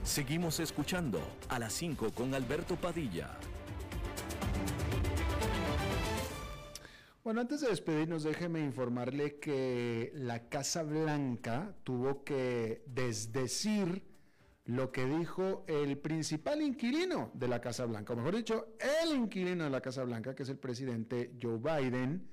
Seguimos 0.03 0.61
escuchando 0.61 1.19
a 1.49 1.59
las 1.59 1.73
5 1.73 2.11
con 2.11 2.33
Alberto 2.33 2.77
Padilla. 2.77 3.37
Bueno, 7.25 7.41
antes 7.41 7.59
de 7.59 7.67
despedirnos, 7.67 8.23
déjeme 8.23 8.61
informarle 8.61 9.37
que 9.39 10.13
la 10.15 10.47
Casa 10.47 10.83
Blanca 10.83 11.75
tuvo 11.83 12.23
que 12.23 12.83
desdecir 12.87 14.08
lo 14.69 14.91
que 14.91 15.03
dijo 15.03 15.65
el 15.67 15.97
principal 15.97 16.61
inquilino 16.61 17.31
de 17.33 17.47
la 17.47 17.59
Casa 17.59 17.85
Blanca, 17.85 18.13
o 18.13 18.15
mejor 18.15 18.35
dicho, 18.35 18.75
el 19.03 19.15
inquilino 19.15 19.63
de 19.63 19.71
la 19.71 19.81
Casa 19.81 20.03
Blanca, 20.03 20.35
que 20.35 20.43
es 20.43 20.49
el 20.49 20.59
presidente 20.59 21.35
Joe 21.41 21.57
Biden, 21.57 22.29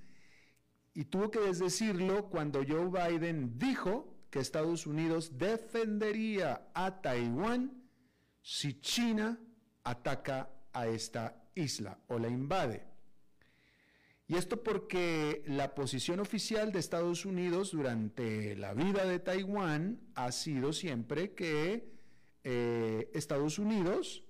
y 0.93 1.07
tuvo 1.07 1.31
que 1.31 1.41
desdecirlo 1.41 2.29
cuando 2.29 2.63
Joe 2.63 2.91
Biden 2.91 3.59
dijo 3.59 4.19
que 4.29 4.41
Estados 4.41 4.87
Unidos 4.87 5.39
defendería 5.39 6.69
a 6.75 7.01
Taiwán 7.01 7.73
si 8.43 8.81
China 8.81 9.41
ataca 9.83 10.51
a 10.75 10.89
esta 10.89 11.43
isla 11.55 11.99
o 12.09 12.19
la 12.19 12.29
invade. 12.29 12.85
Y 14.29 14.35
esto 14.35 14.63
porque 14.63 15.43
la 15.47 15.75
posición 15.75 16.21
oficial 16.21 16.71
de 16.71 16.81
Estados 16.81 17.25
Unidos 17.25 17.71
durante 17.73 18.57
la 18.57 18.75
vida 18.75 19.07
de 19.07 19.21
Taiwán 19.21 20.01
ha 20.15 20.33
sido 20.33 20.75
siempre 20.75 21.33
que 21.33 21.96
eh, 22.49 23.11
Estados 23.13 23.59
Unidos 23.59 24.23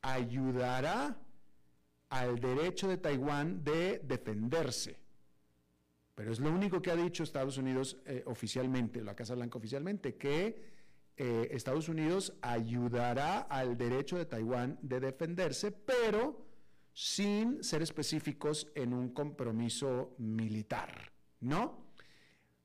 ayudará 0.00 1.18
al 2.10 2.38
derecho 2.38 2.86
de 2.86 2.96
Taiwán 2.96 3.64
de 3.64 3.98
defenderse. 4.04 5.00
Pero 6.14 6.30
es 6.30 6.38
lo 6.38 6.52
único 6.52 6.80
que 6.80 6.92
ha 6.92 6.96
dicho 6.96 7.24
Estados 7.24 7.58
Unidos 7.58 7.96
eh, 8.06 8.22
oficialmente, 8.26 9.02
la 9.02 9.16
Casa 9.16 9.34
Blanca 9.34 9.58
oficialmente, 9.58 10.14
que 10.14 10.62
eh, 11.16 11.48
Estados 11.50 11.88
Unidos 11.88 12.34
ayudará 12.40 13.40
al 13.40 13.76
derecho 13.76 14.16
de 14.16 14.26
Taiwán 14.26 14.78
de 14.80 15.00
defenderse, 15.00 15.72
pero 15.72 16.46
sin 16.92 17.64
ser 17.64 17.82
específicos 17.82 18.70
en 18.76 18.94
un 18.94 19.08
compromiso 19.08 20.14
militar, 20.18 21.10
¿no? 21.40 21.85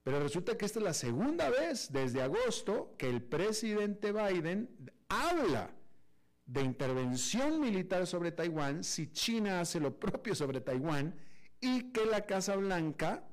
Pero 0.04 0.20
resulta 0.20 0.58
que 0.58 0.66
esta 0.66 0.80
es 0.80 0.86
la 0.86 0.94
segunda 0.94 1.50
vez 1.50 1.92
desde 1.92 2.22
agosto 2.22 2.96
que 2.98 3.08
el 3.08 3.22
presidente 3.22 4.12
Biden 4.12 4.70
habla 5.10 5.72
de 6.46 6.64
intervención 6.64 7.62
militar 7.62 8.08
sobre 8.08 8.32
Taiwán 8.32 8.84
si 8.84 9.12
China 9.12 9.62
hace 9.62 9.80
lo 9.80 10.00
propio 10.00 10.34
sobre 10.34 10.60
Taiwán 10.60 11.16
y 11.60 11.92
que 11.92 12.06
la 12.06 12.26
Casa 12.26 12.56
Blanca, 12.56 13.24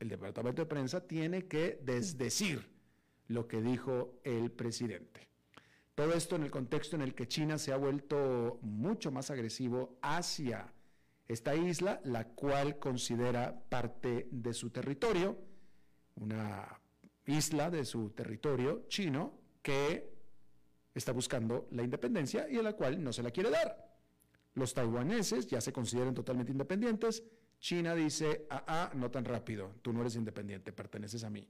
el 0.00 0.08
Departamento 0.08 0.62
de 0.62 0.66
Prensa, 0.66 1.06
tiene 1.06 1.46
que 1.46 1.78
desdecir 1.82 2.68
lo 3.28 3.46
que 3.46 3.62
dijo 3.62 4.20
el 4.24 4.50
presidente. 4.50 5.28
Todo 5.94 6.12
esto 6.12 6.36
en 6.36 6.42
el 6.42 6.50
contexto 6.50 6.96
en 6.96 7.02
el 7.02 7.14
que 7.14 7.28
China 7.28 7.56
se 7.56 7.72
ha 7.72 7.76
vuelto 7.76 8.58
mucho 8.62 9.12
más 9.12 9.30
agresivo 9.30 9.96
hacia 10.02 10.72
esta 11.28 11.54
isla, 11.54 12.00
la 12.04 12.26
cual 12.28 12.78
considera 12.78 13.58
parte 13.68 14.28
de 14.30 14.52
su 14.52 14.70
territorio 14.70 15.38
una 16.16 16.80
isla 17.26 17.70
de 17.70 17.84
su 17.84 18.10
territorio 18.10 18.84
chino 18.88 19.38
que 19.62 20.16
está 20.94 21.12
buscando 21.12 21.68
la 21.72 21.82
independencia 21.82 22.48
y 22.48 22.56
a 22.56 22.62
la 22.62 22.74
cual 22.74 23.02
no 23.02 23.12
se 23.12 23.22
la 23.22 23.30
quiere 23.30 23.50
dar. 23.50 23.86
Los 24.54 24.72
taiwaneses 24.72 25.46
ya 25.46 25.60
se 25.60 25.72
consideran 25.72 26.14
totalmente 26.14 26.52
independientes. 26.52 27.22
China 27.58 27.94
dice, 27.94 28.46
ah, 28.50 28.64
ah, 28.66 28.90
no 28.94 29.10
tan 29.10 29.24
rápido, 29.24 29.74
tú 29.82 29.92
no 29.92 30.00
eres 30.00 30.16
independiente, 30.16 30.72
perteneces 30.72 31.24
a 31.24 31.30
mí. 31.30 31.48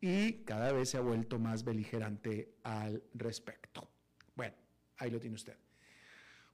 Y 0.00 0.42
cada 0.44 0.72
vez 0.72 0.90
se 0.90 0.96
ha 0.96 1.00
vuelto 1.00 1.38
más 1.38 1.62
beligerante 1.62 2.56
al 2.64 3.02
respecto. 3.14 3.88
Bueno, 4.34 4.56
ahí 4.96 5.10
lo 5.10 5.20
tiene 5.20 5.36
usted. 5.36 5.56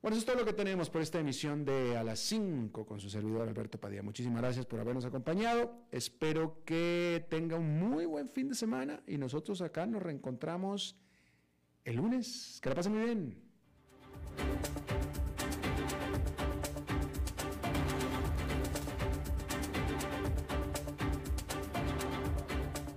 Bueno, 0.01 0.17
eso 0.17 0.21
es 0.21 0.27
todo 0.27 0.37
lo 0.37 0.45
que 0.45 0.53
tenemos 0.53 0.91
por 0.91 1.03
esta 1.03 1.19
emisión 1.19 1.65
de 1.65 1.97
A 1.97 2.05
las 2.05 2.21
5 2.21 2.87
con 2.87 3.01
su 3.01 3.11
servidor 3.11 3.49
Alberto 3.49 3.81
Padilla. 3.81 4.01
Muchísimas 4.01 4.41
gracias 4.41 4.65
por 4.65 4.79
habernos 4.79 5.05
acompañado. 5.05 5.75
Espero 5.91 6.63
que 6.65 7.27
tenga 7.29 7.57
un 7.57 7.81
muy 7.81 8.07
buen 8.07 8.29
fin 8.29 8.49
de 8.49 8.55
semana 8.55 9.03
y 9.09 9.19
nosotros 9.19 9.61
acá 9.61 9.87
nos 9.87 10.01
reencontramos 10.01 10.95
el 11.85 11.97
lunes. 11.97 12.61
Que 12.63 12.69
la 12.69 12.77
pasen 12.77 12.93
muy 12.93 13.05
bien. 13.07 13.43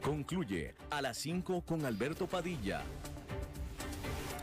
Concluye 0.03 0.75
A 0.91 1.01
las 1.01 1.17
5 1.17 1.65
con 1.65 1.83
Alberto 1.83 2.27
Padilla 2.27 2.83